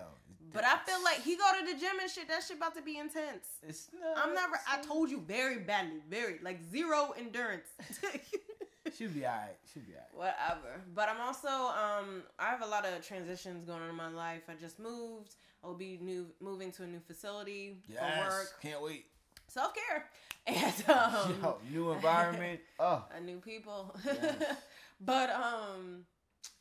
But 0.53 0.63
I 0.63 0.77
feel 0.85 1.03
like 1.03 1.21
he 1.21 1.35
go 1.35 1.43
to 1.59 1.65
the 1.73 1.77
gym 1.79 1.99
and 2.01 2.09
shit. 2.09 2.27
That 2.29 2.41
shit 2.43 2.57
about 2.57 2.75
to 2.75 2.81
be 2.81 2.97
intense. 2.97 3.47
it's 3.67 3.89
not. 3.99 4.17
I'm 4.25 4.33
never. 4.33 4.57
I 4.69 4.77
told 4.81 5.09
you 5.09 5.19
very 5.19 5.57
badly, 5.59 5.99
very 6.09 6.39
like 6.41 6.59
zero 6.71 7.13
endurance. 7.17 7.67
She'll 8.97 9.09
be 9.09 9.25
alright. 9.25 9.57
She'll 9.73 9.83
be 9.83 9.93
alright. 9.93 10.13
Whatever. 10.37 10.81
But 10.93 11.09
I'm 11.09 11.19
also 11.19 11.47
um 11.49 12.23
I 12.39 12.49
have 12.51 12.61
a 12.61 12.67
lot 12.67 12.85
of 12.85 13.05
transitions 13.05 13.65
going 13.65 13.81
on 13.81 13.89
in 13.89 13.95
my 13.95 14.09
life. 14.09 14.43
I 14.47 14.53
just 14.53 14.79
moved. 14.79 15.35
I'll 15.63 15.73
be 15.73 15.97
new 16.01 16.27
moving 16.39 16.71
to 16.73 16.83
a 16.83 16.87
new 16.87 16.99
facility 16.99 17.81
Yes, 17.89 17.99
for 17.99 18.29
work. 18.29 18.61
can't 18.61 18.81
wait. 18.81 19.05
Self 19.47 19.73
care. 19.73 20.09
And 20.47 20.89
um 20.89 21.35
Yo, 21.41 21.57
new 21.71 21.91
environment. 21.91 22.59
Oh, 22.79 23.03
a 23.11 23.19
new 23.19 23.39
people. 23.39 23.95
Yes. 24.05 24.55
but 25.01 25.31
um 25.31 26.05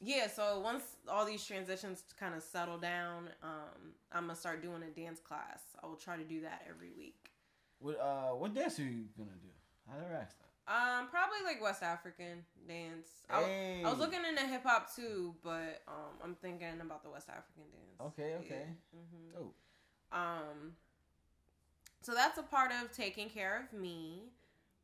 yeah, 0.01 0.27
so 0.29 0.61
once 0.61 0.83
all 1.09 1.25
these 1.25 1.45
transitions 1.45 2.05
kind 2.19 2.35
of 2.35 2.43
settle 2.43 2.79
down, 2.79 3.29
um 3.43 3.93
I'm 4.13 4.23
gonna 4.27 4.37
start 4.37 4.63
doing 4.63 4.83
a 4.83 4.91
dance 4.91 5.21
class. 5.21 5.61
I 5.83 5.87
will 5.87 5.97
try 5.97 6.17
to 6.17 6.25
do 6.25 6.41
that 6.43 6.63
every 6.69 6.91
week. 6.97 7.31
what 7.79 7.99
uh, 8.01 8.31
what 8.35 8.55
dance 8.55 8.79
are 8.79 8.83
you 8.85 9.05
gonna 9.17 9.31
do? 9.43 9.49
I 9.93 10.01
never 10.01 10.15
asked 10.15 10.37
that. 10.39 10.49
Um, 10.67 11.09
probably 11.09 11.39
like 11.45 11.61
West 11.63 11.83
African 11.83 12.43
dance. 12.67 13.07
I, 13.29 13.43
Hey. 13.43 13.83
I 13.85 13.91
was 13.91 13.99
looking 13.99 14.21
into 14.27 14.43
hip 14.47 14.63
hop 14.65 14.95
too, 14.97 15.35
but 15.43 15.83
um, 15.87 16.15
I'm 16.23 16.35
thinking 16.37 16.81
about 16.81 17.03
the 17.03 17.11
West 17.11 17.29
African 17.29 17.65
dance. 17.71 18.13
Okay, 18.19 18.35
okay. 18.41 18.65
hmm 18.91 19.33
Dope. 19.39 19.55
Um, 20.11 20.73
so 22.01 22.15
that's 22.15 22.39
a 22.39 22.43
part 22.43 22.71
of 22.73 22.93
taking 22.93 23.29
care 23.29 23.61
of 23.61 23.79
me. 23.79 24.31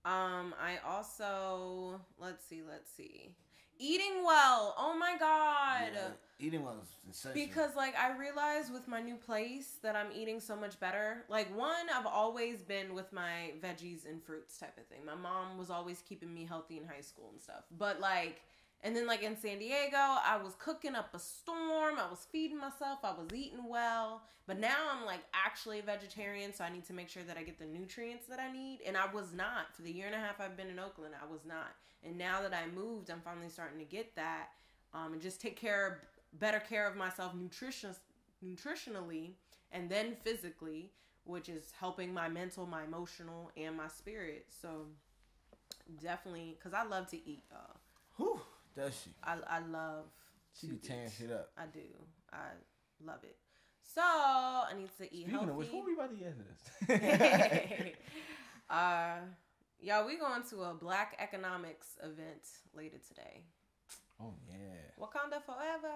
Um, 0.05 0.55
I 0.61 0.79
also 0.87 2.01
let's 2.19 2.45
see, 2.45 2.61
let's 2.67 2.91
see, 2.91 3.35
eating 3.81 4.23
well. 4.25 4.75
Oh 4.79 4.97
my 4.97 5.17
god. 5.19 5.91
Yeah, 5.95 6.09
eating 6.39 6.63
well 6.63 6.77
is 6.83 6.89
essential. 7.11 7.43
Because 7.43 7.75
like 7.75 7.97
I 7.97 8.17
realized 8.17 8.73
with 8.73 8.87
my 8.87 9.01
new 9.01 9.17
place 9.17 9.79
that 9.83 9.97
I'm 9.97 10.13
eating 10.15 10.39
so 10.39 10.55
much 10.55 10.79
better. 10.79 11.25
Like 11.29 11.57
one, 11.57 11.87
I've 11.93 12.07
always 12.07 12.63
been 12.63 12.95
with 12.95 13.13
my 13.13 13.53
veggies 13.63 14.09
and 14.09 14.23
fruits 14.23 14.59
type 14.59 14.77
of 14.79 14.87
thing. 14.87 15.05
My 15.05 15.15
mom 15.15 15.59
was 15.59 15.71
always 15.71 16.03
keeping 16.09 16.33
me 16.33 16.45
healthy 16.45 16.77
in 16.77 16.85
high 16.85 17.01
school 17.01 17.31
and 17.33 17.41
stuff. 17.41 17.65
But 17.77 18.01
like 18.01 18.43
and 18.83 18.97
then 18.97 19.07
like 19.07 19.23
in 19.23 19.37
San 19.37 19.59
Diego, 19.59 19.97
I 19.97 20.39
was 20.43 20.55
cooking 20.59 20.95
up 20.95 21.15
a 21.15 21.19
storm. 21.19 21.97
I 21.99 22.09
was 22.09 22.27
feeding 22.31 22.59
myself. 22.59 23.01
I 23.05 23.13
was 23.13 23.29
eating 23.35 23.69
well. 23.69 24.23
But 24.47 24.59
now 24.59 24.77
I'm 24.91 25.05
like 25.05 25.21
actually 25.35 25.79
a 25.79 25.83
vegetarian, 25.83 26.53
so 26.55 26.65
I 26.65 26.71
need 26.71 26.87
to 26.87 26.93
make 26.93 27.09
sure 27.09 27.23
that 27.25 27.37
I 27.37 27.43
get 27.43 27.59
the 27.59 27.67
nutrients 27.67 28.27
that 28.27 28.41
I 28.41 28.51
need. 28.51 28.81
And 28.87 28.97
I 28.97 29.07
was 29.13 29.33
not 29.35 29.75
for 29.75 29.83
the 29.83 29.93
year 29.93 30.07
and 30.07 30.15
a 30.15 30.19
half 30.19 30.41
I've 30.41 30.57
been 30.57 30.69
in 30.69 30.79
Oakland. 30.79 31.15
I 31.21 31.31
was 31.31 31.43
not. 31.47 31.69
And 32.03 32.17
now 32.17 32.41
that 32.43 32.55
I 32.55 32.71
moved, 32.75 33.11
I'm 33.11 33.21
finally 33.21 33.51
starting 33.51 33.79
to 33.79 33.85
get 33.85 34.17
that 34.17 34.49
um, 34.95 35.13
and 35.13 35.23
just 35.23 35.41
take 35.41 35.57
care 35.57 36.01
better 36.39 36.61
care 36.61 36.89
of 36.89 36.97
myself 36.97 37.35
nutrition 37.35 37.91
nutritionally 38.45 39.33
and 39.73 39.91
then 39.91 40.17
physically 40.23 40.91
which 41.25 41.49
is 41.49 41.73
helping 41.79 42.15
my 42.15 42.29
mental 42.29 42.67
my 42.67 42.85
emotional 42.85 43.51
and 43.57 43.77
my 43.77 43.89
spirit 43.89 44.47
so 44.49 44.87
definitely 46.01 46.57
because 46.59 46.73
i 46.73 46.85
love 46.85 47.09
to 47.09 47.17
eat 47.29 47.43
Whew, 48.17 48.41
does 48.81 48.95
she? 49.05 49.11
i, 49.25 49.37
I 49.49 49.59
love 49.61 50.05
She 50.59 50.67
be 50.69 50.77
tearing 50.77 51.07
eat. 51.07 51.13
shit 51.19 51.31
up. 51.33 51.51
i 51.59 51.67
do 51.67 51.81
i 52.33 52.37
love 53.05 53.23
it 53.25 53.37
so 53.95 54.01
i 54.03 54.73
need 54.77 54.89
to 54.99 55.05
eat 55.05 55.27
Speaking 55.27 55.31
healthy 55.31 55.51
of 55.51 55.57
which, 55.57 55.69
what 55.73 55.87
we 55.87 55.95
about 55.95 56.11
to 56.11 56.17
get 56.17 56.29
into 56.29 56.45
this? 56.89 57.93
uh 58.71 59.17
y'all 59.81 60.07
we 60.07 60.17
going 60.19 60.43
to 60.51 60.63
a 60.63 60.75
black 60.75 61.17
economics 61.19 61.89
event 62.03 62.45
later 62.75 62.99
today 63.09 63.43
oh 64.23 64.35
yeah, 64.49 64.57
wakanda 64.99 65.43
forever 65.45 65.95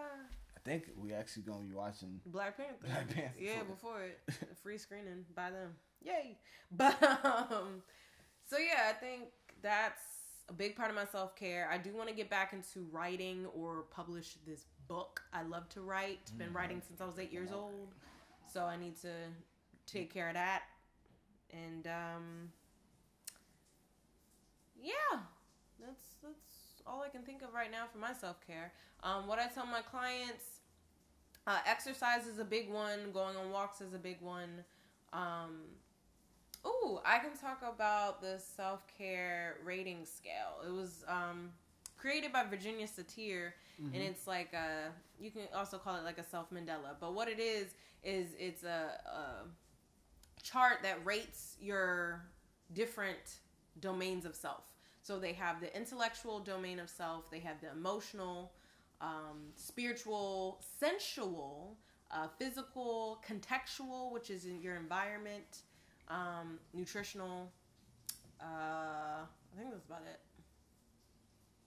I 0.57 0.71
think 0.71 0.85
we 0.97 1.13
actually 1.13 1.43
gonna 1.43 1.59
be 1.63 1.75
watching. 1.75 2.21
Black 2.25 2.57
Panther. 2.57 2.87
Black 2.87 3.07
Panther 3.15 3.35
Yeah, 3.39 3.65
before 3.65 4.01
it. 4.03 4.19
Free 4.63 4.79
screening 4.79 5.27
by 5.37 5.51
them. 5.51 5.73
Yay. 6.03 6.39
But 6.73 6.97
um 7.03 7.83
so 8.49 8.57
yeah, 8.57 8.89
I 8.89 8.93
think 8.95 9.25
that's 9.61 10.01
a 10.49 10.53
big 10.53 10.77
part 10.77 10.91
of 10.91 10.97
my 10.97 11.07
self 11.07 11.35
care. 11.37 11.69
I 11.71 11.79
do 11.79 11.95
want 11.97 12.09
to 12.09 12.15
get 12.15 12.29
back 12.31 12.53
into 12.53 12.87
writing 12.93 13.47
or 13.55 13.83
publish 13.91 14.35
this 14.47 14.67
book. 14.89 15.23
I 15.33 15.43
love 15.43 15.69
to 15.71 15.81
write. 15.81 16.31
Been 16.37 16.51
Mhm. 16.51 16.55
writing 16.55 16.83
since 16.87 17.01
I 17.01 17.07
was 17.07 17.19
eight 17.19 17.33
years 17.33 17.51
old. 17.53 17.95
So 18.53 18.65
I 18.67 18.77
need 18.77 18.97
to 19.01 19.33
take 19.87 20.13
care 20.13 20.29
of 20.29 20.35
that. 20.35 20.65
And 21.51 21.87
um 21.87 22.53
yeah. 24.81 25.21
That's 25.81 26.17
that's 26.23 26.83
all 26.87 27.03
I 27.03 27.09
can 27.09 27.23
think 27.23 27.43
of 27.43 27.53
right 27.55 27.71
now 27.71 27.87
for 27.87 27.99
my 27.99 28.13
self 28.13 28.41
care. 28.47 28.73
Um, 29.03 29.27
what 29.27 29.39
I 29.39 29.49
tell 29.49 29.67
my 29.67 29.83
clients, 29.83 30.61
uh, 31.47 31.61
exercise 31.67 32.27
is 32.27 32.39
a 32.39 32.45
big 32.45 32.71
one. 32.71 33.13
Going 33.13 33.37
on 33.37 33.51
walks 33.51 33.81
is 33.81 33.93
a 33.95 33.99
big 33.99 34.21
one. 34.21 34.65
Um, 35.13 35.63
ooh, 36.67 36.99
I 37.05 37.19
can 37.19 37.37
talk 37.37 37.63
about 37.63 38.21
the 38.21 38.39
self 38.39 38.83
care 38.99 39.59
rating 39.65 40.05
scale. 40.05 40.67
It 40.67 40.73
was 40.73 41.05
um, 41.09 41.51
created 41.97 42.33
by 42.33 42.45
Virginia 42.45 42.87
Satir, 42.87 43.53
and 43.93 44.03
it's 44.03 44.27
like 44.27 44.53
a 44.53 44.91
you 45.21 45.31
can 45.31 45.43
also 45.55 45.79
call 45.79 45.97
it 45.97 46.05
like 46.05 46.19
a 46.19 46.25
self 46.25 46.51
Mandala. 46.51 46.97
But 47.01 47.15
what 47.15 47.29
it 47.29 47.39
is 47.39 47.75
is 48.03 48.29
it's 48.39 48.65
a, 48.65 49.01
a 49.07 49.45
chart 50.43 50.79
that 50.83 51.05
rates 51.05 51.57
your 51.61 52.23
different 52.73 53.39
domains 53.81 54.25
of 54.25 54.35
self. 54.35 54.65
So 55.03 55.19
they 55.19 55.33
have 55.35 55.61
the 55.61 55.75
intellectual 55.77 56.41
domain 56.41 56.79
of 56.79 56.89
self, 56.89 57.31
they 57.31 57.41
have 57.41 57.61
the 57.61 57.71
emotional, 57.71 58.53
um, 59.01 59.53
spiritual, 59.57 60.63
sensual, 60.81 61.77
uh, 62.11 62.29
physical, 62.39 63.23
contextual, 63.27 64.13
which 64.13 64.31
is 64.31 64.47
in 64.47 64.63
your 64.63 64.77
environment, 64.77 65.63
um, 66.09 66.59
nutritional. 66.73 67.51
Uh, 68.41 68.45
I 69.25 69.57
think 69.57 69.71
that's 69.73 69.85
about 69.87 70.03
it. 70.07 70.21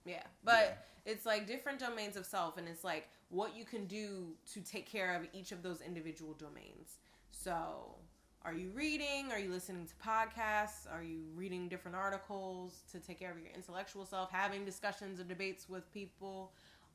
Yeah, 0.04 0.22
but 0.44 0.86
it's 1.04 1.26
like 1.26 1.46
different 1.46 1.78
domains 1.78 2.16
of 2.16 2.24
self, 2.24 2.56
and 2.56 2.66
it's 2.68 2.84
like 2.84 3.08
what 3.28 3.56
you 3.56 3.64
can 3.64 3.86
do 3.86 4.28
to 4.52 4.60
take 4.60 4.86
care 4.90 5.14
of 5.14 5.26
each 5.32 5.52
of 5.52 5.62
those 5.62 5.80
individual 5.80 6.34
domains. 6.34 6.96
So, 7.30 7.96
are 8.42 8.54
you 8.54 8.70
reading? 8.70 9.30
Are 9.30 9.38
you 9.38 9.50
listening 9.50 9.86
to 9.86 9.94
podcasts? 9.96 10.90
Are 10.90 11.02
you 11.02 11.20
reading 11.34 11.68
different 11.68 11.96
articles 11.96 12.80
to 12.92 13.00
take 13.00 13.18
care 13.18 13.30
of 13.30 13.38
your 13.38 13.52
intellectual 13.54 14.06
self? 14.06 14.30
Having 14.30 14.64
discussions 14.64 15.20
or 15.20 15.24
debates 15.24 15.68
with 15.68 15.92
people? 15.92 16.52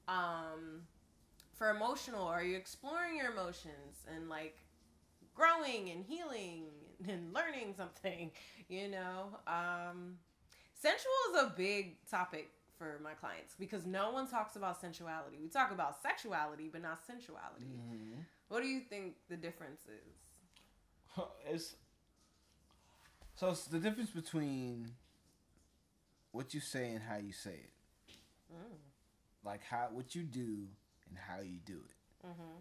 Um, 0.08 0.82
for 1.54 1.70
emotional, 1.70 2.26
are 2.26 2.44
you 2.44 2.58
exploring 2.58 3.16
your 3.18 3.32
emotions 3.32 4.06
and 4.16 4.28
like 4.28 4.58
growing 5.36 5.90
and 5.90 6.04
healing? 6.04 6.66
and 7.10 7.34
learning 7.34 7.74
something, 7.78 8.32
you 8.68 8.90
know. 8.90 9.38
Um, 9.48 10.16
sensual 10.74 11.12
is 11.32 11.44
a 11.44 11.54
big 11.56 11.98
topic 12.10 12.50
for 12.78 13.00
my 13.04 13.14
clients 13.14 13.56
because 13.58 13.86
no 13.86 14.12
one 14.12 14.28
talks 14.28 14.56
about 14.56 14.80
sensuality. 14.80 15.38
We 15.42 15.50
talk 15.50 15.72
about 15.72 16.02
sexuality, 16.02 16.70
but 16.72 16.82
not 16.82 17.06
sensuality. 17.06 17.66
Mm-hmm. 17.66 18.22
What 18.50 18.62
do 18.62 18.68
you 18.68 18.82
think 18.82 19.16
the 19.30 19.38
difference 19.38 19.82
is? 19.86 21.24
It's 21.48 21.76
so 23.36 23.50
it's 23.50 23.66
the 23.66 23.80
difference 23.80 24.10
between 24.10 24.92
what 26.32 26.54
you 26.54 26.60
say 26.60 26.92
and 26.92 27.02
how 27.02 27.18
you 27.18 27.32
say 27.32 27.52
it. 27.52 28.14
Mm. 28.52 28.78
Like 29.44 29.62
how 29.64 29.90
what 29.92 30.16
you 30.16 30.24
do 30.24 30.68
and 31.10 31.18
how 31.18 31.42
you 31.42 31.60
do 31.66 31.74
it. 31.74 32.28
Mm-hmm. 32.28 32.58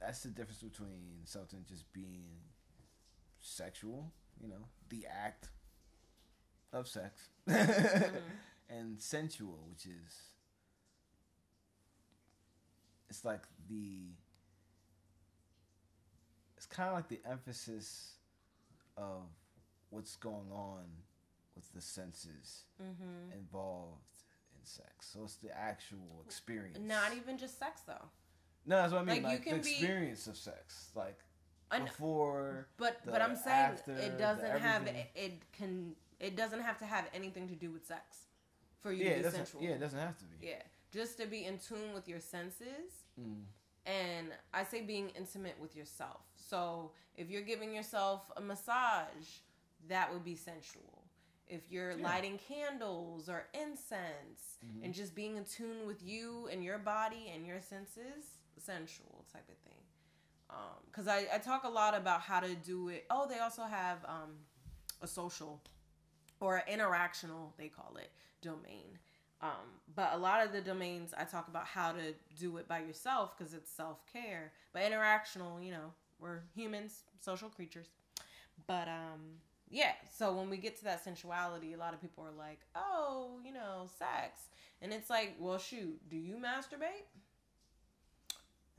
That's 0.00 0.22
the 0.22 0.30
difference 0.30 0.62
between 0.62 1.20
something 1.24 1.64
just 1.68 1.90
being 1.92 2.24
sexual, 3.42 4.12
you 4.40 4.48
know, 4.48 4.64
the 4.88 5.06
act 5.06 5.50
of 6.72 6.88
sex, 6.88 7.28
and 8.70 8.98
sensual, 9.00 9.66
which 9.68 9.84
is 9.84 10.22
it's 13.10 13.24
like 13.24 13.42
the 13.68 14.06
it's 16.56 16.66
kind 16.66 16.88
of 16.88 16.94
like 16.94 17.08
the 17.08 17.20
emphasis 17.28 18.12
of 18.96 19.22
what's 19.90 20.16
going 20.16 20.50
on 20.52 20.84
with 21.54 21.70
the 21.74 21.80
senses 21.80 22.64
Mm-hmm. 22.82 23.32
involved 23.38 24.00
in 24.58 24.64
sex. 24.64 25.10
So 25.12 25.20
it's 25.24 25.36
the 25.36 25.56
actual 25.56 26.22
experience. 26.24 26.78
Not 26.80 27.14
even 27.16 27.36
just 27.38 27.58
sex 27.58 27.82
though. 27.86 28.08
No, 28.64 28.76
that's 28.76 28.92
what 28.92 29.02
I 29.02 29.04
mean. 29.04 29.22
Like, 29.22 29.44
Like, 29.44 29.44
the 29.44 29.50
be- 29.62 29.70
experience 29.76 30.26
of 30.28 30.36
sex, 30.36 30.90
like 30.94 31.18
before. 31.80 32.66
but 32.76 33.00
but 33.04 33.20
I'm 33.22 33.36
saying 33.36 33.72
after, 33.72 33.92
it 33.92 34.18
doesn't 34.18 34.58
have 34.60 34.82
everything. 34.82 35.06
it 35.14 35.32
can 35.52 35.94
it 36.20 36.36
doesn't 36.36 36.60
have 36.62 36.78
to 36.78 36.86
have 36.86 37.06
anything 37.14 37.48
to 37.48 37.54
do 37.54 37.70
with 37.70 37.84
sex 37.86 38.26
for 38.80 38.92
you 38.92 39.04
Yeah, 39.04 39.18
to 39.18 39.22
be 39.24 39.30
sensual. 39.30 39.62
Yeah, 39.62 39.70
it 39.70 39.80
doesn't 39.80 39.98
have 39.98 40.16
to 40.18 40.24
be. 40.24 40.46
Yeah, 40.48 40.62
just 40.92 41.18
to 41.18 41.26
be 41.26 41.44
in 41.44 41.58
tune 41.58 41.92
with 41.94 42.08
your 42.08 42.20
senses 42.20 43.04
Mm. 43.20 43.42
and 43.86 44.28
I 44.54 44.64
say 44.64 44.80
being 44.82 45.10
intimate 45.10 45.56
with 45.60 45.76
yourself. 45.76 46.22
So 46.36 46.92
if 47.16 47.28
you're 47.30 47.42
giving 47.42 47.74
yourself 47.74 48.30
a 48.36 48.40
massage, 48.40 49.28
that 49.88 50.12
would 50.12 50.24
be 50.24 50.34
sensual. 50.36 51.02
If 51.48 51.70
you're 51.70 51.90
Yeah. 51.98 52.04
lighting 52.04 52.38
candles 52.38 53.28
or 53.28 53.48
incense 53.52 54.58
Mhm. 54.64 54.84
and 54.84 54.94
just 54.94 55.14
being 55.14 55.36
in 55.36 55.44
tune 55.44 55.86
with 55.86 56.02
you 56.02 56.46
and 56.48 56.64
your 56.64 56.78
body 56.78 57.28
and 57.28 57.46
your 57.46 57.60
senses, 57.60 58.38
sensual 58.58 59.26
type 59.32 59.48
of 59.48 59.58
thing. 59.58 59.81
Because 60.90 61.08
I, 61.08 61.26
I 61.32 61.38
talk 61.38 61.64
a 61.64 61.68
lot 61.68 61.96
about 61.96 62.20
how 62.20 62.40
to 62.40 62.54
do 62.54 62.88
it. 62.88 63.06
Oh, 63.10 63.26
they 63.28 63.38
also 63.38 63.62
have 63.62 63.98
um, 64.06 64.32
a 65.00 65.06
social 65.06 65.60
or 66.40 66.62
interactional, 66.70 67.56
they 67.56 67.68
call 67.68 67.96
it, 67.96 68.10
domain. 68.42 68.98
Um, 69.40 69.80
but 69.94 70.10
a 70.12 70.16
lot 70.16 70.44
of 70.44 70.52
the 70.52 70.60
domains 70.60 71.14
I 71.16 71.24
talk 71.24 71.48
about 71.48 71.66
how 71.66 71.92
to 71.92 72.14
do 72.38 72.58
it 72.58 72.68
by 72.68 72.80
yourself 72.80 73.36
because 73.36 73.54
it's 73.54 73.70
self 73.70 73.98
care. 74.12 74.52
But 74.72 74.82
interactional, 74.82 75.64
you 75.64 75.72
know, 75.72 75.92
we're 76.20 76.40
humans, 76.54 77.02
social 77.20 77.48
creatures. 77.48 77.88
But 78.66 78.88
um, 78.88 79.40
yeah, 79.68 79.92
so 80.16 80.32
when 80.34 80.50
we 80.50 80.58
get 80.58 80.76
to 80.78 80.84
that 80.84 81.02
sensuality, 81.02 81.72
a 81.72 81.78
lot 81.78 81.94
of 81.94 82.00
people 82.00 82.24
are 82.24 82.38
like, 82.38 82.60
oh, 82.76 83.38
you 83.44 83.52
know, 83.52 83.88
sex. 83.98 84.48
And 84.80 84.92
it's 84.92 85.10
like, 85.10 85.34
well, 85.38 85.58
shoot, 85.58 85.98
do 86.08 86.16
you 86.16 86.36
masturbate? 86.36 87.06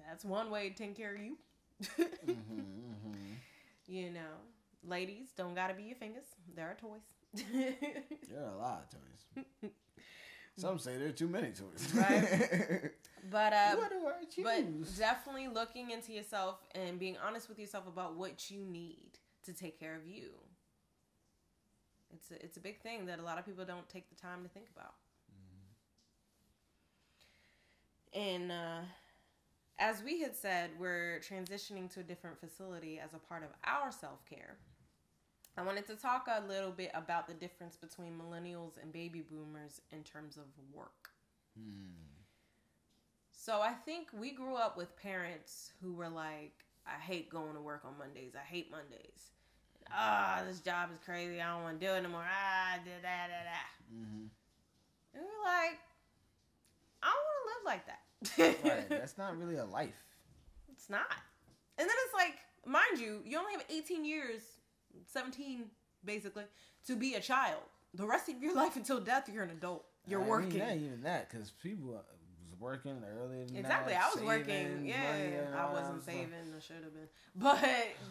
That's 0.08 0.24
one 0.24 0.50
way 0.50 0.70
to 0.70 0.76
take 0.76 0.96
care 0.96 1.16
of 1.16 1.22
you. 1.22 1.38
Mm-hmm, 1.98 2.32
mm-hmm. 2.32 3.34
You 3.88 4.10
know, 4.10 4.34
ladies 4.88 5.28
don't 5.36 5.54
gotta 5.54 5.74
be 5.74 5.84
your 5.84 5.96
fingers. 5.96 6.24
There 6.56 6.68
are 6.68 6.76
toys. 6.76 7.02
There 7.52 8.44
are 8.44 8.54
a 8.54 8.58
lot 8.58 8.86
of 8.86 8.90
toys. 8.90 9.72
Some 10.56 10.78
say 10.78 10.98
there 10.98 11.08
are 11.08 11.12
too 11.12 11.28
many 11.28 11.52
toys. 11.52 11.92
Right. 11.96 12.92
but 13.32 13.54
uh, 13.54 13.76
what 13.76 13.90
do 13.90 14.08
I 14.08 14.26
choose? 14.26 14.44
but 14.44 14.98
definitely 14.98 15.48
looking 15.48 15.92
into 15.92 16.14
yourself 16.14 16.60
and 16.76 17.00
being 17.00 17.18
honest 17.26 17.50
with 17.50 17.58
yourself 17.58 17.88
about 17.88 18.16
what 18.16 18.52
you 18.52 18.64
need 18.64 19.20
to 19.46 19.54
take 19.54 19.80
care 19.80 19.96
of 19.96 20.06
you. 20.08 20.30
It's 22.14 22.30
a, 22.32 22.46
it's 22.46 22.58
a 22.58 22.60
big 22.60 22.82
thing 22.82 23.08
that 23.08 23.20
a 23.20 23.24
lot 23.24 23.40
of 23.40 23.46
people 23.46 23.66
don't 23.66 23.90
take 23.90 24.10
the 24.10 24.16
time 24.16 24.44
to 24.44 24.50
think 24.50 24.68
about. 24.76 24.94
And 28.14 28.52
uh, 28.52 28.82
as 29.80 30.04
we 30.04 30.22
had 30.22 30.36
said, 30.36 30.72
we're 30.80 31.20
transitioning 31.20 31.92
to 31.94 32.02
a 32.02 32.04
different 32.04 32.40
facility 32.40 33.00
as 33.00 33.14
a 33.14 33.18
part 33.18 33.44
of 33.44 33.50
our 33.64 33.92
self 33.92 34.24
care. 34.30 34.58
I 35.58 35.62
wanted 35.62 35.86
to 35.88 35.96
talk 35.96 36.28
a 36.28 36.48
little 36.48 36.72
bit 36.72 36.92
about 36.96 37.28
the 37.28 37.34
difference 37.34 37.76
between 37.76 38.14
millennials 38.18 38.82
and 38.82 38.92
baby 38.92 39.22
boomers 39.22 39.82
in 39.92 40.04
terms 40.04 40.38
of 40.38 40.46
work. 40.74 41.10
Hmm. 41.58 42.14
So 43.32 43.62
I 43.62 43.74
think 43.74 44.08
we 44.18 44.32
grew 44.32 44.56
up 44.56 44.78
with 44.78 44.96
parents 44.98 45.74
who 45.82 45.94
were 45.94 46.10
like, 46.10 46.64
I 46.88 47.00
hate 47.00 47.30
going 47.30 47.54
to 47.54 47.62
work 47.62 47.84
on 47.86 47.98
Mondays. 47.98 48.34
I 48.36 48.46
hate 48.46 48.72
Mondays. 48.72 49.32
Ah, 49.92 50.42
this 50.48 50.60
job 50.60 50.90
is 50.92 51.00
crazy. 51.04 51.42
I 51.42 51.54
don't 51.54 51.64
want 51.64 51.80
to 51.80 51.86
do 51.86 51.92
it 51.92 51.98
anymore. 51.98 52.26
Ah, 52.26 52.78
da 52.84 52.92
da 53.02 53.28
da 53.28 53.44
da. 53.44 53.64
Mm-hmm. 53.94 54.26
And 55.14 55.24
we're 55.24 55.46
like, 55.46 55.78
I 57.04 57.12
don't 57.12 57.26
want 57.28 57.38
to 57.38 57.50
live 57.52 57.66
like 57.66 57.86
that. 57.88 58.03
Right. 58.38 58.58
That's 58.90 59.18
not 59.18 59.38
really 59.38 59.58
a 59.58 59.66
life. 59.66 59.96
it's 60.72 60.90
not. 60.90 61.06
And 61.78 61.88
then 61.88 61.96
it's 62.06 62.14
like, 62.14 62.36
mind 62.66 63.00
you, 63.00 63.22
you 63.26 63.38
only 63.38 63.54
have 63.54 63.64
18 63.70 64.06
years, 64.06 64.42
17 65.08 65.66
basically, 66.06 66.44
to 66.88 66.96
be 66.96 67.16
a 67.16 67.20
child. 67.20 67.62
The 67.94 68.06
rest 68.06 68.30
of 68.30 68.42
your 68.42 68.56
life 68.62 68.76
until 68.76 69.00
death, 69.00 69.30
you're 69.32 69.44
an 69.44 69.52
adult. 69.52 69.86
You're 70.06 70.20
I 70.20 70.24
mean, 70.24 70.30
working. 70.30 70.60
not 70.60 70.76
even 70.76 71.02
that, 71.04 71.30
because 71.30 71.52
people 71.52 71.92
was 71.94 72.04
working 72.60 73.02
earlier 73.18 73.46
than 73.46 73.56
Exactly. 73.58 73.94
that, 73.94 74.04
I 74.04 74.06
was 74.08 74.14
saving 74.16 74.28
working. 74.28 74.86
Yeah, 74.86 75.56
I 75.58 75.72
wasn't 75.74 76.02
stuff. 76.04 76.14
saving. 76.14 76.54
I 76.56 76.60
should 76.60 76.84
have 76.84 76.94
been. 76.94 77.08
But 77.36 77.60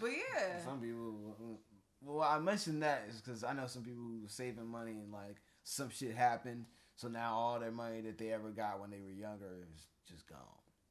but 0.01 0.11
yeah. 0.11 0.65
Some 0.65 0.81
people. 0.81 1.61
Well, 2.05 2.27
I 2.29 2.39
mentioned 2.41 2.83
that 2.83 3.05
is 3.09 3.21
because 3.21 3.45
I 3.45 3.53
know 3.53 3.67
some 3.67 3.83
people 3.83 4.03
who 4.03 4.23
were 4.23 4.29
saving 4.29 4.67
money 4.67 4.93
and 4.93 5.13
like 5.13 5.37
some 5.65 5.91
shit 5.91 6.17
happened, 6.17 6.65
so 6.97 7.07
now 7.09 7.35
all 7.35 7.61
their 7.61 7.71
money 7.71 8.01
that 8.01 8.19
they 8.19 8.33
ever 8.33 8.51
got 8.51 8.81
when 8.81 8.91
they 8.91 8.99
were 8.99 9.11
younger 9.13 9.47
is 9.73 9.87
just 10.09 10.29
gone. 10.29 10.39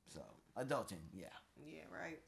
So 0.07 0.21
adulting, 0.57 1.03
yeah. 1.13 1.27
Yeah. 1.57 1.83
Right. 1.91 2.19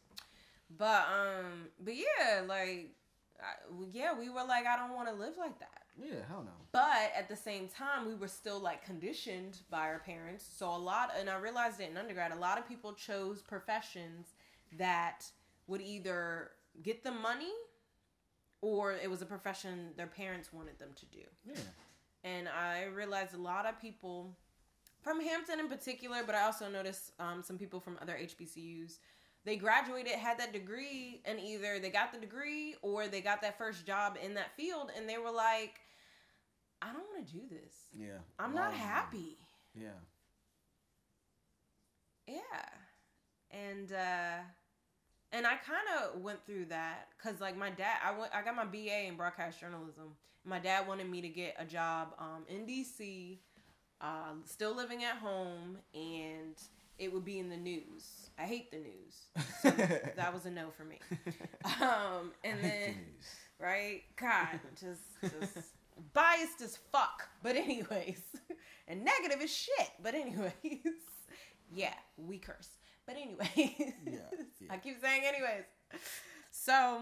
But 0.78 1.06
um. 1.08 1.68
But 1.80 1.96
yeah. 1.96 2.42
Like. 2.48 2.96
I, 3.42 3.56
yeah, 3.92 4.18
we 4.18 4.30
were 4.30 4.44
like, 4.44 4.66
I 4.68 4.78
don't 4.78 4.96
want 4.96 5.10
to 5.10 5.14
live 5.16 5.34
like 5.38 5.60
that. 5.60 5.82
Yeah, 5.98 6.22
hell 6.30 6.44
no. 6.46 6.52
But 6.72 7.12
at 7.18 7.28
the 7.28 7.36
same 7.36 7.68
time, 7.68 8.08
we 8.08 8.14
were 8.16 8.28
still 8.28 8.60
like 8.60 8.86
conditioned 8.86 9.58
by 9.70 9.88
our 9.88 10.00
parents. 10.00 10.46
So 10.56 10.70
a 10.70 10.78
lot, 10.78 11.12
and 11.20 11.30
I 11.30 11.38
realized 11.38 11.82
it 11.82 11.90
in 11.90 11.98
undergrad, 11.98 12.32
a 12.32 12.38
lot 12.38 12.58
of 12.58 12.68
people 12.70 12.94
chose 12.94 13.42
professions 13.42 14.36
that 14.78 15.26
would 15.68 15.82
either 15.82 16.52
get 16.84 17.04
them 17.04 17.22
money 17.22 17.52
or 18.62 18.94
it 18.94 19.10
was 19.10 19.22
a 19.22 19.26
profession 19.26 19.90
their 19.98 20.08
parents 20.08 20.54
wanted 20.54 20.80
them 20.80 20.90
to 20.96 21.06
do. 21.08 21.24
Yeah. 21.44 21.56
And 22.24 22.48
I 22.48 22.84
realized 22.86 23.34
a 23.34 23.42
lot 23.42 23.66
of 23.66 23.82
people 23.82 24.38
from 25.04 25.20
Hampton 25.22 25.60
in 25.60 25.68
particular, 25.68 26.24
but 26.26 26.36
I 26.36 26.44
also 26.44 26.70
noticed 26.70 27.12
um, 27.20 27.44
some 27.44 27.58
people 27.58 27.80
from 27.80 27.98
other 28.02 28.14
HBCUs. 28.14 29.00
They 29.46 29.58
graduated, 29.58 30.14
had 30.14 30.40
that 30.40 30.54
degree, 30.54 31.22
and 31.26 31.40
either 31.40 31.78
they 31.80 31.90
got 31.90 32.14
the 32.14 32.20
degree 32.20 32.76
or 32.82 33.08
they 33.08 33.20
got 33.20 33.42
that 33.42 33.58
first 33.58 33.86
job 33.86 34.18
in 34.24 34.36
that 34.36 34.56
field, 34.56 34.90
and 34.96 35.08
they 35.08 35.18
were 35.18 35.32
like, 35.32 35.82
I 36.82 36.88
don't 36.88 37.04
want 37.14 37.28
to 37.28 37.34
do 37.34 37.42
this. 37.50 37.74
Yeah. 37.98 38.20
I'm 38.40 38.54
not 38.54 38.74
happy. 38.74 39.38
Yeah. 39.74 39.88
Yeah. 42.28 42.36
And 43.52 43.92
uh 43.92 44.44
and 45.32 45.48
I 45.48 45.56
kind 45.56 45.88
of 45.98 46.22
went 46.22 46.46
through 46.46 46.66
that 46.66 47.08
cuz 47.22 47.40
like 47.40 47.56
my 47.56 47.70
dad 47.70 47.98
I 48.04 48.12
went 48.18 48.34
I 48.36 48.42
got 48.42 48.56
my 48.56 48.66
BA 48.66 49.06
in 49.08 49.16
broadcast 49.16 49.60
journalism. 49.60 50.16
My 50.44 50.60
dad 50.60 50.88
wanted 50.88 51.10
me 51.10 51.22
to 51.22 51.30
get 51.30 51.56
a 51.58 51.66
job 51.66 52.16
um 52.18 52.46
in 52.50 52.66
DC 52.66 53.40
uh 54.04 54.34
still 54.46 54.76
living 54.76 55.04
at 55.04 55.16
home 55.18 55.78
and 55.96 56.56
it 57.00 57.12
would 57.12 57.26
be 57.26 57.40
in 57.40 57.50
the 57.50 57.58
news. 57.58 58.30
I 58.38 58.44
hate 58.44 58.70
the 58.70 58.78
news. 58.78 59.48
So 59.62 59.72
that 60.16 60.32
was 60.34 60.46
a 60.46 60.52
no 60.52 60.70
for 60.70 60.84
me. 60.84 61.00
Um 61.82 62.32
and 62.44 62.60
then 62.62 62.96
right? 63.60 64.02
God, 64.20 64.60
just 64.80 65.02
just 65.22 65.70
biased 66.14 66.62
as 66.62 66.78
fuck. 66.92 67.28
But 67.42 67.56
anyways, 67.56 68.22
and 68.88 69.04
negative 69.04 69.42
as 69.42 69.52
shit. 69.52 69.90
But 70.02 70.16
anyways, 70.16 70.54
yeah, 71.74 71.94
we 72.18 72.38
curse. 72.38 72.70
But 73.06 73.16
anyways, 73.18 73.94
yeah. 74.06 74.20
I 74.70 74.78
keep 74.78 75.02
saying 75.02 75.24
anyways. 75.26 75.66
So 76.52 77.02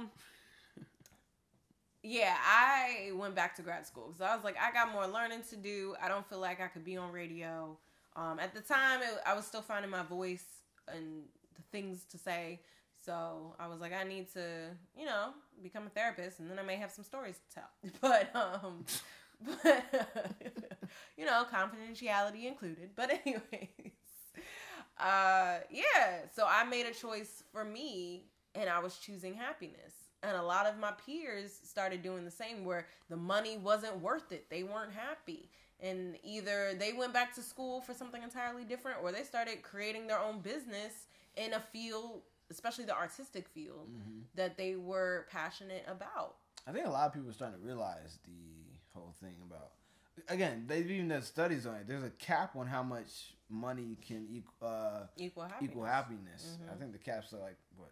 yeah, 2.03 2.35
I 2.43 3.11
went 3.13 3.35
back 3.35 3.55
to 3.57 3.61
grad 3.61 3.85
school 3.85 4.07
because 4.07 4.21
I 4.21 4.35
was 4.35 4.43
like, 4.43 4.55
I 4.59 4.71
got 4.71 4.91
more 4.91 5.07
learning 5.07 5.43
to 5.49 5.55
do. 5.55 5.95
I 6.01 6.07
don't 6.07 6.27
feel 6.27 6.39
like 6.39 6.59
I 6.61 6.67
could 6.67 6.83
be 6.83 6.97
on 6.97 7.11
radio. 7.11 7.77
Um, 8.15 8.39
at 8.39 8.53
the 8.53 8.61
time, 8.61 9.01
it, 9.01 9.09
I 9.25 9.33
was 9.35 9.45
still 9.45 9.61
finding 9.61 9.91
my 9.91 10.03
voice 10.03 10.43
and 10.87 11.23
the 11.55 11.61
things 11.71 12.03
to 12.11 12.17
say. 12.17 12.61
So 13.05 13.55
I 13.59 13.67
was 13.67 13.79
like, 13.79 13.93
I 13.93 14.03
need 14.03 14.31
to, 14.33 14.69
you 14.97 15.05
know, 15.05 15.29
become 15.63 15.85
a 15.87 15.89
therapist, 15.89 16.39
and 16.39 16.49
then 16.49 16.59
I 16.59 16.63
may 16.63 16.75
have 16.75 16.91
some 16.91 17.03
stories 17.05 17.37
to 17.49 17.55
tell. 17.55 17.69
But 18.01 18.35
um, 18.35 18.85
but 19.63 20.09
you 21.17 21.25
know, 21.25 21.45
confidentiality 21.51 22.45
included. 22.47 22.91
But 22.95 23.11
anyways, 23.25 23.69
uh, 24.99 25.59
yeah. 25.69 26.25
So 26.35 26.45
I 26.47 26.63
made 26.63 26.85
a 26.85 26.93
choice 26.93 27.43
for 27.51 27.63
me, 27.63 28.25
and 28.55 28.69
I 28.69 28.79
was 28.79 28.97
choosing 28.97 29.33
happiness. 29.33 29.93
And 30.23 30.37
a 30.37 30.43
lot 30.43 30.67
of 30.67 30.77
my 30.77 30.91
peers 31.05 31.59
started 31.63 32.01
doing 32.03 32.25
the 32.25 32.31
same, 32.31 32.63
where 32.63 32.85
the 33.09 33.17
money 33.17 33.57
wasn't 33.57 33.99
worth 34.01 34.31
it. 34.31 34.49
They 34.49 34.63
weren't 34.63 34.93
happy 34.93 35.49
and 35.83 36.15
either 36.23 36.75
they 36.77 36.93
went 36.93 37.11
back 37.11 37.33
to 37.33 37.41
school 37.41 37.81
for 37.81 37.93
something 37.95 38.21
entirely 38.21 38.63
different 38.63 38.97
or 39.01 39.11
they 39.11 39.23
started 39.23 39.63
creating 39.63 40.05
their 40.05 40.19
own 40.19 40.39
business 40.39 41.07
in 41.35 41.53
a 41.53 41.59
field 41.59 42.21
especially 42.51 42.85
the 42.85 42.95
artistic 42.95 43.47
field 43.47 43.87
Mm-hmm. 43.89 44.19
that 44.35 44.57
they 44.57 44.75
were 44.75 45.25
passionate 45.31 45.83
about 45.87 46.35
I 46.67 46.71
think 46.71 46.85
a 46.85 46.89
lot 46.91 47.07
of 47.07 47.13
people 47.13 47.29
are 47.31 47.33
starting 47.33 47.59
to 47.59 47.65
realize 47.65 48.19
the 48.25 48.77
whole 48.93 49.15
thing 49.19 49.33
about. 49.49 49.71
Again, 50.29 50.65
they've 50.67 50.89
even 50.91 51.07
done 51.07 51.23
studies 51.23 51.65
on 51.65 51.73
it. 51.75 51.87
There's 51.87 52.03
a 52.03 52.11
cap 52.11 52.55
on 52.55 52.67
how 52.67 52.83
much 52.83 53.33
money 53.49 53.97
can 54.07 54.27
equal 54.29 54.53
uh, 54.69 55.07
equal 55.17 55.43
happiness 55.45 55.71
equal 55.71 55.85
happiness. 55.85 56.57
Mhm. 56.61 56.71
I 56.71 56.75
think 56.77 56.91
the 56.91 56.99
caps 56.99 57.33
are 57.33 57.39
like 57.39 57.57
what 57.75 57.89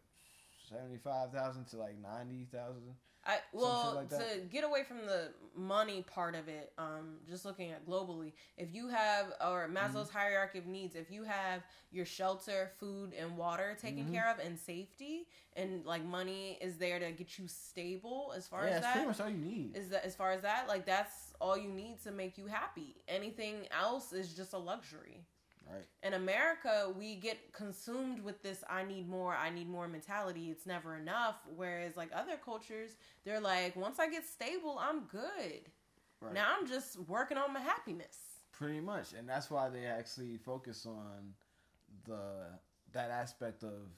seventy 0.69 0.97
five 0.97 1.31
thousand 1.31 1.65
to 1.67 1.77
like 1.77 1.97
ninety 2.01 2.47
thousand. 2.51 2.95
I 3.25 3.39
well 3.51 3.93
like 3.95 4.09
to 4.09 4.39
get 4.49 4.63
away 4.63 4.83
from 4.83 4.99
the 5.05 5.33
money 5.55 6.03
part 6.03 6.35
of 6.35 6.47
it, 6.47 6.71
um, 6.77 7.17
just 7.29 7.43
looking 7.43 7.69
at 7.71 7.85
globally, 7.85 8.31
if 8.57 8.73
you 8.73 8.87
have 8.87 9.33
or 9.45 9.67
Maslow's 9.67 10.09
Mm-hmm. 10.09 10.17
hierarchy 10.17 10.57
of 10.59 10.65
needs, 10.65 10.95
if 10.95 11.11
you 11.11 11.23
have 11.23 11.61
your 11.91 12.05
shelter, 12.05 12.71
food, 12.79 13.13
and 13.13 13.35
water 13.37 13.77
taken 13.79 14.05
Mhm. 14.05 14.13
care 14.13 14.29
of, 14.31 14.39
and 14.39 14.57
safety, 14.57 15.27
and 15.57 15.85
like 15.85 16.03
money 16.03 16.57
is 16.61 16.77
there 16.77 16.97
to 16.99 17.11
get 17.11 17.37
you 17.37 17.47
stable 17.47 18.33
as 18.35 18.47
far 18.47 18.65
Yeah, 18.65 18.75
as 18.77 18.81
that's 18.81 18.91
pretty 18.93 18.99
that, 19.01 19.07
much 19.07 19.19
all 19.19 19.29
you 19.29 19.37
need. 19.37 19.75
is 19.75 19.89
that 19.89 20.05
as 20.05 20.15
far 20.15 20.31
as 20.31 20.41
that, 20.41 20.67
like 20.69 20.85
that's 20.85 21.33
all 21.41 21.57
you 21.57 21.69
need 21.69 22.01
to 22.03 22.11
make 22.11 22.37
you 22.37 22.47
happy. 22.47 22.95
Anything 23.07 23.67
else 23.71 24.13
is 24.13 24.33
just 24.33 24.53
a 24.53 24.57
luxury. 24.57 25.25
Right. 25.71 25.85
In 26.03 26.13
America, 26.13 26.91
we 26.97 27.15
get 27.15 27.53
consumed 27.53 28.19
with 28.21 28.41
this 28.41 28.63
I 28.69 28.83
need 28.83 29.07
more, 29.07 29.35
I 29.35 29.49
need 29.49 29.69
more 29.69 29.87
mentality. 29.87 30.49
It's 30.49 30.65
never 30.65 30.95
enough. 30.95 31.35
Whereas, 31.55 31.95
like 31.95 32.09
other 32.13 32.37
cultures, 32.43 32.95
they're 33.23 33.39
like, 33.41 33.75
once 33.75 33.99
I 33.99 34.09
get 34.09 34.25
stable, 34.25 34.79
I'm 34.79 35.01
good. 35.01 35.69
Right. 36.21 36.33
Now 36.33 36.55
I'm 36.57 36.67
just 36.67 36.97
working 37.07 37.37
on 37.37 37.53
my 37.53 37.59
happiness. 37.59 38.17
Pretty 38.51 38.81
much, 38.81 39.13
and 39.13 39.27
that's 39.29 39.49
why 39.49 39.69
they 39.69 39.85
actually 39.85 40.37
focus 40.37 40.85
on 40.85 41.33
the 42.05 42.47
that 42.91 43.11
aspect 43.11 43.63
of 43.63 43.91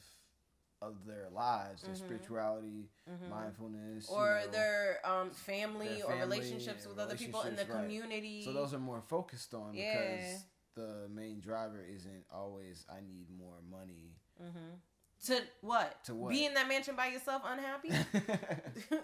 of 0.82 1.06
their 1.06 1.30
lives, 1.30 1.84
their 1.84 1.94
Mhm. 1.94 1.98
spirituality, 1.98 2.90
Mhm. 3.08 3.30
mindfulness, 3.30 4.10
you 4.10 4.16
Or 4.16 4.42
know. 4.46 4.52
their 4.52 5.08
um, 5.08 5.30
family 5.32 6.02
Their 6.02 6.08
or 6.08 6.16
relationships 6.18 6.88
with 6.88 6.98
other 6.98 7.16
people 7.16 7.44
in 7.44 7.56
the 7.56 7.66
right. 7.66 7.72
community. 7.72 8.44
So 8.44 8.52
those 8.52 8.74
are 8.74 8.80
more 8.80 9.02
focused 9.02 9.54
on 9.54 9.76
Yeah. 9.76 9.94
because 9.94 10.46
the 10.76 11.08
main 11.10 11.40
driver 11.40 11.84
isn't 11.96 12.24
always 12.34 12.86
I 12.90 13.02
need 13.02 13.28
more 13.38 13.58
money. 13.70 14.16
hmm 14.40 14.76
To 15.28 15.42
what? 15.62 16.04
To 16.06 16.16
what? 16.16 16.30
Be 16.30 16.46
in 16.46 16.54
that 16.56 16.68
mansion 16.68 16.96
by 16.96 17.08
yourself, 17.08 17.42
unhappy. 17.46 17.92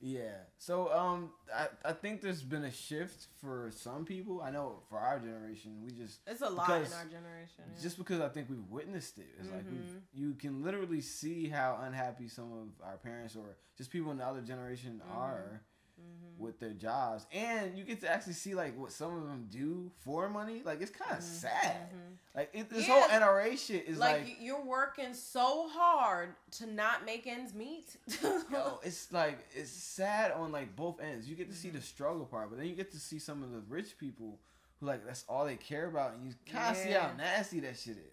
yeah. 0.00 0.36
So 0.58 0.92
um 0.92 1.30
I, 1.54 1.68
I 1.84 1.92
think 1.92 2.20
there's 2.20 2.42
been 2.42 2.64
a 2.64 2.70
shift 2.70 3.28
for 3.40 3.70
some 3.74 4.04
people. 4.04 4.42
I 4.42 4.50
know 4.50 4.80
for 4.90 4.98
our 4.98 5.18
generation 5.18 5.80
we 5.82 5.90
just 5.90 6.20
it's 6.26 6.42
a 6.42 6.48
lot 6.50 6.68
in 6.70 6.92
our 6.92 7.04
generation. 7.04 7.64
yeah. 7.74 7.82
just 7.82 7.96
because 7.98 8.20
I 8.20 8.28
think 8.28 8.48
we've 8.50 8.68
witnessed 8.70 9.18
it. 9.18 9.26
It's 9.40 9.50
like 9.50 9.66
Mhm. 9.66 9.72
we've, 9.72 9.94
you 10.12 10.34
can 10.34 10.62
literally 10.62 11.00
see 11.00 11.48
how 11.48 11.78
unhappy 11.82 12.28
some 12.28 12.52
of 12.52 12.86
our 12.86 12.98
parents 12.98 13.36
or 13.36 13.56
just 13.76 13.90
people 13.90 14.10
in 14.12 14.18
the 14.18 14.26
other 14.26 14.42
generation 14.42 15.00
Mhm. 15.04 15.16
are 15.16 15.62
Mhm. 16.00 16.38
with 16.38 16.60
their 16.60 16.74
jobs, 16.74 17.26
and 17.32 17.78
you 17.78 17.84
get 17.84 18.00
to 18.02 18.10
actually 18.10 18.34
see 18.34 18.54
like 18.54 18.76
what 18.78 18.92
some 18.92 19.16
of 19.16 19.22
them 19.26 19.48
do 19.50 19.90
for 20.04 20.28
money. 20.28 20.62
Like 20.64 20.80
it's 20.82 20.90
kind 20.90 21.12
of 21.12 21.18
Mhm. 21.18 21.22
sad. 21.22 21.90
Mhm. 21.90 22.16
Like 22.34 22.50
it, 22.52 22.68
this 22.68 22.86
Yeah. 22.86 23.00
whole 23.00 23.08
NRA 23.08 23.56
shit 23.56 23.86
is 23.86 23.98
like, 23.98 24.24
like, 24.24 24.36
you're 24.40 24.62
working 24.62 25.14
so 25.14 25.68
hard 25.68 26.34
to 26.52 26.66
not 26.66 27.04
make 27.06 27.26
ends 27.26 27.54
meet. 27.54 27.96
yo, 28.50 28.78
it's 28.82 29.10
like 29.12 29.38
it's 29.54 29.70
sad 29.70 30.32
on 30.32 30.52
like 30.52 30.76
both 30.76 31.00
ends. 31.00 31.26
You 31.28 31.34
get 31.36 31.50
to 31.50 31.56
see 31.56 31.68
Mm-hmm. 31.68 31.78
the 31.78 31.82
struggle 31.82 32.26
part, 32.26 32.50
but 32.50 32.58
then 32.58 32.66
you 32.68 32.74
get 32.74 32.92
to 32.92 32.98
see 33.00 33.18
some 33.18 33.42
of 33.42 33.50
the 33.52 33.60
rich 33.60 33.96
people 33.96 34.38
who 34.78 34.86
like 34.86 35.06
that's 35.06 35.24
all 35.28 35.46
they 35.46 35.56
care 35.56 35.86
about, 35.86 36.12
and 36.14 36.26
you 36.26 36.34
kind 36.52 36.70
of 36.70 36.76
see 36.76 36.90
how 36.90 37.12
nasty 37.16 37.60
that 37.60 37.78
shit 37.78 37.96
is. 37.96 38.12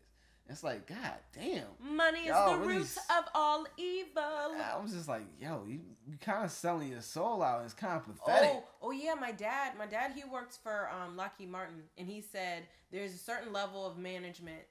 It's 0.49 0.61
like, 0.63 0.85
god 0.87 1.13
damn. 1.33 1.63
Money 1.79 2.19
is 2.27 2.35
the 2.35 2.57
really 2.59 2.67
root 2.77 2.81
s- 2.83 2.97
of 3.17 3.23
all 3.33 3.65
evil. 3.77 4.21
I 4.21 4.77
was 4.81 4.91
just 4.91 5.07
like, 5.07 5.23
yo, 5.39 5.63
you, 5.67 5.79
you 6.05 6.17
kind 6.19 6.43
of 6.43 6.51
selling 6.51 6.89
your 6.89 7.01
soul 7.01 7.41
out. 7.41 7.63
It's 7.63 7.73
kind 7.73 7.93
of 7.95 8.03
pathetic. 8.05 8.49
Oh, 8.53 8.63
oh 8.81 8.91
yeah, 8.91 9.13
my 9.13 9.31
dad. 9.31 9.71
My 9.79 9.85
dad, 9.85 10.11
he 10.13 10.23
works 10.25 10.59
for 10.61 10.89
um, 10.91 11.15
Lockheed 11.15 11.49
Martin, 11.49 11.83
and 11.97 12.07
he 12.09 12.19
said 12.21 12.63
there's 12.91 13.13
a 13.13 13.17
certain 13.17 13.53
level 13.53 13.85
of 13.85 13.97
management 13.97 14.61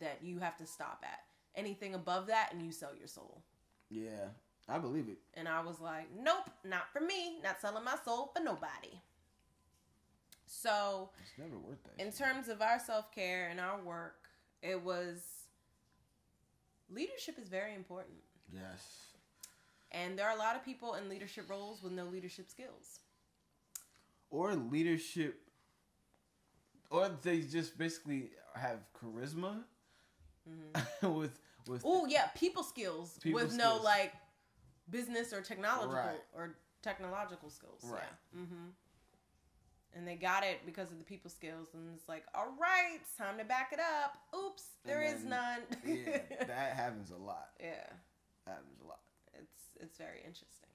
that 0.00 0.18
you 0.22 0.38
have 0.38 0.56
to 0.58 0.66
stop 0.66 1.02
at. 1.02 1.20
Anything 1.54 1.94
above 1.94 2.26
that, 2.26 2.50
and 2.52 2.60
you 2.62 2.70
sell 2.70 2.90
your 2.96 3.08
soul. 3.08 3.40
Yeah, 3.88 4.28
I 4.68 4.78
believe 4.78 5.08
it. 5.08 5.16
And 5.32 5.48
I 5.48 5.62
was 5.62 5.80
like, 5.80 6.08
nope, 6.14 6.50
not 6.62 6.92
for 6.92 7.00
me. 7.00 7.38
Not 7.42 7.58
selling 7.58 7.84
my 7.84 7.96
soul 8.04 8.30
for 8.36 8.42
nobody. 8.42 9.00
So, 10.46 11.10
It's 11.22 11.32
never 11.38 11.58
worth 11.58 11.82
that. 11.84 12.00
in 12.02 12.10
shit. 12.10 12.18
terms 12.18 12.48
of 12.48 12.60
our 12.62 12.78
self 12.78 13.10
care 13.12 13.48
and 13.50 13.58
our 13.58 13.80
work, 13.82 14.25
it 14.68 14.82
was 14.82 15.16
leadership 16.90 17.38
is 17.38 17.48
very 17.48 17.74
important. 17.74 18.16
yes. 18.52 18.82
And 19.92 20.18
there 20.18 20.28
are 20.28 20.34
a 20.34 20.38
lot 20.38 20.56
of 20.56 20.64
people 20.64 20.94
in 20.94 21.08
leadership 21.08 21.48
roles 21.48 21.82
with 21.82 21.92
no 21.92 22.04
leadership 22.06 22.50
skills. 22.50 23.00
Or 24.30 24.54
leadership, 24.54 25.40
or 26.90 27.08
they 27.22 27.40
just 27.40 27.78
basically 27.78 28.30
have 28.54 28.80
charisma 28.92 29.62
with 31.02 31.38
with. 31.68 31.82
Oh 31.84 32.06
yeah, 32.06 32.26
people 32.34 32.62
skills 32.64 33.18
People 33.22 33.40
with 33.40 33.54
no 33.54 33.78
like 33.82 34.12
business 34.90 35.32
or 35.32 35.40
technological 35.40 35.94
Right. 35.94 36.20
or 36.34 36.56
technological 36.82 37.48
skills. 37.48 37.80
Right. 37.84 38.02
Yeah. 38.34 38.40
Mm-hmm. 38.40 38.66
And 39.96 40.06
they 40.06 40.16
got 40.16 40.44
it 40.44 40.60
because 40.66 40.92
of 40.92 40.98
the 40.98 41.04
people 41.04 41.30
skills, 41.30 41.68
and 41.72 41.88
it's 41.96 42.06
like, 42.08 42.24
all 42.34 42.52
right, 42.60 42.98
it's 43.00 43.16
time 43.16 43.38
to 43.38 43.44
back 43.44 43.70
it 43.72 43.80
up. 43.80 44.18
Oops, 44.38 44.62
there 44.84 45.00
And 45.02 45.16
is 45.16 45.24
none. 45.24 45.60
yeah, 45.86 46.18
that 46.46 46.74
happens 46.76 47.10
a 47.10 47.16
lot. 47.16 47.48
yeah. 47.60 47.88
That 48.46 48.52
happens 48.52 48.80
a 48.84 48.86
lot. 48.86 49.00
it's 49.34 49.62
it's 49.80 49.96
very 49.98 50.18
interesting 50.24 50.68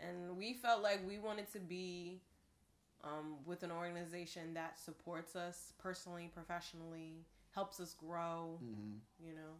and 0.00 0.36
we 0.36 0.54
felt 0.54 0.82
like 0.82 1.00
we 1.06 1.18
wanted 1.18 1.50
to 1.52 1.58
be 1.60 2.20
um, 3.04 3.36
with 3.46 3.62
an 3.62 3.70
organization 3.70 4.54
that 4.54 4.78
supports 4.78 5.36
us 5.36 5.72
personally 5.78 6.30
professionally 6.32 7.24
helps 7.54 7.80
us 7.80 7.94
grow 7.94 8.58
hmm 8.60 8.98
you 9.24 9.32
know 9.34 9.54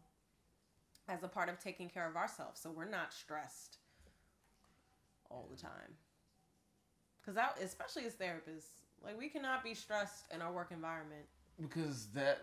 as 1.09 1.23
a 1.23 1.29
part 1.29 1.49
of 1.49 1.59
taking 1.59 1.89
care 1.89 2.09
of 2.09 2.17
ourselves 2.17 2.61
so 2.61 2.71
we're 2.71 2.85
not 2.89 3.13
stressed 3.13 3.79
all 5.31 5.49
the 5.51 5.57
time 5.57 5.97
because 7.21 7.37
especially 7.63 8.05
as 8.07 8.15
therapists 8.15 8.88
like 9.05 9.19
we 9.19 9.29
cannot 9.29 9.63
be 9.65 9.75
stressed 9.75 10.25
in 10.33 10.43
our 10.43 10.53
work 10.53 10.71
environment 10.73 11.25
Because 11.61 12.07
that 12.15 12.43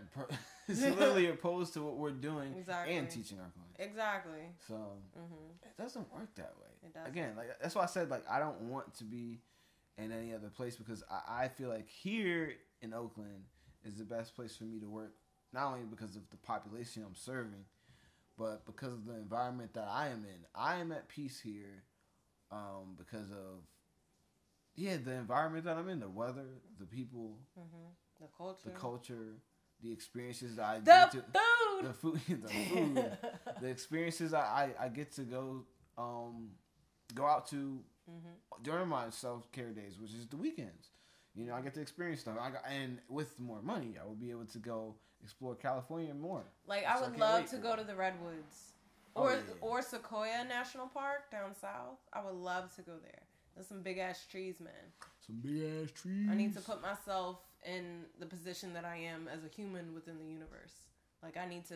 is 0.68 0.84
literally 0.86 1.28
opposed 1.36 1.74
to 1.74 1.82
what 1.82 1.98
we're 1.98 2.12
doing 2.12 2.56
Exactly. 2.58 2.96
and 2.96 3.10
teaching 3.10 3.40
our 3.40 3.52
clients. 3.52 3.80
exactly 3.80 4.42
So 4.68 4.76
hmm 5.16 5.52
it 5.64 5.78
doesn't 5.82 6.12
work 6.14 6.34
that 6.36 6.54
way. 6.60 6.68
It 6.86 6.94
doesn't. 6.94 7.10
Again, 7.12 7.34
like 7.36 7.48
that's 7.62 7.76
why 7.76 7.84
I 7.84 7.88
said 7.88 8.10
like 8.10 8.24
I 8.30 8.40
don't 8.40 8.62
want 8.64 8.94
to 8.96 9.04
be 9.04 9.40
in 9.98 10.12
any 10.12 10.34
other 10.34 10.50
place 10.50 10.76
because 10.76 11.04
I, 11.10 11.44
I 11.46 11.48
feel 11.48 11.70
like 11.70 11.88
here 11.90 12.54
in 12.82 12.94
Oakland 12.94 13.44
is 13.84 13.98
the 13.98 14.04
best 14.04 14.36
place 14.36 14.56
for 14.56 14.64
me 14.66 14.80
to 14.80 14.88
work. 14.90 15.14
Not 15.54 15.68
only 15.68 15.86
because 15.90 16.16
of 16.16 16.30
the 16.32 16.38
population 16.38 17.04
I'm 17.06 17.16
serving, 17.16 17.66
but 18.38 18.66
because 18.66 18.94
of 18.94 19.06
the 19.06 19.14
environment 19.14 19.74
that 19.74 19.88
I 19.90 20.08
am 20.08 20.26
in. 20.26 20.46
I 20.54 20.78
am 20.78 20.92
at 20.92 21.08
peace 21.08 21.40
here 21.40 21.84
um, 22.52 22.96
because 22.98 23.32
of 23.32 23.64
yeah 24.76 24.98
the 25.04 25.12
environment 25.14 25.66
that 25.66 25.78
I'm 25.78 25.90
in, 25.90 26.00
the 26.00 26.10
weather, 26.10 26.46
the 26.80 26.86
people, 26.86 27.38
hmm 27.56 27.88
the 28.22 28.28
culture 28.38 28.70
the 28.70 28.72
culture, 28.80 29.34
the 29.84 29.92
experiences 29.92 30.56
that 30.56 30.66
I 30.66 30.80
the 30.80 30.86
get 30.86 31.12
to, 31.12 31.22
food 31.22 31.86
the 31.88 31.94
food, 31.94 32.22
the 32.44 32.50
food, 32.50 33.18
the 33.62 33.68
experiences 33.68 34.34
I, 34.34 34.74
I, 34.80 34.86
I 34.86 34.88
get 34.90 35.12
to 35.14 35.22
go 35.24 35.64
um 35.98 36.52
go 37.14 37.26
out 37.26 37.48
to 37.50 37.80
hmm 38.08 38.30
during 38.64 38.88
my 38.88 39.10
self 39.10 39.52
care 39.52 39.72
days, 39.72 40.00
which 40.00 40.14
is 40.14 40.28
the 40.28 40.38
weekends. 40.38 40.90
You 41.36 41.46
know, 41.46 41.54
I 41.56 41.62
get 41.62 41.74
to 41.74 41.82
experience 41.82 42.22
stuff. 42.22 42.38
I 42.40 42.50
got, 42.52 42.64
and 42.70 43.00
with 43.10 43.38
more 43.40 43.62
money, 43.62 43.98
I 44.02 44.06
will 44.06 44.16
be 44.16 44.32
able 44.32 44.46
to 44.46 44.58
go 44.60 44.96
explore 45.22 45.54
California 45.56 46.14
more. 46.14 46.44
Like 46.66 46.86
I 46.86 46.94
I 46.98 47.02
would 47.02 47.08
can't 47.10 47.20
love 47.20 47.50
to 47.50 47.58
go 47.58 47.76
to 47.76 47.84
the 47.84 47.96
redwoods, 47.96 48.72
Oh, 49.18 49.24
or 49.24 49.32
yeah. 49.32 49.38
or 49.62 49.82
Sequoia 49.82 50.46
National 50.48 50.88
Park 50.88 51.30
down 51.32 51.54
south. 51.54 52.00
I 52.14 52.24
would 52.24 52.36
love 52.36 52.74
to 52.78 52.82
go 52.82 52.94
there. 53.02 53.24
There's 53.56 53.68
some 53.68 53.82
big 53.82 53.98
ass 53.98 54.26
trees, 54.30 54.60
man. 54.60 54.74
Some 55.26 55.38
big 55.42 55.64
ass 55.64 55.92
trees. 55.92 56.28
I 56.30 56.36
need 56.36 56.54
to 56.56 56.62
put 56.62 56.82
myself 56.82 57.40
in 57.66 58.06
the 58.20 58.26
position 58.26 58.74
that 58.74 58.86
I 58.86 58.98
am 58.98 59.28
as 59.32 59.44
a 59.44 59.48
human 59.48 59.94
within 59.94 60.20
the 60.20 60.26
universe. 60.26 60.74
Like 61.24 61.38
I 61.38 61.48
need 61.48 61.66
to 61.68 61.76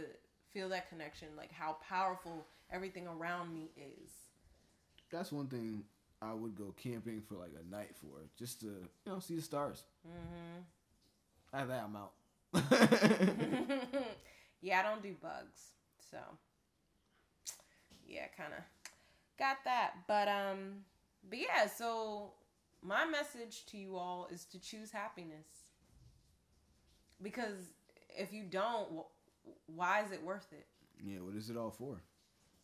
feel 0.51 0.69
that 0.69 0.89
connection, 0.89 1.29
like 1.37 1.51
how 1.51 1.77
powerful 1.87 2.45
everything 2.71 3.07
around 3.07 3.53
me 3.53 3.71
is. 3.77 4.11
That's 5.11 5.31
one 5.31 5.47
thing 5.47 5.83
I 6.21 6.33
would 6.33 6.55
go 6.55 6.73
camping 6.77 7.21
for 7.21 7.35
like 7.35 7.53
a 7.59 7.75
night 7.75 7.95
for, 7.95 8.21
just 8.37 8.59
to 8.61 8.67
you 8.67 8.89
know 9.07 9.19
see 9.19 9.35
the 9.35 9.41
stars. 9.41 9.83
Mm-hmm. 10.07 10.61
After 11.53 11.67
that, 11.67 11.83
I'm 11.83 11.95
out. 11.95 12.11
yeah, 14.61 14.79
I 14.79 14.83
don't 14.83 15.01
do 15.01 15.15
bugs, 15.21 15.71
so 16.11 16.17
yeah, 18.07 18.25
kind 18.35 18.53
of 18.53 18.63
got 19.37 19.57
that. 19.65 19.93
But 20.07 20.27
um, 20.27 20.83
but 21.29 21.39
yeah, 21.39 21.67
so 21.67 22.33
my 22.81 23.05
message 23.05 23.65
to 23.67 23.77
you 23.77 23.95
all 23.97 24.27
is 24.31 24.45
to 24.45 24.59
choose 24.59 24.91
happiness 24.91 25.47
because 27.21 27.73
if 28.17 28.33
you 28.33 28.43
don't, 28.43 28.87
why 29.67 30.03
is 30.03 30.11
it 30.11 30.23
worth 30.23 30.47
it? 30.51 30.67
yeah, 31.03 31.19
what 31.19 31.35
is 31.35 31.49
it 31.49 31.57
all 31.57 31.71
for? 31.71 32.01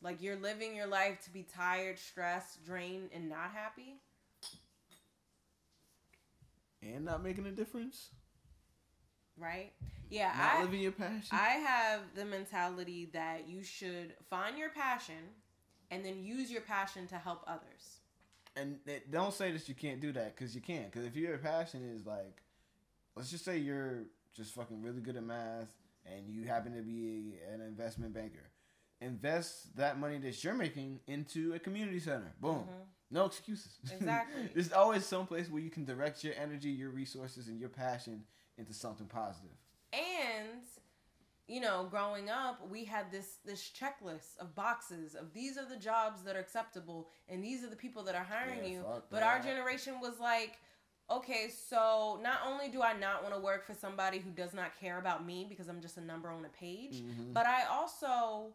Like 0.02 0.22
you're 0.22 0.36
living 0.36 0.76
your 0.76 0.88
life 0.88 1.22
to 1.26 1.32
be 1.32 1.44
tired, 1.44 1.98
stressed, 1.98 2.64
drained, 2.66 3.10
and 3.14 3.30
not 3.30 3.52
happy. 3.54 3.96
And 6.82 7.06
not 7.06 7.24
making 7.24 7.46
a 7.48 7.52
difference. 7.52 8.10
right? 9.38 9.72
Yeah, 10.10 10.32
Not 10.38 10.60
I 10.60 10.62
living 10.64 10.82
your 10.82 10.92
passion. 10.92 11.30
I 11.32 11.50
have 11.66 12.02
the 12.16 12.26
mentality 12.26 13.10
that 13.14 13.48
you 13.50 13.64
should 13.64 14.14
find 14.30 14.58
your 14.58 14.70
passion 14.70 15.16
and 15.90 16.06
then 16.06 16.24
use 16.24 16.52
your 16.52 16.62
passion 16.62 17.08
to 17.08 17.16
help 17.16 17.44
others. 17.48 18.02
And 18.56 18.78
it, 18.86 19.12
don't 19.12 19.34
say 19.34 19.52
that 19.52 19.68
you 19.68 19.76
can't 19.76 20.00
do 20.00 20.12
that 20.14 20.36
because 20.36 20.56
you 20.56 20.62
can. 20.62 20.86
Because 20.86 21.06
if 21.06 21.16
your 21.16 21.38
passion 21.38 21.82
is 21.96 22.06
like, 22.06 22.42
let's 23.16 23.30
just 23.30 23.46
say 23.46 23.58
you're 23.58 24.04
just 24.36 24.54
fucking 24.54 24.82
really 24.82 25.02
good 25.02 25.16
at 25.16 25.24
math 25.24 25.74
and 26.06 26.30
you 26.30 26.44
happen 26.44 26.74
to 26.76 26.82
be 26.82 27.36
an 27.54 27.62
investment 27.62 28.14
banker, 28.14 28.50
invest 29.02 29.76
that 29.76 30.00
money 30.00 30.18
that 30.20 30.44
you're 30.44 30.54
making 30.54 31.00
into 31.08 31.54
a 31.54 31.60
community 31.60 32.00
center. 32.00 32.34
Boom. 32.40 32.56
Mm-hmm. 32.56 32.72
No 33.12 33.26
excuses. 33.26 33.78
Exactly. 33.92 34.50
There's 34.54 34.72
always 34.72 35.06
some 35.06 35.28
place 35.28 35.50
where 35.50 35.62
you 35.62 35.70
can 35.70 35.86
direct 35.86 36.24
your 36.24 36.34
energy, 36.42 36.70
your 36.70 36.90
resources, 36.90 37.48
and 37.48 37.60
your 37.60 37.70
passion 37.70 38.24
into 38.58 38.74
something 38.74 39.08
positive. 39.08 39.52
You 41.48 41.62
know, 41.62 41.88
growing 41.92 42.30
up, 42.30 42.68
we 42.70 42.86
had 42.86 43.12
this 43.12 43.38
this 43.46 43.70
checklist 43.72 44.38
of 44.40 44.56
boxes 44.56 45.14
of 45.14 45.32
these 45.34 45.58
are 45.58 45.66
the 45.66 45.78
jobs 45.78 46.24
that 46.24 46.36
are 46.36 46.40
acceptable 46.40 47.08
and 47.30 47.44
these 47.44 47.64
are 47.64 47.70
the 47.70 47.76
people 47.76 48.02
that 48.04 48.16
are 48.16 48.24
hiring 48.24 48.64
Yeah, 48.64 48.70
you. 48.70 48.86
But 49.12 49.22
our 49.22 49.40
generation 49.40 50.00
was 50.02 50.20
like, 50.20 50.58
okay, 51.12 51.50
so 51.70 52.20
not 52.24 52.40
only 52.48 52.70
do 52.70 52.82
I 52.82 52.94
not 52.94 53.22
want 53.22 53.36
to 53.36 53.40
work 53.40 53.64
for 53.68 53.76
somebody 53.76 54.18
who 54.18 54.32
does 54.32 54.56
not 54.56 54.76
care 54.80 54.98
about 54.98 55.24
me 55.24 55.46
because 55.48 55.68
I'm 55.68 55.82
just 55.82 55.98
a 55.98 56.02
number 56.02 56.30
on 56.32 56.46
a 56.46 56.50
page, 56.50 57.04
Mhm. 57.04 57.32
but 57.34 57.46
I 57.46 57.66
also 57.66 58.54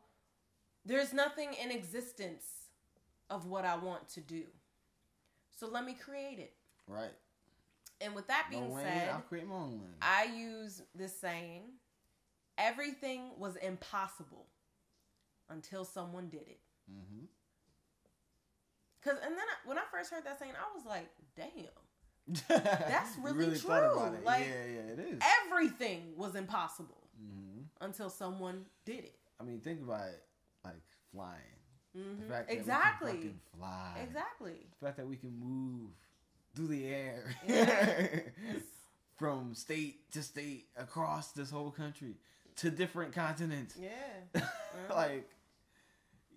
there's 0.85 1.13
nothing 1.13 1.53
in 1.55 1.71
existence 1.71 2.71
of 3.29 3.47
what 3.47 3.65
I 3.65 3.77
want 3.77 4.09
to 4.09 4.21
do. 4.21 4.47
So 5.51 5.69
let 5.69 5.85
me 5.85 5.95
create 5.95 6.39
it. 6.41 6.57
Right. 6.89 7.15
And 8.01 8.15
with 8.15 8.27
that 8.29 8.49
No 8.51 8.59
being 8.59 8.77
said, 8.79 9.23
create 9.29 9.47
my 9.47 9.55
own. 9.55 9.95
I 10.03 10.25
use 10.25 10.83
this 10.95 11.17
saying 11.21 11.79
everything 12.61 13.31
was 13.39 13.57
impossible 13.57 14.47
until 15.49 15.85
someone 15.85 16.29
did 16.29 16.43
it. 16.43 16.61
mm-hmm. 16.91 17.25
Cause 19.03 19.17
and 19.25 19.33
then 19.33 19.41
I, 19.41 19.69
when 19.69 19.79
I 19.79 19.83
first 19.91 20.11
heard 20.13 20.25
that 20.27 20.39
saying, 20.39 20.53
I 20.53 20.77
was 20.77 20.85
like, 20.85 21.09
"Damn, 21.35 22.39
That's 22.49 23.17
really 23.23 23.57
thought 23.57 23.95
true. 23.95 24.19
Like, 24.25 24.47
yeah, 24.47 24.75
yeah, 24.75 24.93
it 24.93 24.99
is. 24.99 25.19
everything 25.47 26.13
was 26.17 26.35
impossible 26.35 27.09
hmm 27.19 27.63
until 27.81 28.11
someone 28.11 28.67
did 28.85 29.05
it." 29.05 29.15
I 29.41 29.45
mean, 29.45 29.61
think 29.61 29.81
about 29.81 30.09
it, 30.09 30.23
like 30.65 30.83
flying. 31.13 31.41
Mhm. 31.97 32.21
The 32.21 32.27
fact 32.27 32.49
that 32.49 32.55
Exactly. 32.55 33.13
we 33.15 33.19
can 33.21 33.41
fly. 33.57 34.01
Exactly. 34.07 34.67
The 34.79 34.87
fact 34.87 34.99
that 34.99 35.07
we 35.09 35.17
can 35.17 35.35
move 35.41 35.91
through 36.55 36.69
the 36.69 36.87
air 36.87 37.35
Yeah. 37.49 38.21
from 39.17 39.55
state 39.55 40.11
to 40.13 40.23
state 40.23 40.67
across 40.77 41.33
this 41.33 41.51
whole 41.51 41.71
country 41.71 42.17
to 42.61 42.71
different 42.71 43.13
continents. 43.13 43.77
Yeah. 43.81 44.43
like, 44.91 45.29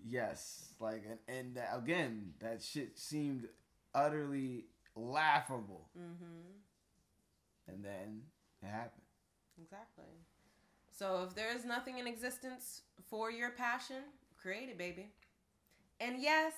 yes, 0.06 0.68
like, 0.80 1.04
and, 1.08 1.18
and 1.38 1.56
that, 1.56 1.70
again, 1.76 2.32
that 2.40 2.62
shit 2.62 2.98
seemed 2.98 3.48
utterly 3.94 4.64
laughable, 4.96 5.88
Mm-hmm. 5.98 7.72
and 7.72 7.84
then 7.84 8.22
it 8.62 8.66
happened. 8.66 9.02
Exactly. 9.60 10.04
So 10.96 11.24
if 11.28 11.34
there 11.34 11.54
is 11.54 11.64
nothing 11.64 11.98
in 11.98 12.06
existence 12.06 12.82
for 13.08 13.30
your 13.30 13.50
passion, 13.50 14.02
create 14.36 14.68
it, 14.68 14.78
baby. 14.78 15.08
And 16.00 16.20
yes, 16.22 16.52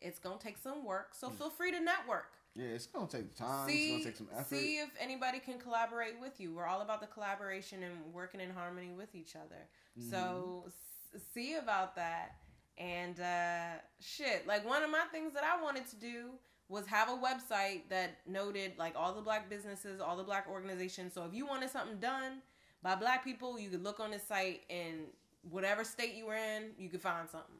it's 0.00 0.18
gonna 0.18 0.38
take 0.38 0.58
some 0.58 0.84
work. 0.84 1.14
So 1.14 1.30
feel 1.30 1.50
free 1.50 1.70
to 1.72 1.80
network. 1.80 2.32
Yeah, 2.58 2.74
it's 2.74 2.86
gonna 2.86 3.06
take 3.06 3.34
time. 3.36 3.68
see, 3.68 3.84
it's 3.84 3.92
gonna 3.92 4.04
take 4.04 4.16
some 4.16 4.28
effort. 4.34 4.48
see 4.56 4.78
if 4.78 4.90
anybody 5.00 5.38
can 5.38 5.58
collaborate 5.58 6.20
with 6.20 6.40
you. 6.40 6.52
We're 6.52 6.66
all 6.66 6.80
about 6.82 7.00
the 7.00 7.06
collaboration 7.06 7.82
and 7.84 8.12
working 8.12 8.40
in 8.40 8.50
harmony 8.50 8.90
with 8.96 9.14
each 9.14 9.36
other. 9.36 9.68
So 10.10 10.64
s- 10.66 11.22
see 11.32 11.54
about 11.54 11.94
that. 11.96 12.36
And 12.76 13.18
uh, 13.20 13.80
shit, 14.00 14.46
like 14.46 14.66
one 14.66 14.82
of 14.82 14.90
my 14.90 15.04
things 15.12 15.34
that 15.34 15.44
I 15.44 15.62
wanted 15.62 15.88
to 15.90 15.96
do 15.96 16.30
was 16.68 16.86
have 16.86 17.08
a 17.08 17.12
website 17.16 17.82
that 17.90 18.18
noted 18.26 18.72
like 18.78 18.94
all 18.96 19.14
the 19.14 19.22
black 19.22 19.48
businesses, 19.48 20.00
all 20.00 20.16
the 20.16 20.22
black 20.24 20.46
organizations. 20.50 21.14
So 21.14 21.24
if 21.24 21.34
you 21.34 21.46
wanted 21.46 21.70
something 21.70 21.98
done 21.98 22.42
by 22.82 22.94
black 22.94 23.24
people, 23.24 23.58
you 23.58 23.70
could 23.70 23.82
look 23.82 24.00
on 24.00 24.10
this 24.10 24.22
site 24.26 24.62
and 24.68 25.06
whatever 25.48 25.82
state 25.84 26.14
you 26.14 26.26
were 26.26 26.34
in, 26.36 26.70
you 26.76 26.88
could 26.88 27.02
find 27.02 27.28
something. 27.28 27.54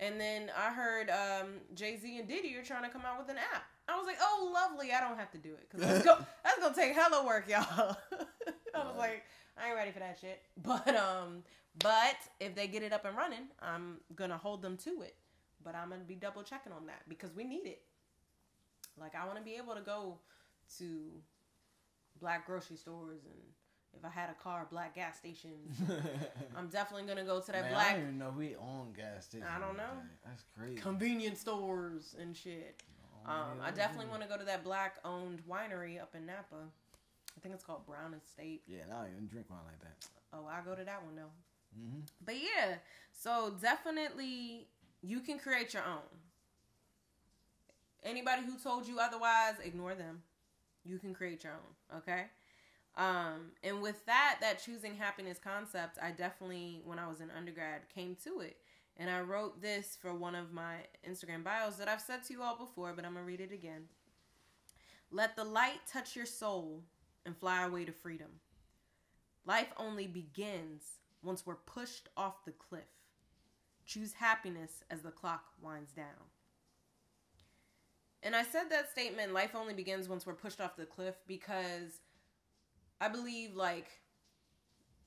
And 0.00 0.20
then 0.20 0.50
I 0.58 0.72
heard 0.72 1.08
um, 1.10 1.48
Jay 1.74 1.96
Z 1.96 2.18
and 2.18 2.26
Diddy 2.28 2.56
are 2.56 2.64
trying 2.64 2.82
to 2.82 2.90
come 2.90 3.02
out 3.06 3.18
with 3.18 3.28
an 3.30 3.38
app. 3.38 3.64
I 3.92 3.96
was 3.96 4.06
like, 4.06 4.18
oh, 4.20 4.50
lovely. 4.52 4.92
I 4.92 5.00
don't 5.00 5.18
have 5.18 5.30
to 5.32 5.38
do 5.38 5.50
it 5.50 5.68
because 5.70 5.86
that's, 5.86 6.04
go- 6.04 6.24
that's 6.44 6.58
gonna 6.58 6.74
take 6.74 6.94
hella 6.94 7.24
work, 7.26 7.48
y'all. 7.48 7.62
I 8.74 8.78
was 8.78 8.96
like, 8.96 9.24
I 9.58 9.68
ain't 9.68 9.76
ready 9.76 9.90
for 9.92 9.98
that 10.00 10.18
shit. 10.20 10.40
But 10.62 10.96
um, 10.96 11.42
but 11.82 12.16
if 12.40 12.54
they 12.54 12.66
get 12.68 12.82
it 12.82 12.92
up 12.92 13.04
and 13.04 13.16
running, 13.16 13.48
I'm 13.60 13.98
gonna 14.14 14.36
hold 14.38 14.62
them 14.62 14.76
to 14.78 15.02
it. 15.02 15.16
But 15.64 15.74
I'm 15.74 15.90
gonna 15.90 16.02
be 16.02 16.14
double 16.14 16.42
checking 16.42 16.72
on 16.72 16.86
that 16.86 17.02
because 17.08 17.34
we 17.34 17.44
need 17.44 17.66
it. 17.66 17.82
Like 18.98 19.14
I 19.14 19.24
want 19.26 19.38
to 19.38 19.44
be 19.44 19.56
able 19.56 19.74
to 19.74 19.80
go 19.80 20.18
to 20.78 21.10
black 22.20 22.46
grocery 22.46 22.76
stores 22.76 23.20
and 23.24 23.40
if 23.94 24.04
I 24.04 24.08
had 24.08 24.30
a 24.30 24.42
car, 24.42 24.66
black 24.70 24.94
gas 24.94 25.18
stations. 25.18 25.78
I'm 26.56 26.68
definitely 26.68 27.06
gonna 27.06 27.24
go 27.24 27.40
to 27.40 27.52
that 27.52 27.62
Man, 27.64 27.70
I 27.72 27.74
black 27.74 27.90
don't 27.92 28.02
even 28.02 28.18
know 28.18 28.32
we 28.36 28.56
own 28.56 28.92
gas 28.96 29.26
stations. 29.26 29.50
I 29.54 29.60
don't 29.60 29.76
know. 29.76 30.00
That's 30.24 30.44
crazy. 30.56 30.76
convenience 30.80 31.40
stores 31.40 32.14
and 32.18 32.34
shit. 32.36 32.82
Um, 33.26 33.58
I 33.62 33.70
definitely 33.70 34.06
want 34.06 34.22
to 34.22 34.28
go 34.28 34.36
to 34.36 34.44
that 34.44 34.64
black 34.64 34.96
owned 35.04 35.42
winery 35.48 36.00
up 36.00 36.14
in 36.14 36.26
Napa. 36.26 36.56
I 37.36 37.40
think 37.40 37.54
it's 37.54 37.64
called 37.64 37.86
Brown 37.86 38.14
Estate. 38.14 38.62
Yeah, 38.66 38.82
and 38.84 38.92
I 38.92 39.02
don't 39.02 39.12
even 39.12 39.26
drink 39.26 39.46
wine 39.48 39.60
like 39.66 39.80
that. 39.80 40.06
Oh, 40.32 40.46
I 40.46 40.60
go 40.64 40.74
to 40.74 40.84
that 40.84 41.04
one 41.04 41.16
though. 41.16 41.32
Mm-hmm. 41.78 42.00
But 42.24 42.34
yeah, 42.36 42.76
so 43.12 43.54
definitely 43.60 44.66
you 45.02 45.20
can 45.20 45.38
create 45.38 45.72
your 45.74 45.84
own. 45.84 46.02
Anybody 48.04 48.42
who 48.42 48.58
told 48.58 48.86
you 48.86 48.98
otherwise, 48.98 49.54
ignore 49.62 49.94
them. 49.94 50.22
You 50.84 50.98
can 50.98 51.14
create 51.14 51.44
your 51.44 51.52
own, 51.52 51.98
okay? 51.98 52.24
Um, 52.96 53.52
and 53.62 53.80
with 53.80 54.04
that, 54.06 54.38
that 54.40 54.62
choosing 54.62 54.96
happiness 54.96 55.38
concept, 55.42 55.98
I 56.02 56.10
definitely, 56.10 56.82
when 56.84 56.98
I 56.98 57.08
was 57.08 57.20
in 57.20 57.30
undergrad, 57.30 57.82
came 57.94 58.16
to 58.24 58.40
it. 58.40 58.56
And 58.96 59.10
I 59.10 59.20
wrote 59.20 59.60
this 59.62 59.96
for 60.00 60.14
one 60.14 60.34
of 60.34 60.52
my 60.52 60.76
Instagram 61.08 61.42
bios 61.42 61.76
that 61.76 61.88
I've 61.88 62.00
said 62.00 62.22
to 62.24 62.32
you 62.32 62.42
all 62.42 62.56
before, 62.56 62.92
but 62.94 63.04
I'm 63.04 63.14
gonna 63.14 63.24
read 63.24 63.40
it 63.40 63.52
again. 63.52 63.88
Let 65.10 65.34
the 65.36 65.44
light 65.44 65.80
touch 65.90 66.14
your 66.14 66.26
soul 66.26 66.82
and 67.24 67.36
fly 67.36 67.64
away 67.64 67.84
to 67.84 67.92
freedom. 67.92 68.40
Life 69.44 69.72
only 69.76 70.06
begins 70.06 70.84
once 71.22 71.44
we're 71.44 71.54
pushed 71.54 72.08
off 72.16 72.44
the 72.44 72.52
cliff. 72.52 72.82
Choose 73.84 74.12
happiness 74.12 74.84
as 74.90 75.02
the 75.02 75.10
clock 75.10 75.44
winds 75.60 75.92
down. 75.92 76.30
And 78.22 78.36
I 78.36 78.44
said 78.44 78.64
that 78.70 78.90
statement, 78.90 79.32
life 79.32 79.54
only 79.54 79.74
begins 79.74 80.08
once 80.08 80.26
we're 80.26 80.34
pushed 80.34 80.60
off 80.60 80.76
the 80.76 80.86
cliff, 80.86 81.16
because 81.26 82.00
I 83.00 83.08
believe 83.08 83.56
like 83.56 83.88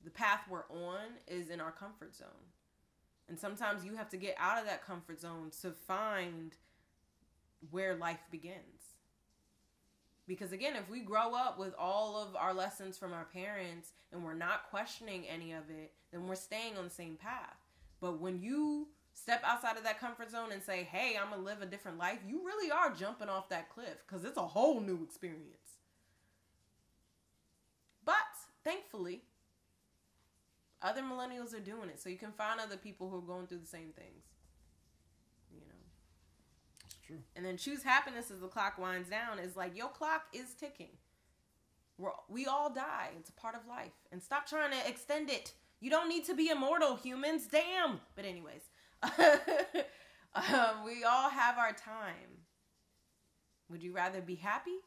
the 0.04 0.10
path 0.10 0.40
we're 0.50 0.68
on 0.68 1.00
is 1.26 1.48
in 1.48 1.60
our 1.60 1.72
comfort 1.72 2.14
zone. 2.14 2.28
And 3.28 3.38
sometimes 3.38 3.84
you 3.84 3.96
have 3.96 4.08
to 4.10 4.16
get 4.16 4.36
out 4.38 4.58
of 4.58 4.66
that 4.66 4.86
comfort 4.86 5.20
zone 5.20 5.50
to 5.62 5.70
find 5.70 6.52
where 7.70 7.94
life 7.96 8.20
begins. 8.30 8.94
Because 10.28 10.52
again, 10.52 10.74
if 10.76 10.88
we 10.90 11.00
grow 11.00 11.34
up 11.34 11.58
with 11.58 11.74
all 11.78 12.20
of 12.20 12.34
our 12.36 12.52
lessons 12.52 12.98
from 12.98 13.12
our 13.12 13.24
parents 13.24 13.92
and 14.12 14.24
we're 14.24 14.34
not 14.34 14.70
questioning 14.70 15.24
any 15.28 15.52
of 15.52 15.70
it, 15.70 15.92
then 16.12 16.26
we're 16.26 16.34
staying 16.34 16.76
on 16.76 16.84
the 16.84 16.90
same 16.90 17.16
path. 17.16 17.56
But 18.00 18.20
when 18.20 18.40
you 18.40 18.88
step 19.14 19.42
outside 19.44 19.76
of 19.76 19.84
that 19.84 20.00
comfort 20.00 20.30
zone 20.30 20.52
and 20.52 20.62
say, 20.62 20.82
hey, 20.84 21.16
I'm 21.16 21.30
going 21.30 21.40
to 21.40 21.46
live 21.46 21.62
a 21.62 21.66
different 21.66 21.98
life, 21.98 22.18
you 22.26 22.44
really 22.44 22.70
are 22.70 22.92
jumping 22.92 23.28
off 23.28 23.48
that 23.48 23.70
cliff 23.70 24.04
because 24.06 24.24
it's 24.24 24.36
a 24.36 24.42
whole 24.42 24.80
new 24.80 25.02
experience. 25.02 25.78
But 28.04 28.14
thankfully, 28.62 29.22
other 30.86 31.02
millennials 31.02 31.54
are 31.54 31.60
doing 31.60 31.88
it, 31.88 32.00
so 32.00 32.08
you 32.08 32.16
can 32.16 32.32
find 32.32 32.60
other 32.60 32.76
people 32.76 33.10
who 33.10 33.18
are 33.18 33.22
going 33.22 33.46
through 33.46 33.58
the 33.58 33.66
same 33.66 33.92
things. 33.96 34.24
You 35.52 35.60
know. 35.60 35.74
It's 36.84 36.96
true. 37.06 37.18
And 37.34 37.44
then 37.44 37.56
choose 37.56 37.82
happiness 37.82 38.30
as 38.30 38.40
the 38.40 38.46
clock 38.46 38.78
winds 38.78 39.08
down 39.08 39.38
is 39.38 39.56
like 39.56 39.76
your 39.76 39.88
clock 39.88 40.26
is 40.32 40.54
ticking. 40.54 40.90
We're, 41.98 42.10
we 42.28 42.46
all 42.46 42.70
die. 42.70 43.10
It's 43.18 43.30
a 43.30 43.32
part 43.32 43.54
of 43.54 43.66
life. 43.66 43.92
And 44.12 44.22
stop 44.22 44.46
trying 44.46 44.70
to 44.70 44.88
extend 44.88 45.30
it. 45.30 45.54
You 45.80 45.90
don't 45.90 46.08
need 46.08 46.24
to 46.26 46.34
be 46.34 46.50
immortal, 46.50 46.96
humans. 46.96 47.48
Damn. 47.50 48.00
But 48.14 48.24
anyways, 48.24 48.62
um, 49.02 50.84
we 50.84 51.04
all 51.04 51.30
have 51.30 51.58
our 51.58 51.72
time. 51.72 52.44
Would 53.70 53.82
you 53.82 53.92
rather 53.92 54.20
be 54.20 54.36
happy 54.36 54.78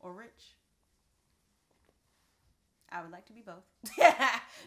or 0.00 0.14
rich? 0.14 0.56
I 2.90 3.02
would 3.02 3.10
like 3.10 3.26
to 3.26 3.32
be 3.32 3.42
both. 3.42 3.64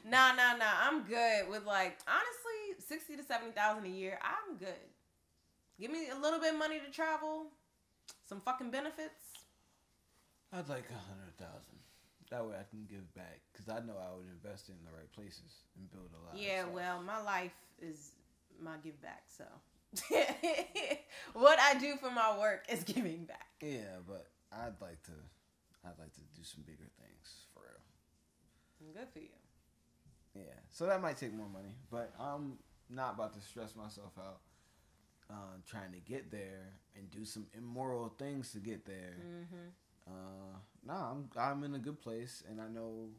nah, 0.05 0.34
nah, 0.34 0.55
nah. 0.57 0.74
I'm 0.84 1.03
good 1.03 1.49
with 1.49 1.65
like 1.65 1.97
honestly 2.07 2.84
sixty 2.86 3.15
to 3.17 3.24
seventy 3.24 3.51
thousand 3.51 3.86
a 3.86 3.89
year. 3.89 4.19
I'm 4.22 4.57
good. 4.57 4.89
Give 5.80 5.91
me 5.91 6.09
a 6.09 6.19
little 6.19 6.39
bit 6.39 6.53
of 6.53 6.59
money 6.59 6.80
to 6.80 6.91
travel, 6.91 7.47
some 8.28 8.41
fucking 8.41 8.69
benefits. 8.69 9.41
I'd 10.53 10.69
like 10.69 10.86
a 10.89 11.01
hundred 11.09 11.36
thousand. 11.38 11.80
That 12.30 12.45
way 12.45 12.55
I 12.55 12.63
can 12.69 12.86
give 12.89 13.13
back 13.13 13.41
because 13.51 13.67
I 13.67 13.80
know 13.86 13.93
I 13.99 14.15
would 14.15 14.28
invest 14.28 14.69
in 14.69 14.76
the 14.86 14.91
right 14.95 15.11
places 15.11 15.65
and 15.78 15.89
build 15.91 16.09
a 16.13 16.26
lot. 16.28 16.38
Yeah, 16.41 16.63
well, 16.72 17.01
my 17.01 17.22
life 17.22 17.55
is 17.82 18.11
my 18.61 18.78
give 18.84 19.01
back. 19.01 19.24
So 19.28 19.43
what 21.34 21.59
I 21.59 21.78
do 21.80 21.95
for 21.97 22.11
my 22.11 22.38
work 22.39 22.65
is 22.69 22.84
giving 22.86 23.26
back. 23.26 23.47
yeah, 23.61 23.99
but 24.07 24.28
I'd 24.51 24.80
like 24.80 25.01
to. 25.03 25.11
I'd 25.84 25.97
like 25.97 26.13
to 26.13 26.22
do 26.36 26.43
some 26.43 26.61
bigger 26.61 26.86
things. 26.99 27.00
Good 28.93 29.07
for 29.13 29.19
you. 29.19 29.27
Yeah, 30.36 30.41
so 30.69 30.86
that 30.86 31.01
might 31.01 31.17
take 31.17 31.34
more 31.34 31.49
money, 31.49 31.75
but 31.89 32.13
I'm 32.19 32.53
not 32.89 33.15
about 33.15 33.34
to 33.34 33.41
stress 33.41 33.75
myself 33.75 34.11
out 34.17 34.39
uh, 35.29 35.57
trying 35.65 35.91
to 35.91 35.99
get 35.99 36.32
there 36.32 36.73
and 36.95 37.09
do 37.11 37.25
some 37.25 37.45
immoral 37.57 38.13
things 38.17 38.51
to 38.51 38.59
get 38.59 38.86
there. 38.86 39.15
Mm-hmm. 39.19 40.11
Uh, 40.11 40.57
nah, 40.86 41.11
I'm 41.11 41.29
I'm 41.38 41.63
in 41.63 41.75
a 41.75 41.79
good 41.79 42.01
place, 42.01 42.43
and 42.49 42.59
I 42.59 42.67
know 42.67 43.09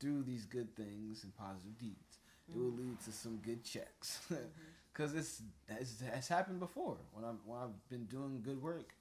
through 0.00 0.22
these 0.22 0.46
good 0.46 0.74
things 0.74 1.24
and 1.24 1.34
positive 1.36 1.78
deeds, 1.78 2.18
it 2.48 2.56
will 2.56 2.72
lead 2.72 3.00
to 3.04 3.12
some 3.12 3.36
good 3.38 3.64
checks. 3.64 4.20
Because 4.92 5.14
it's, 5.14 5.40
it's 5.68 6.02
it's 6.02 6.26
happened 6.26 6.58
before 6.58 6.96
when 7.12 7.24
I'm 7.24 7.38
when 7.46 7.60
I've 7.60 7.88
been 7.88 8.06
doing 8.06 8.42
good 8.42 8.60
work, 8.60 8.92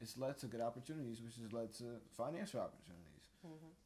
it's 0.00 0.16
led 0.16 0.38
to 0.38 0.46
good 0.46 0.60
opportunities, 0.60 1.20
which 1.20 1.34
has 1.42 1.52
led 1.52 1.72
to 1.78 1.84
financial 2.16 2.60
opportunities. 2.60 3.26
Mm-hmm. 3.44 3.83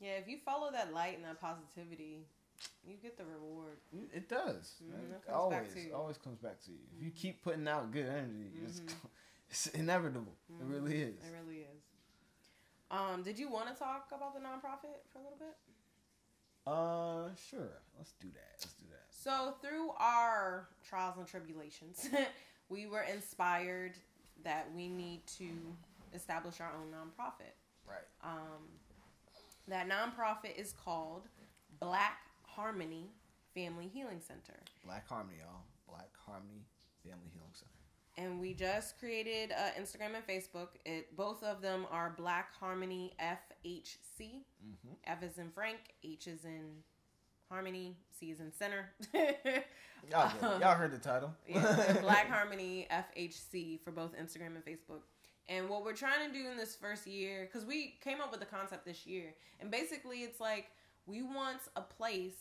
Yeah, 0.00 0.12
if 0.12 0.28
you 0.28 0.38
follow 0.44 0.70
that 0.72 0.92
light 0.92 1.16
and 1.16 1.24
that 1.24 1.40
positivity, 1.40 2.26
you 2.86 2.96
get 3.02 3.16
the 3.16 3.24
reward. 3.24 3.78
it 4.12 4.28
does. 4.28 4.74
Mhm, 4.82 4.88
it 4.90 5.04
It 5.04 5.10
comes 5.10 5.24
back 5.26 5.34
always 5.34 5.92
always 5.94 6.18
comes 6.18 6.38
back 6.38 6.60
to 6.64 6.72
you. 6.72 6.78
If 6.96 7.02
you 7.04 7.10
keep 7.10 7.42
putting 7.42 7.66
out 7.68 7.90
good 7.92 8.06
energy, 8.06 8.52
it's 8.64 8.80
Mhm. 8.80 8.88
it's 9.50 9.66
inevitable. 9.68 10.36
Mhm. 10.52 10.60
It 10.60 10.64
really 10.64 11.02
is. 11.02 11.24
It 11.24 11.32
really 11.32 11.62
is. 11.62 11.82
Um, 12.90 13.22
did 13.22 13.38
you 13.38 13.48
want 13.50 13.68
to 13.68 13.74
talk 13.74 14.12
about 14.12 14.34
the 14.34 14.40
nonprofit 14.40 15.00
for 15.12 15.18
a 15.18 15.22
little 15.22 15.38
bit? 15.38 15.56
Uh, 16.66 17.34
sure. 17.34 17.80
Let's 17.96 18.12
do 18.20 18.28
that. 18.32 18.50
Let's 18.60 18.74
do 18.74 18.86
that. 18.90 19.04
So 19.12 19.54
through 19.60 19.90
our 19.98 20.68
trials 20.88 21.16
and 21.18 21.26
tribulations, 21.26 22.08
we 22.68 22.86
were 22.86 23.02
inspired 23.02 23.96
that 24.44 24.72
we 24.74 24.88
need 24.88 25.26
to 25.38 25.48
establish 26.14 26.60
our 26.60 26.72
own 26.72 26.92
nonprofit. 26.92 27.54
Right. 27.88 28.06
Um, 28.22 28.68
that 29.68 29.88
nonprofit 29.88 30.56
is 30.56 30.72
called 30.72 31.22
Black 31.80 32.18
Harmony 32.42 33.10
Family 33.54 33.88
Healing 33.92 34.20
Center. 34.20 34.58
Black 34.84 35.08
Harmony, 35.08 35.38
y'all. 35.40 35.62
Black 35.88 36.10
Harmony 36.24 36.64
Family 37.04 37.30
Healing 37.32 37.52
Center. 37.52 37.70
and 38.18 38.40
we 38.40 38.54
just 38.54 38.98
created 38.98 39.52
uh, 39.52 39.80
Instagram 39.80 40.14
and 40.14 40.26
Facebook. 40.26 40.68
It 40.84 41.14
both 41.16 41.42
of 41.42 41.60
them 41.62 41.86
are 41.90 42.14
Black 42.16 42.54
Harmony 42.58 43.12
FHC. 43.20 44.20
Mm-hmm. 44.20 44.94
F 45.04 45.22
is 45.22 45.38
in 45.38 45.50
Frank, 45.50 45.78
H 46.04 46.26
is 46.26 46.44
in 46.44 46.82
Harmony, 47.50 47.96
C 48.18 48.30
is 48.30 48.40
in 48.40 48.52
Center. 48.52 48.90
Y'all, 50.10 50.28
it. 50.28 50.60
y'all 50.60 50.74
heard 50.74 50.92
the 50.92 50.98
title. 50.98 51.32
yeah, 51.48 51.98
Black 52.00 52.28
Harmony 52.30 52.86
FHC 52.90 53.80
for 53.82 53.90
both 53.90 54.12
Instagram 54.16 54.54
and 54.56 54.64
Facebook. 54.64 55.00
And 55.48 55.68
what 55.68 55.84
we're 55.84 55.92
trying 55.94 56.26
to 56.28 56.32
do 56.36 56.50
in 56.50 56.56
this 56.56 56.74
first 56.74 57.06
year, 57.06 57.48
because 57.50 57.66
we 57.66 57.94
came 58.02 58.20
up 58.20 58.30
with 58.32 58.40
the 58.40 58.46
concept 58.46 58.84
this 58.84 59.06
year, 59.06 59.34
and 59.60 59.70
basically 59.70 60.18
it's 60.22 60.40
like 60.40 60.70
we 61.06 61.22
want 61.22 61.60
a 61.76 61.80
place 61.82 62.34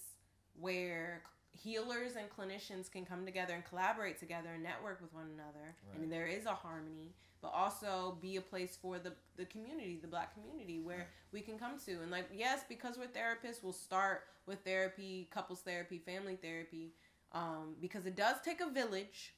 where 0.59 1.21
healers 1.51 2.13
and 2.17 2.27
clinicians 2.29 2.91
can 2.91 3.05
come 3.05 3.23
together 3.25 3.53
and 3.53 3.63
collaborate 3.65 4.19
together 4.19 4.49
and 4.55 4.63
network 4.63 5.01
with 5.01 5.13
one 5.13 5.29
another, 5.33 5.75
Right. 5.91 6.01
and 6.01 6.11
there 6.11 6.25
is 6.27 6.45
a 6.45 6.53
harmony, 6.53 7.13
but 7.41 7.49
also 7.49 8.17
be 8.21 8.37
a 8.37 8.41
place 8.41 8.75
for 8.75 8.97
the 8.99 9.13
the 9.37 9.45
community, 9.45 9.97
the 10.01 10.07
Black 10.07 10.33
community, 10.33 10.79
where 10.79 10.97
Right. 10.99 11.07
we 11.31 11.41
can 11.41 11.59
come 11.59 11.77
to. 11.85 12.01
And 12.01 12.09
like, 12.09 12.25
yes, 12.33 12.63
because 12.67 12.97
we're 12.97 13.07
therapists, 13.07 13.61
we'll 13.61 13.73
start 13.73 14.23
with 14.47 14.63
therapy, 14.63 15.27
couples 15.31 15.61
therapy, 15.61 15.99
family 15.99 16.37
therapy, 16.37 16.93
um, 17.33 17.75
because 17.79 18.05
it 18.05 18.15
does 18.15 18.41
take 18.41 18.61
a 18.61 18.69
village. 18.69 19.34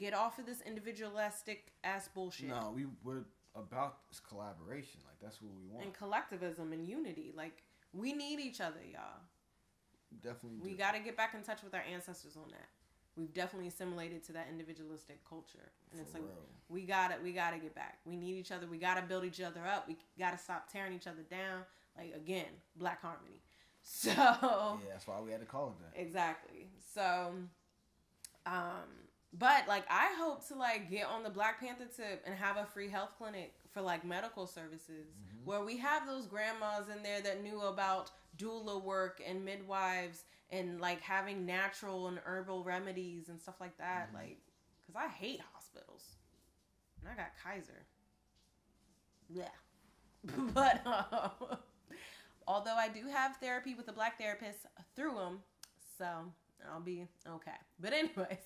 Get 0.00 0.14
off 0.14 0.38
of 0.38 0.46
this 0.46 0.62
individualistic 0.62 1.72
ass 1.84 2.08
bullshit. 2.14 2.48
No, 2.48 2.72
we 2.74 2.86
we're 3.04 3.24
about 3.54 4.08
this 4.08 4.18
collaboration. 4.18 5.00
Like 5.06 5.20
that's 5.20 5.42
what 5.42 5.52
we 5.52 5.62
want. 5.70 5.84
And 5.84 5.94
collectivism 5.94 6.72
and 6.72 6.86
unity. 6.86 7.34
Like 7.36 7.62
we 7.92 8.14
need 8.14 8.40
each 8.40 8.62
other, 8.62 8.80
y'all. 8.90 9.20
Definitely. 10.22 10.58
We 10.62 10.72
got 10.72 10.94
to 10.94 11.00
get 11.00 11.18
back 11.18 11.34
in 11.34 11.42
touch 11.42 11.62
with 11.62 11.74
our 11.74 11.82
ancestors 11.92 12.36
on 12.36 12.48
that. 12.50 12.68
We've 13.14 13.32
definitely 13.34 13.68
assimilated 13.68 14.24
to 14.24 14.32
that 14.32 14.46
individualistic 14.50 15.20
culture, 15.28 15.70
and 15.92 16.00
it's 16.00 16.14
like 16.14 16.22
real. 16.22 16.32
we 16.70 16.82
got 16.82 17.08
to 17.08 17.22
we 17.22 17.32
got 17.32 17.50
to 17.50 17.58
get 17.58 17.74
back. 17.74 17.98
We 18.06 18.16
need 18.16 18.36
each 18.36 18.52
other. 18.52 18.66
We 18.66 18.78
got 18.78 18.94
to 18.94 19.02
build 19.02 19.24
each 19.26 19.42
other 19.42 19.60
up. 19.66 19.86
We 19.86 19.98
got 20.18 20.30
to 20.30 20.38
stop 20.38 20.72
tearing 20.72 20.94
each 20.94 21.06
other 21.06 21.22
down. 21.28 21.64
Like 21.94 22.14
again, 22.16 22.46
black 22.76 23.02
harmony. 23.02 23.42
So 23.82 24.10
Yeah, 24.10 24.76
that's 24.92 25.06
why 25.06 25.20
we 25.20 25.30
had 25.30 25.40
to 25.40 25.46
call 25.46 25.68
it 25.68 25.94
that. 25.94 26.00
Exactly. 26.00 26.68
So, 26.94 27.32
um, 28.44 29.08
but 29.32 29.68
like 29.68 29.84
I 29.90 30.14
hope 30.18 30.46
to 30.48 30.54
like 30.54 30.90
get 30.90 31.06
on 31.06 31.22
the 31.22 31.30
Black 31.30 31.60
Panther 31.60 31.86
tip 31.94 32.22
and 32.26 32.34
have 32.34 32.56
a 32.56 32.66
free 32.66 32.88
health 32.88 33.14
clinic 33.18 33.54
for 33.72 33.80
like 33.82 34.04
medical 34.04 34.46
services 34.46 35.06
Mhm. 35.08 35.44
where 35.44 35.64
we 35.64 35.76
have 35.78 36.06
those 36.06 36.26
grandmas 36.26 36.88
in 36.88 37.02
there 37.02 37.20
that 37.20 37.42
knew 37.42 37.60
about 37.62 38.10
doula 38.36 38.82
work 38.82 39.20
and 39.24 39.44
midwives 39.44 40.24
and 40.50 40.80
like 40.80 41.00
having 41.00 41.46
natural 41.46 42.08
and 42.08 42.18
herbal 42.24 42.64
remedies 42.64 43.28
and 43.28 43.40
stuff 43.40 43.60
like 43.60 43.76
that. 43.78 44.10
Mhm. 44.10 44.14
Like, 44.14 44.38
cause 44.86 44.96
I 44.96 45.08
hate 45.08 45.40
hospitals 45.54 46.16
and 47.00 47.08
I 47.08 47.14
got 47.14 47.30
Kaiser. 47.42 47.86
Yeah. 49.28 49.48
but 50.54 50.86
um, 50.86 51.58
although 52.46 52.76
I 52.76 52.88
do 52.88 53.06
have 53.06 53.36
therapy 53.38 53.74
with 53.74 53.88
a 53.88 53.92
black 53.92 54.18
therapist 54.18 54.66
through 54.96 55.14
them, 55.14 55.40
so 55.98 56.06
I'll 56.72 56.80
be 56.80 57.06
okay. 57.28 57.56
But 57.80 57.92
anyways, 57.92 58.38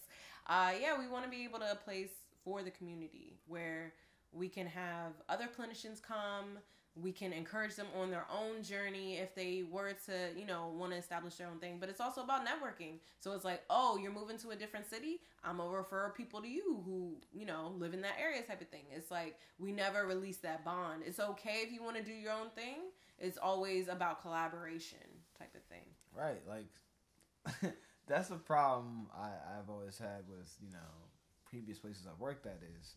uh, 0.46 0.72
yeah, 0.80 0.98
we 0.98 1.08
want 1.08 1.24
to 1.24 1.30
be 1.30 1.44
able 1.44 1.58
to 1.60 1.72
a 1.72 1.76
place 1.76 2.10
for 2.44 2.62
the 2.62 2.70
community 2.70 3.38
where 3.46 3.92
we 4.32 4.48
can 4.48 4.66
have 4.66 5.12
other 5.28 5.46
clinicians 5.46 6.02
come. 6.02 6.58
We 6.96 7.10
can 7.10 7.32
encourage 7.32 7.74
them 7.74 7.88
on 8.00 8.10
their 8.10 8.24
own 8.32 8.62
journey 8.62 9.16
if 9.16 9.34
they 9.34 9.64
were 9.68 9.94
to, 10.06 10.38
you 10.38 10.46
know, 10.46 10.72
want 10.76 10.92
to 10.92 10.98
establish 10.98 11.34
their 11.36 11.48
own 11.48 11.58
thing. 11.58 11.78
But 11.80 11.88
it's 11.88 12.00
also 12.00 12.22
about 12.22 12.42
networking. 12.46 12.98
So 13.18 13.32
it's 13.32 13.44
like, 13.44 13.62
oh, 13.68 13.98
you're 14.00 14.12
moving 14.12 14.38
to 14.38 14.50
a 14.50 14.56
different 14.56 14.88
city. 14.88 15.20
I'm 15.42 15.56
gonna 15.56 15.70
refer 15.70 16.12
people 16.16 16.40
to 16.40 16.48
you 16.48 16.82
who, 16.84 17.16
you 17.32 17.46
know, 17.46 17.72
live 17.78 17.94
in 17.94 18.02
that 18.02 18.14
area 18.20 18.42
type 18.42 18.60
of 18.60 18.68
thing. 18.68 18.84
It's 18.94 19.10
like 19.10 19.40
we 19.58 19.72
never 19.72 20.06
release 20.06 20.36
that 20.38 20.64
bond. 20.64 21.02
It's 21.04 21.18
okay 21.18 21.62
if 21.64 21.72
you 21.72 21.82
want 21.82 21.96
to 21.96 22.02
do 22.02 22.12
your 22.12 22.32
own 22.32 22.50
thing. 22.54 22.76
It's 23.18 23.38
always 23.38 23.88
about 23.88 24.22
collaboration 24.22 24.98
type 25.36 25.54
of 25.56 25.62
thing. 25.64 25.86
Right. 26.16 26.42
Like 26.48 27.74
that's 28.06 28.30
a 28.30 28.36
problem 28.36 29.06
I, 29.16 29.28
I've 29.58 29.70
always 29.70 29.98
had 29.98 30.28
with, 30.28 30.52
you 30.60 30.70
know, 30.70 31.08
previous 31.44 31.78
places 31.78 32.06
I've 32.10 32.20
worked 32.20 32.46
at 32.46 32.60
is, 32.80 32.94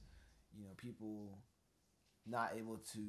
you 0.58 0.64
know, 0.64 0.72
people 0.78 1.38
not 2.26 2.54
able 2.58 2.78
to 2.94 3.00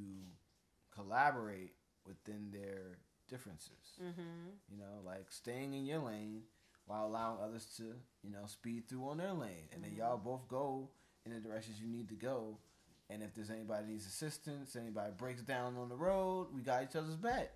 collaborate 0.95 1.73
within 2.07 2.51
their 2.53 2.99
differences. 3.29 3.99
Mm-hmm. 4.03 4.51
You 4.71 4.79
know, 4.79 5.01
like 5.05 5.27
staying 5.31 5.75
in 5.75 5.85
your 5.87 5.99
lane 6.01 6.43
while 6.87 7.07
allowing 7.07 7.39
others 7.43 7.67
to, 7.77 7.83
you 8.23 8.31
know, 8.31 8.47
speed 8.47 8.89
through 8.89 9.09
on 9.09 9.19
their 9.19 9.33
lane. 9.33 9.69
And 9.73 9.83
then 9.85 9.91
Mhm. 9.93 9.99
y'all 9.99 10.17
both 10.19 10.49
go 10.49 10.91
in 11.27 11.33
the 11.33 11.41
directions 11.41 11.81
you 11.81 11.89
need 11.89 12.09
to 12.09 12.15
go. 12.15 12.59
And 13.11 13.23
if 13.23 13.35
there's 13.35 13.51
anybody 13.51 13.87
needs 13.87 14.07
assistance, 14.07 14.77
anybody 14.77 15.13
breaks 15.17 15.43
down 15.43 15.77
on 15.77 15.89
the 15.89 15.97
road, 15.97 16.49
we 16.55 16.63
got 16.63 16.83
each 16.85 16.97
other's 16.97 17.17
back. 17.17 17.51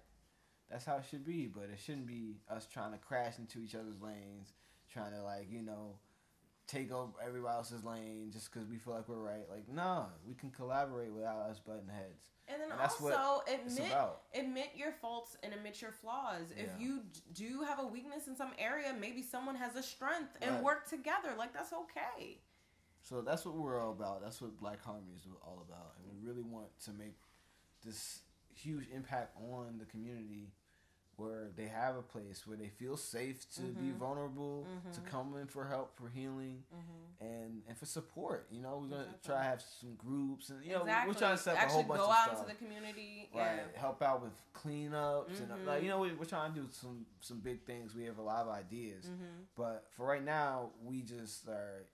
That's 0.72 0.86
how 0.86 0.96
it 0.96 1.04
should 1.10 1.24
be, 1.24 1.46
but 1.46 1.64
it 1.64 1.78
shouldn't 1.84 2.06
be 2.06 2.36
us 2.50 2.66
trying 2.66 2.92
to 2.92 2.98
crash 2.98 3.38
into 3.38 3.58
each 3.60 3.74
other's 3.74 4.00
lanes, 4.00 4.54
trying 4.90 5.12
to 5.12 5.22
like, 5.22 5.48
you 5.50 5.60
know, 5.62 5.96
take 6.66 6.90
over 6.90 7.12
everybody 7.24 7.54
else's 7.54 7.84
lane 7.84 8.30
just 8.32 8.50
because 8.50 8.66
we 8.66 8.78
feel 8.78 8.94
like 8.94 9.06
we're 9.06 9.16
right. 9.16 9.44
Like, 9.50 9.68
no, 9.68 10.06
we 10.26 10.34
can 10.34 10.50
collaborate 10.50 11.12
without 11.12 11.40
us 11.50 11.58
butting 11.58 11.88
heads. 11.88 12.24
And 12.48 12.60
then 12.60 12.72
And 12.72 12.80
also 12.80 13.42
admit 13.46 13.92
admit 14.34 14.70
your 14.74 14.92
faults 14.92 15.36
and 15.42 15.52
admit 15.52 15.82
your 15.82 15.92
flaws. 15.92 16.46
If 16.56 16.70
you 16.80 17.00
do 17.34 17.62
have 17.68 17.78
a 17.78 17.86
weakness 17.86 18.26
in 18.26 18.34
some 18.34 18.52
area, 18.58 18.94
maybe 18.98 19.22
someone 19.22 19.54
has 19.56 19.76
a 19.76 19.82
strength 19.82 20.38
and 20.40 20.54
Right. 20.54 20.64
work 20.64 20.88
together. 20.88 21.34
Like 21.36 21.52
that's 21.52 21.72
okay. 21.72 22.40
So 23.02 23.20
that's 23.20 23.44
what 23.44 23.56
we're 23.56 23.78
all 23.78 23.92
about. 23.92 24.22
That's 24.22 24.40
what 24.40 24.56
Black 24.58 24.82
Harmony 24.82 25.12
is 25.14 25.26
all 25.42 25.64
about. 25.68 25.96
And 25.98 26.06
we 26.10 26.26
really 26.26 26.42
want 26.42 26.68
to 26.84 26.92
make 26.92 27.16
this 27.84 28.20
huge 28.54 28.88
impact 28.94 29.36
on 29.36 29.78
the 29.78 29.84
community 29.86 30.52
where 31.16 31.50
they 31.56 31.66
have 31.66 31.96
a 31.96 32.02
place 32.02 32.46
where 32.46 32.56
they 32.56 32.68
feel 32.68 32.96
safe 32.96 33.48
to 33.54 33.62
be 33.62 33.90
Mhm. 33.90 33.96
vulnerable, 33.98 34.66
to 34.92 35.00
Mhm. 35.00 35.06
come 35.06 35.36
in 35.36 35.46
for 35.46 35.66
help, 35.66 35.94
for 35.96 36.08
healing, 36.08 36.64
Mm-hmm. 36.74 37.24
and 37.24 37.62
and 37.68 37.76
for 37.78 37.86
support. 37.86 38.46
You 38.50 38.60
know, 38.62 38.78
we're 38.78 38.88
gonna 38.88 39.02
Exactly. 39.02 39.28
try 39.28 39.36
to 39.38 39.42
have 39.42 39.62
some 39.62 39.94
groups, 39.96 40.48
and 40.50 40.64
you 40.64 40.72
know, 40.72 40.80
exactly. 40.80 41.12
we're 41.12 41.18
trying 41.18 41.36
to 41.36 41.42
set 41.42 41.56
up 41.56 41.64
a 41.64 41.68
whole 41.72 41.82
bunch 41.84 42.00
of 42.00 42.06
stuff. 42.12 42.26
go 42.34 42.40
out 42.40 42.48
the 42.48 42.54
community. 42.54 43.30
Right, 43.34 43.56
Yeah. 43.72 43.78
help 43.78 44.02
out 44.02 44.22
with 44.22 44.32
cleanups 44.54 45.40
and 45.40 45.66
like 45.66 45.82
you 45.82 45.88
know 45.88 45.98
we, 46.00 46.12
we're 46.14 46.24
trying 46.24 46.54
to 46.54 46.60
do 46.62 46.68
some 46.70 47.06
some 47.20 47.40
big 47.40 47.64
things. 47.64 47.94
We 47.94 48.04
have 48.04 48.18
a 48.18 48.22
lot 48.22 48.46
of 48.46 48.52
ideas, 48.52 49.06
Mm-hmm. 49.06 49.42
but 49.54 49.86
for 49.92 50.06
right 50.06 50.24
now, 50.24 50.72
we 50.82 51.02
just 51.02 51.46
are 51.48 51.86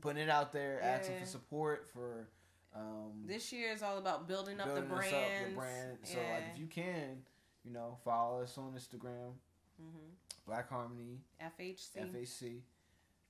putting 0.00 0.22
it 0.22 0.28
out 0.30 0.52
there, 0.52 0.80
asking 0.82 1.18
for 1.20 1.26
support 1.26 1.88
for 1.92 2.28
um, 2.74 3.24
This 3.26 3.52
year 3.52 3.70
is 3.72 3.82
all 3.82 3.98
about 3.98 4.26
building 4.26 4.58
up 4.58 4.74
the 4.74 4.80
brand. 4.80 5.50
the 5.52 5.54
brand. 5.54 5.98
So 6.04 6.18
yeah. 6.18 6.32
like 6.34 6.44
if 6.54 6.58
you 6.58 6.66
can, 6.66 7.22
you 7.64 7.72
know, 7.72 7.96
follow 8.04 8.42
us 8.42 8.56
on 8.58 8.72
Instagram, 8.72 9.32
mm-hmm. 9.80 10.08
Black 10.46 10.68
Harmony 10.68 11.20
FHC. 11.40 11.96
FHC. 12.14 12.60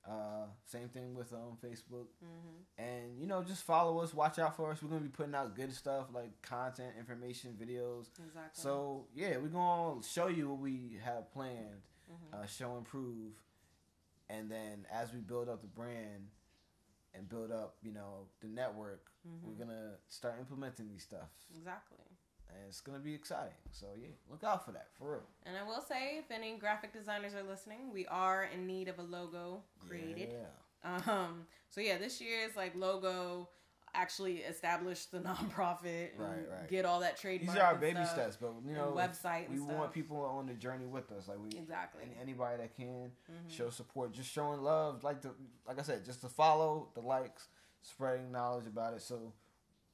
Uh, 0.05 0.47
same 0.67 0.89
thing 0.89 1.15
with 1.15 1.33
um 1.33 1.57
Facebook, 1.65 2.07
Mm-hmm. 2.25 2.83
and 2.83 3.21
you 3.21 3.27
know 3.29 3.43
just 3.45 3.63
follow 3.63 4.01
us. 4.01 4.13
Watch 4.13 4.41
out 4.41 4.57
for 4.57 4.73
us. 4.73 4.83
We're 4.83 4.89
gonna 4.89 5.03
be 5.03 5.09
putting 5.09 5.35
out 5.35 5.55
good 5.55 5.73
stuff 5.73 6.07
like 6.13 6.43
content, 6.43 6.95
information, 6.99 7.53
videos. 7.61 8.07
Exactly. 8.19 8.51
So 8.61 9.07
yeah, 9.15 9.37
we're 9.37 9.47
gonna 9.49 10.03
show 10.03 10.27
you 10.27 10.49
what 10.51 10.59
we 10.59 10.99
have 11.05 11.31
planned, 11.33 11.83
Mhm. 12.11 12.35
uh, 12.43 12.47
show 12.47 12.77
and 12.77 12.85
prove, 12.85 13.35
and 14.29 14.51
then 14.51 14.87
as 14.91 15.13
we 15.13 15.21
build 15.21 15.49
up 15.49 15.61
the 15.63 15.69
brand 15.69 16.31
and 17.15 17.29
build 17.29 17.53
up, 17.53 17.77
you 17.83 17.93
know, 17.93 18.27
the 18.41 18.49
network, 18.49 19.09
we're 19.45 19.55
gonna 19.55 19.99
start 20.09 20.35
implementing 20.41 20.89
these 20.89 21.05
stuff, 21.05 21.29
exactly. 21.55 21.99
And 22.55 22.63
it's 22.69 22.81
gonna 22.81 22.99
be 22.99 23.15
exciting. 23.15 23.55
So 23.71 23.87
yeah, 24.01 24.09
look 24.31 24.45
out 24.45 24.65
for 24.65 24.73
that 24.73 24.89
for 24.99 25.13
real. 25.13 25.23
And 25.45 25.57
I 25.57 25.63
will 25.63 25.81
say, 25.83 26.19
if 26.19 26.31
any 26.31 26.57
graphic 26.59 26.93
designers 26.93 27.35
are 27.35 27.43
listening, 27.43 27.93
we 27.93 28.07
are 28.07 28.45
in 28.55 28.67
need 28.67 28.89
of 28.89 28.99
a 28.99 29.03
logo 29.03 29.63
created. 29.87 30.31
Yeah, 30.33 31.13
Um, 31.13 31.47
so 31.69 31.81
yeah, 31.81 31.99
this 31.99 32.21
year's 32.21 32.55
like 32.57 32.75
logo 32.75 33.49
actually 33.95 34.39
establish 34.39 35.05
the 35.07 35.19
nonprofit 35.29 36.11
Right, 36.17 36.49
right. 36.51 36.69
get 36.69 36.85
all 36.87 37.01
that 37.01 37.19
trademark. 37.19 37.55
these 37.55 37.63
are 37.63 37.67
our 37.67 37.75
baby 37.75 37.97
stuff, 38.05 38.33
steps, 38.33 38.37
but 38.41 38.53
you 38.67 38.75
know, 38.75 38.95
website 38.97 39.51
we 39.51 39.61
want 39.61 39.93
people 39.93 40.17
on 40.25 40.47
the 40.47 40.55
journey 40.55 40.87
with 40.87 41.13
us. 41.13 41.29
Like 41.29 41.39
we, 41.39 41.59
Exactly. 41.59 42.03
any, 42.05 42.17
anybody 42.21 42.57
that 42.63 42.75
can 42.75 43.13
Mhm. 43.31 43.51
show 43.51 43.69
support, 43.71 44.13
just 44.13 44.31
showing 44.31 44.63
love, 44.63 45.05
like 45.05 45.21
the 45.21 45.35
like 45.67 45.79
I 45.79 45.83
said, 45.83 46.05
just 46.07 46.23
to 46.23 46.29
follow 46.29 46.89
the 46.95 47.01
likes, 47.03 47.49
spreading 47.83 48.33
knowledge 48.33 48.67
about 48.67 48.95
it. 48.95 49.03
So 49.03 49.33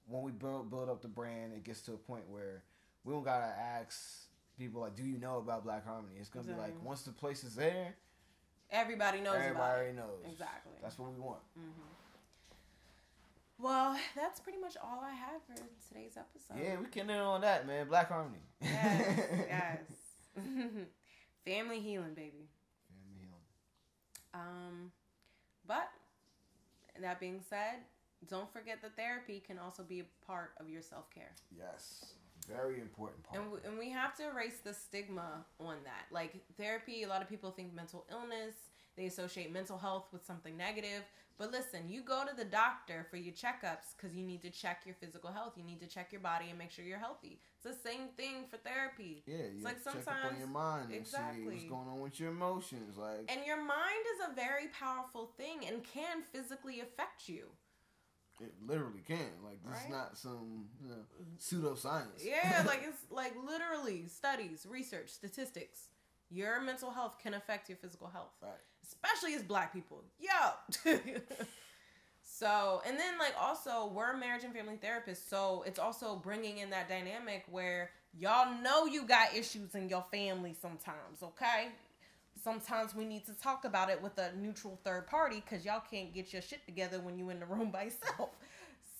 when 0.08 0.22
we 0.22 0.32
build 0.32 0.70
build 0.70 0.88
up 0.88 1.02
the 1.02 1.08
brand, 1.08 1.52
it 1.52 1.64
gets 1.64 1.82
to 1.82 1.92
a 1.92 1.96
point 1.96 2.24
where 2.28 2.62
we 3.04 3.12
don't 3.12 3.24
gotta 3.24 3.52
ask 3.58 4.28
people 4.58 4.80
like, 4.80 4.96
"Do 4.96 5.04
you 5.04 5.18
know 5.18 5.38
about 5.38 5.64
Black 5.64 5.86
Harmony?" 5.86 6.16
It's 6.18 6.28
gonna 6.28 6.46
be 6.46 6.54
like 6.54 6.74
once 6.82 7.02
the 7.02 7.12
place 7.12 7.44
is 7.44 7.54
there, 7.54 7.94
Everybody 8.70 9.20
knows 9.20 9.36
everybody 9.36 9.54
about 9.54 9.70
already 9.76 9.90
it. 9.90 9.96
knows. 9.96 10.24
Exactly. 10.30 10.72
That's 10.82 10.98
what 10.98 11.12
we 11.12 11.18
want. 11.20 11.40
Well, 13.60 13.98
that's 14.14 14.38
pretty 14.40 14.58
much 14.58 14.76
all 14.82 15.00
I 15.02 15.12
have 15.12 15.42
for 15.42 15.54
today's 15.88 16.16
episode. 16.16 16.62
Yeah, 16.62 16.78
we 16.78 16.86
can 16.86 17.10
end 17.10 17.20
on 17.20 17.40
that, 17.40 17.66
man. 17.66 17.88
Black 17.88 18.08
Harmony. 18.08 18.38
Yes. 18.60 19.20
yes. 19.48 19.80
Family 21.44 21.80
healing, 21.80 22.14
baby. 22.14 22.46
Family 22.88 23.18
healing. 23.18 23.42
Um, 24.32 24.92
but 25.66 25.88
that 27.00 27.18
being 27.18 27.40
said, 27.48 27.80
don't 28.26 28.52
forget 28.52 28.82
that 28.82 28.96
therapy 28.96 29.42
can 29.46 29.58
also 29.58 29.82
be 29.82 30.00
a 30.00 30.04
part 30.26 30.52
of 30.58 30.68
your 30.68 30.82
self 30.82 31.10
care. 31.10 31.32
Yes, 31.56 32.14
very 32.48 32.80
important 32.80 33.22
part. 33.22 33.40
And 33.42 33.52
we, 33.52 33.58
and 33.64 33.78
we 33.78 33.90
have 33.90 34.16
to 34.16 34.28
erase 34.28 34.60
the 34.64 34.74
stigma 34.74 35.44
on 35.60 35.76
that. 35.84 36.06
Like 36.10 36.34
therapy, 36.56 37.02
a 37.02 37.08
lot 37.08 37.22
of 37.22 37.28
people 37.28 37.50
think 37.50 37.74
mental 37.74 38.06
illness, 38.10 38.54
they 38.96 39.06
associate 39.06 39.52
mental 39.52 39.78
health 39.78 40.06
with 40.12 40.24
something 40.26 40.56
negative. 40.56 41.02
But 41.38 41.52
listen, 41.52 41.88
you 41.88 42.02
go 42.02 42.24
to 42.28 42.34
the 42.34 42.44
doctor 42.44 43.06
for 43.08 43.16
your 43.16 43.32
checkups 43.32 43.94
because 43.96 44.16
you 44.16 44.24
need 44.24 44.42
to 44.42 44.50
check 44.50 44.82
your 44.84 44.96
physical 44.96 45.30
health. 45.30 45.52
You 45.56 45.62
need 45.62 45.80
to 45.80 45.86
check 45.86 46.10
your 46.10 46.20
body 46.20 46.46
and 46.48 46.58
make 46.58 46.72
sure 46.72 46.84
you're 46.84 46.98
healthy. 46.98 47.38
It's 47.54 47.76
the 47.76 47.88
same 47.88 48.08
thing 48.16 48.46
for 48.50 48.56
therapy. 48.56 49.22
yeah, 49.24 49.36
you 49.56 49.62
like 49.62 49.74
have 49.74 49.84
to 49.84 49.90
check 49.90 49.96
up 49.98 50.04
sometimes- 50.04 50.32
on 50.32 50.38
your 50.40 50.48
mind 50.48 50.82
and 50.92 51.06
see 51.06 51.16
exactly. 51.16 51.44
what's 51.44 51.64
going 51.64 51.88
on 51.88 52.00
with 52.00 52.18
your 52.18 52.30
emotions. 52.30 52.96
Like, 52.96 53.26
And 53.28 53.46
your 53.46 53.62
mind 53.62 54.04
is 54.16 54.28
a 54.28 54.34
very 54.34 54.66
powerful 54.68 55.26
thing 55.36 55.64
and 55.64 55.84
can 55.84 56.22
physically 56.32 56.80
affect 56.80 57.28
you. 57.28 57.50
It 58.40 58.52
literally 58.66 59.02
can. 59.06 59.18
Like 59.44 59.62
this 59.64 59.72
Right? 59.74 59.84
is 59.84 59.90
not 59.90 60.16
some 60.18 60.66
you 60.82 60.88
know, 60.90 61.04
pseudoscience. 61.38 62.24
Yeah, 62.24 62.62
like 62.66 62.82
it's 62.86 62.98
like 63.10 63.32
literally 63.46 64.06
studies, 64.08 64.66
research, 64.68 65.10
statistics. 65.10 65.88
Your 66.30 66.60
mental 66.60 66.90
health 66.90 67.16
can 67.22 67.34
affect 67.34 67.68
your 67.68 67.78
physical 67.78 68.08
health. 68.08 68.32
Right. 68.42 68.52
especially 68.84 69.34
as 69.34 69.42
black 69.42 69.72
people. 69.72 70.04
Yo. 70.18 70.92
so, 72.22 72.82
and 72.86 72.98
then 72.98 73.18
like 73.18 73.34
also 73.40 73.90
we're 73.94 74.16
marriage 74.16 74.44
and 74.44 74.54
family 74.54 74.78
therapists, 74.82 75.28
so 75.28 75.64
it's 75.66 75.78
also 75.78 76.16
bringing 76.16 76.58
in 76.58 76.70
that 76.70 76.88
dynamic 76.88 77.44
where 77.50 77.90
y'all 78.16 78.60
know 78.62 78.86
you 78.86 79.04
got 79.06 79.34
issues 79.34 79.74
in 79.74 79.88
your 79.88 80.04
family 80.10 80.54
sometimes, 80.60 81.22
okay? 81.22 81.68
Sometimes 82.52 82.94
we 82.94 83.04
need 83.04 83.26
to 83.26 83.34
talk 83.34 83.64
about 83.66 83.90
it 83.90 84.00
with 84.02 84.16
a 84.16 84.32
neutral 84.36 84.80
third 84.82 85.06
party 85.06 85.42
because 85.44 85.66
y'all 85.66 85.82
can't 85.90 86.14
get 86.14 86.32
your 86.32 86.40
shit 86.40 86.64
together 86.64 86.98
when 86.98 87.18
you 87.18 87.28
in 87.28 87.40
the 87.40 87.46
room 87.46 87.70
by 87.70 87.84
yourself. 87.84 88.30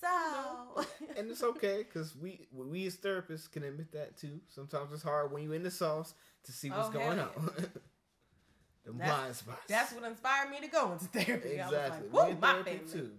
So, 0.01 0.85
and 1.17 1.29
it's 1.29 1.43
okay 1.43 1.79
because 1.79 2.15
we 2.15 2.47
we 2.53 2.85
as 2.87 2.95
therapists 2.95 3.51
can 3.51 3.63
admit 3.63 3.91
that 3.91 4.15
too. 4.17 4.39
Sometimes 4.47 4.93
it's 4.93 5.03
hard 5.03 5.31
when 5.31 5.43
you 5.43 5.51
in 5.53 5.63
the 5.63 5.71
sauce 5.71 6.13
to 6.43 6.51
see 6.53 6.69
what's 6.69 6.87
Oh, 6.89 6.91
going 6.91 7.19
on. 7.19 7.29
the 8.85 8.91
That's- 8.93 9.09
blind 9.19 9.35
spots. 9.35 9.61
that's 9.67 9.91
what 9.93 10.03
inspired 10.05 10.51
me 10.51 10.61
to 10.61 10.67
go 10.67 10.91
into 10.93 11.05
therapy. 11.05 11.49
Exactly. 11.59 12.07
like, 12.11 12.29
woo, 12.29 12.37
my 12.39 12.53
family. 12.63 12.81
too. 12.89 13.11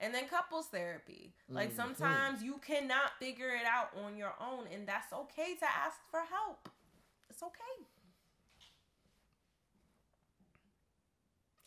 And 0.00 0.14
then 0.14 0.26
couples 0.28 0.66
therapy. 0.66 1.32
Like 1.48 1.72
Mhm. 1.72 1.76
sometimes 1.76 2.42
you 2.42 2.58
cannot 2.58 3.18
figure 3.18 3.48
it 3.50 3.64
out 3.64 3.90
on 4.04 4.16
your 4.16 4.34
own, 4.40 4.66
and 4.72 4.86
that's 4.86 5.12
okay 5.12 5.54
to 5.54 5.64
ask 5.64 5.96
for 6.10 6.20
help. 6.20 6.68
It's 7.30 7.42
okay. 7.42 7.86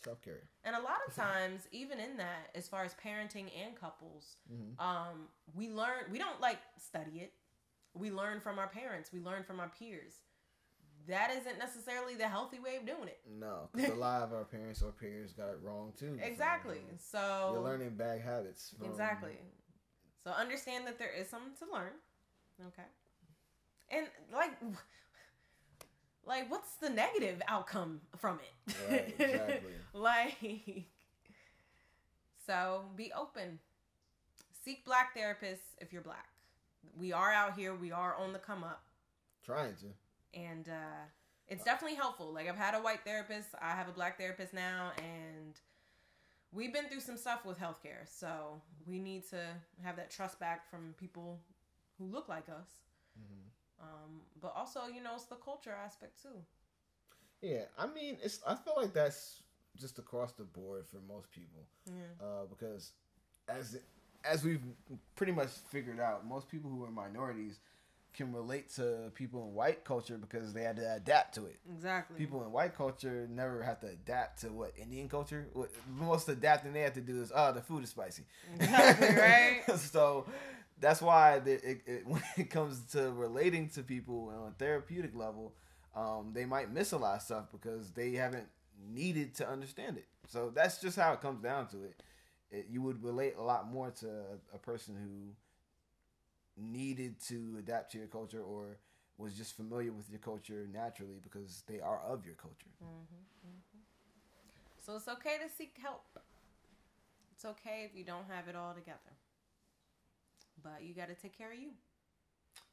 Self 0.04 0.20
care. 0.22 0.42
And 0.64 0.74
a 0.74 0.80
lot 0.80 0.98
of 1.06 1.14
times, 1.16 1.68
even 1.72 1.98
in 2.00 2.16
that, 2.16 2.50
as 2.54 2.68
far 2.68 2.84
as 2.84 2.94
parenting 2.94 3.46
and 3.64 3.76
couples, 3.78 4.36
Mhm. 4.52 4.78
um, 4.80 5.28
we 5.54 5.68
learn. 5.68 6.10
We 6.10 6.18
don't 6.18 6.40
like 6.40 6.58
study 6.78 7.20
it. 7.20 7.32
We 7.94 8.10
learn 8.10 8.40
from 8.40 8.58
our 8.58 8.68
parents. 8.68 9.12
We 9.12 9.20
learn 9.20 9.42
from 9.44 9.60
our 9.60 9.68
peers. 9.68 10.22
That 11.08 11.30
isn't 11.32 11.58
necessarily 11.58 12.14
the 12.14 12.28
healthy 12.28 12.60
way 12.60 12.76
of 12.76 12.86
doing 12.86 13.08
it. 13.08 13.20
No, 13.28 13.68
because 13.72 13.90
a 13.90 13.94
lot 14.10 14.22
of 14.22 14.32
our 14.32 14.44
parents 14.44 14.82
or 14.82 14.92
peers 14.92 15.32
got 15.32 15.48
it 15.50 15.58
wrong 15.62 15.92
too. 15.98 16.16
Exactly. 16.22 16.76
you 16.78 16.96
So 16.98 17.50
You're 17.54 17.62
learning 17.62 17.96
bad 17.96 18.20
habits. 18.20 18.70
From, 18.78 18.88
Exactly. 18.88 19.36
So 20.24 20.30
understand 20.30 20.86
that 20.86 20.98
there 20.98 21.10
is 21.12 21.28
something 21.28 21.54
to 21.66 21.72
learn. 21.74 21.92
Okay. 22.68 22.84
And 23.90 24.06
like 24.32 24.52
like 26.26 26.50
what's 26.50 26.74
the 26.74 26.88
negative 26.90 27.40
outcome 27.48 28.00
from 28.16 28.38
it? 28.40 28.74
Right, 28.90 29.14
exactly. 29.18 29.72
like 29.92 30.84
so 32.46 32.84
be 32.96 33.12
open. 33.16 33.58
Seek 34.64 34.84
black 34.84 35.16
therapists 35.16 35.74
if 35.80 35.92
you're 35.92 36.02
black. 36.02 36.28
We 36.96 37.12
are 37.12 37.32
out 37.32 37.56
here, 37.56 37.74
we 37.74 37.92
are 37.92 38.14
on 38.16 38.32
the 38.32 38.38
come 38.38 38.64
up 38.64 38.82
Trying 39.44 39.74
to. 39.76 40.38
and 40.38 40.68
uh 40.68 41.02
it's 41.48 41.64
definitely 41.64 41.96
helpful. 41.96 42.32
Like 42.32 42.48
I've 42.48 42.56
had 42.56 42.74
a 42.74 42.78
white 42.80 43.00
therapist, 43.04 43.48
I 43.60 43.70
have 43.72 43.88
a 43.88 43.92
black 43.92 44.18
therapist 44.18 44.54
now 44.54 44.92
and 44.98 45.54
we've 46.52 46.72
been 46.72 46.88
through 46.88 47.00
some 47.00 47.16
stuff 47.16 47.44
with 47.44 47.58
healthcare. 47.58 48.06
So 48.06 48.60
we 48.86 48.98
need 48.98 49.28
to 49.30 49.40
have 49.82 49.96
that 49.96 50.10
trust 50.10 50.38
back 50.40 50.68
from 50.70 50.94
people 50.98 51.40
who 51.98 52.06
look 52.06 52.28
like 52.28 52.48
us. 52.48 52.68
Mhm. 53.18 53.50
Um, 53.82 54.20
but 54.40 54.52
also, 54.56 54.80
you 54.94 55.02
know, 55.02 55.14
it's 55.14 55.24
the 55.24 55.34
culture 55.36 55.72
aspect 55.84 56.22
too. 56.22 56.28
Yeah, 57.40 57.62
I 57.78 57.86
mean, 57.86 58.16
it's. 58.22 58.40
I 58.46 58.54
feel 58.54 58.74
like 58.76 58.92
that's 58.92 59.42
just 59.80 59.98
across 59.98 60.32
the 60.32 60.44
board 60.44 60.86
for 60.86 60.98
most 61.08 61.30
people, 61.32 61.66
Yeah. 61.86 62.24
uh, 62.24 62.44
because 62.48 62.92
as 63.48 63.78
as 64.24 64.44
we've 64.44 64.62
pretty 65.16 65.32
much 65.32 65.48
figured 65.70 65.98
out, 65.98 66.24
most 66.26 66.48
people 66.48 66.70
who 66.70 66.84
are 66.84 66.90
minorities 66.90 67.58
can 68.14 68.32
relate 68.32 68.68
to 68.74 69.10
people 69.14 69.42
in 69.48 69.54
white 69.54 69.84
culture 69.84 70.18
because 70.18 70.52
they 70.52 70.62
had 70.62 70.76
to 70.76 70.94
adapt 70.94 71.34
to 71.34 71.46
it. 71.46 71.58
Exactly. 71.72 72.16
People 72.18 72.44
in 72.44 72.52
white 72.52 72.76
culture 72.76 73.26
never 73.30 73.62
have 73.62 73.80
to 73.80 73.86
adapt 73.88 74.42
to 74.42 74.48
what 74.52 74.72
Indian 74.76 75.08
culture. 75.08 75.48
What 75.54 75.72
the 75.72 76.04
most 76.04 76.28
adapting 76.28 76.74
they 76.74 76.82
have 76.82 76.92
to 76.94 77.00
do 77.00 77.22
is, 77.22 77.32
oh, 77.34 77.52
the 77.52 77.62
food 77.62 77.82
is 77.84 77.88
spicy. 77.90 78.24
Exactly, 78.54 79.16
right? 79.16 79.62
so 79.78 80.26
that's 80.82 81.00
why 81.00 81.40
it, 81.46 81.80
it, 81.86 82.02
when 82.06 82.22
it 82.36 82.50
comes 82.50 82.82
to 82.92 83.10
relating 83.12 83.70
to 83.70 83.82
people 83.82 84.30
on 84.36 84.48
a 84.48 84.54
therapeutic 84.58 85.16
level, 85.16 85.54
um, 85.96 86.32
they 86.34 86.44
might 86.44 86.70
miss 86.70 86.92
a 86.92 86.98
lot 86.98 87.16
of 87.16 87.22
stuff 87.22 87.46
because 87.50 87.92
they 87.92 88.12
haven't 88.12 88.48
needed 88.92 89.34
to 89.36 89.48
understand 89.48 89.96
it. 89.96 90.06
So 90.28 90.50
that's 90.54 90.80
just 90.80 90.98
how 90.98 91.12
it 91.12 91.22
comes 91.22 91.42
down 91.42 91.68
to 91.68 91.84
it. 91.84 92.02
it 92.50 92.66
you 92.70 92.82
would 92.82 93.02
relate 93.02 93.34
a 93.38 93.42
lot 93.42 93.70
more 93.70 93.90
to 94.00 94.08
a, 94.08 94.56
a 94.56 94.58
person 94.58 94.96
who 94.96 95.34
needed 96.62 97.20
to 97.28 97.56
adapt 97.58 97.92
to 97.92 97.98
your 97.98 98.08
culture 98.08 98.42
or 98.42 98.78
was 99.18 99.34
just 99.34 99.56
familiar 99.56 99.92
with 99.92 100.10
your 100.10 100.18
culture 100.18 100.66
naturally 100.72 101.20
because 101.22 101.62
they 101.66 101.80
are 101.80 102.00
of 102.06 102.26
your 102.26 102.34
culture. 102.34 102.70
So 104.84 104.96
it's 104.96 105.08
okay 105.08 105.36
to 105.42 105.54
seek 105.54 105.76
help. 105.80 106.18
It's 107.34 107.44
okay 107.44 107.88
if 107.88 107.96
you 107.96 108.04
don't 108.04 108.26
have 108.28 108.48
it 108.48 108.56
all 108.56 108.74
together. 108.74 108.98
But 110.62 110.82
you 110.82 110.94
got 110.94 111.08
to 111.08 111.14
take 111.14 111.36
care 111.36 111.52
of 111.52 111.58
you. 111.58 111.70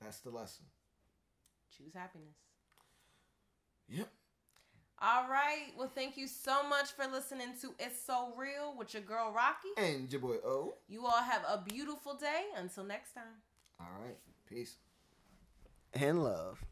That's 0.02 0.20
the 0.20 0.30
lesson. 0.30 0.66
Choose 1.78 1.94
happiness. 1.94 2.36
Yep. 3.88 4.10
All 5.02 5.30
right. 5.30 5.68
Well, 5.78 5.92
thank 5.94 6.18
you 6.18 6.28
so 6.28 6.68
much 6.68 6.92
for 6.92 7.06
listening 7.10 7.54
to 7.62 7.74
It's 7.80 8.02
So 8.06 8.34
Real 8.38 8.76
with 8.78 8.94
your 8.94 9.04
girl 9.04 9.34
Rocky. 9.34 9.70
And 9.78 10.12
your 10.12 10.22
boy 10.22 10.36
O. 10.46 10.74
You 10.90 11.06
all 11.06 11.24
have 11.24 11.44
a 11.48 11.64
beautiful 11.66 12.16
day. 12.16 12.44
Until 12.58 12.84
next 12.84 13.14
time. 13.14 13.24
All 13.80 13.88
right. 14.04 14.18
Peace. 14.48 14.76
And 15.94 16.24
love. 16.24 16.64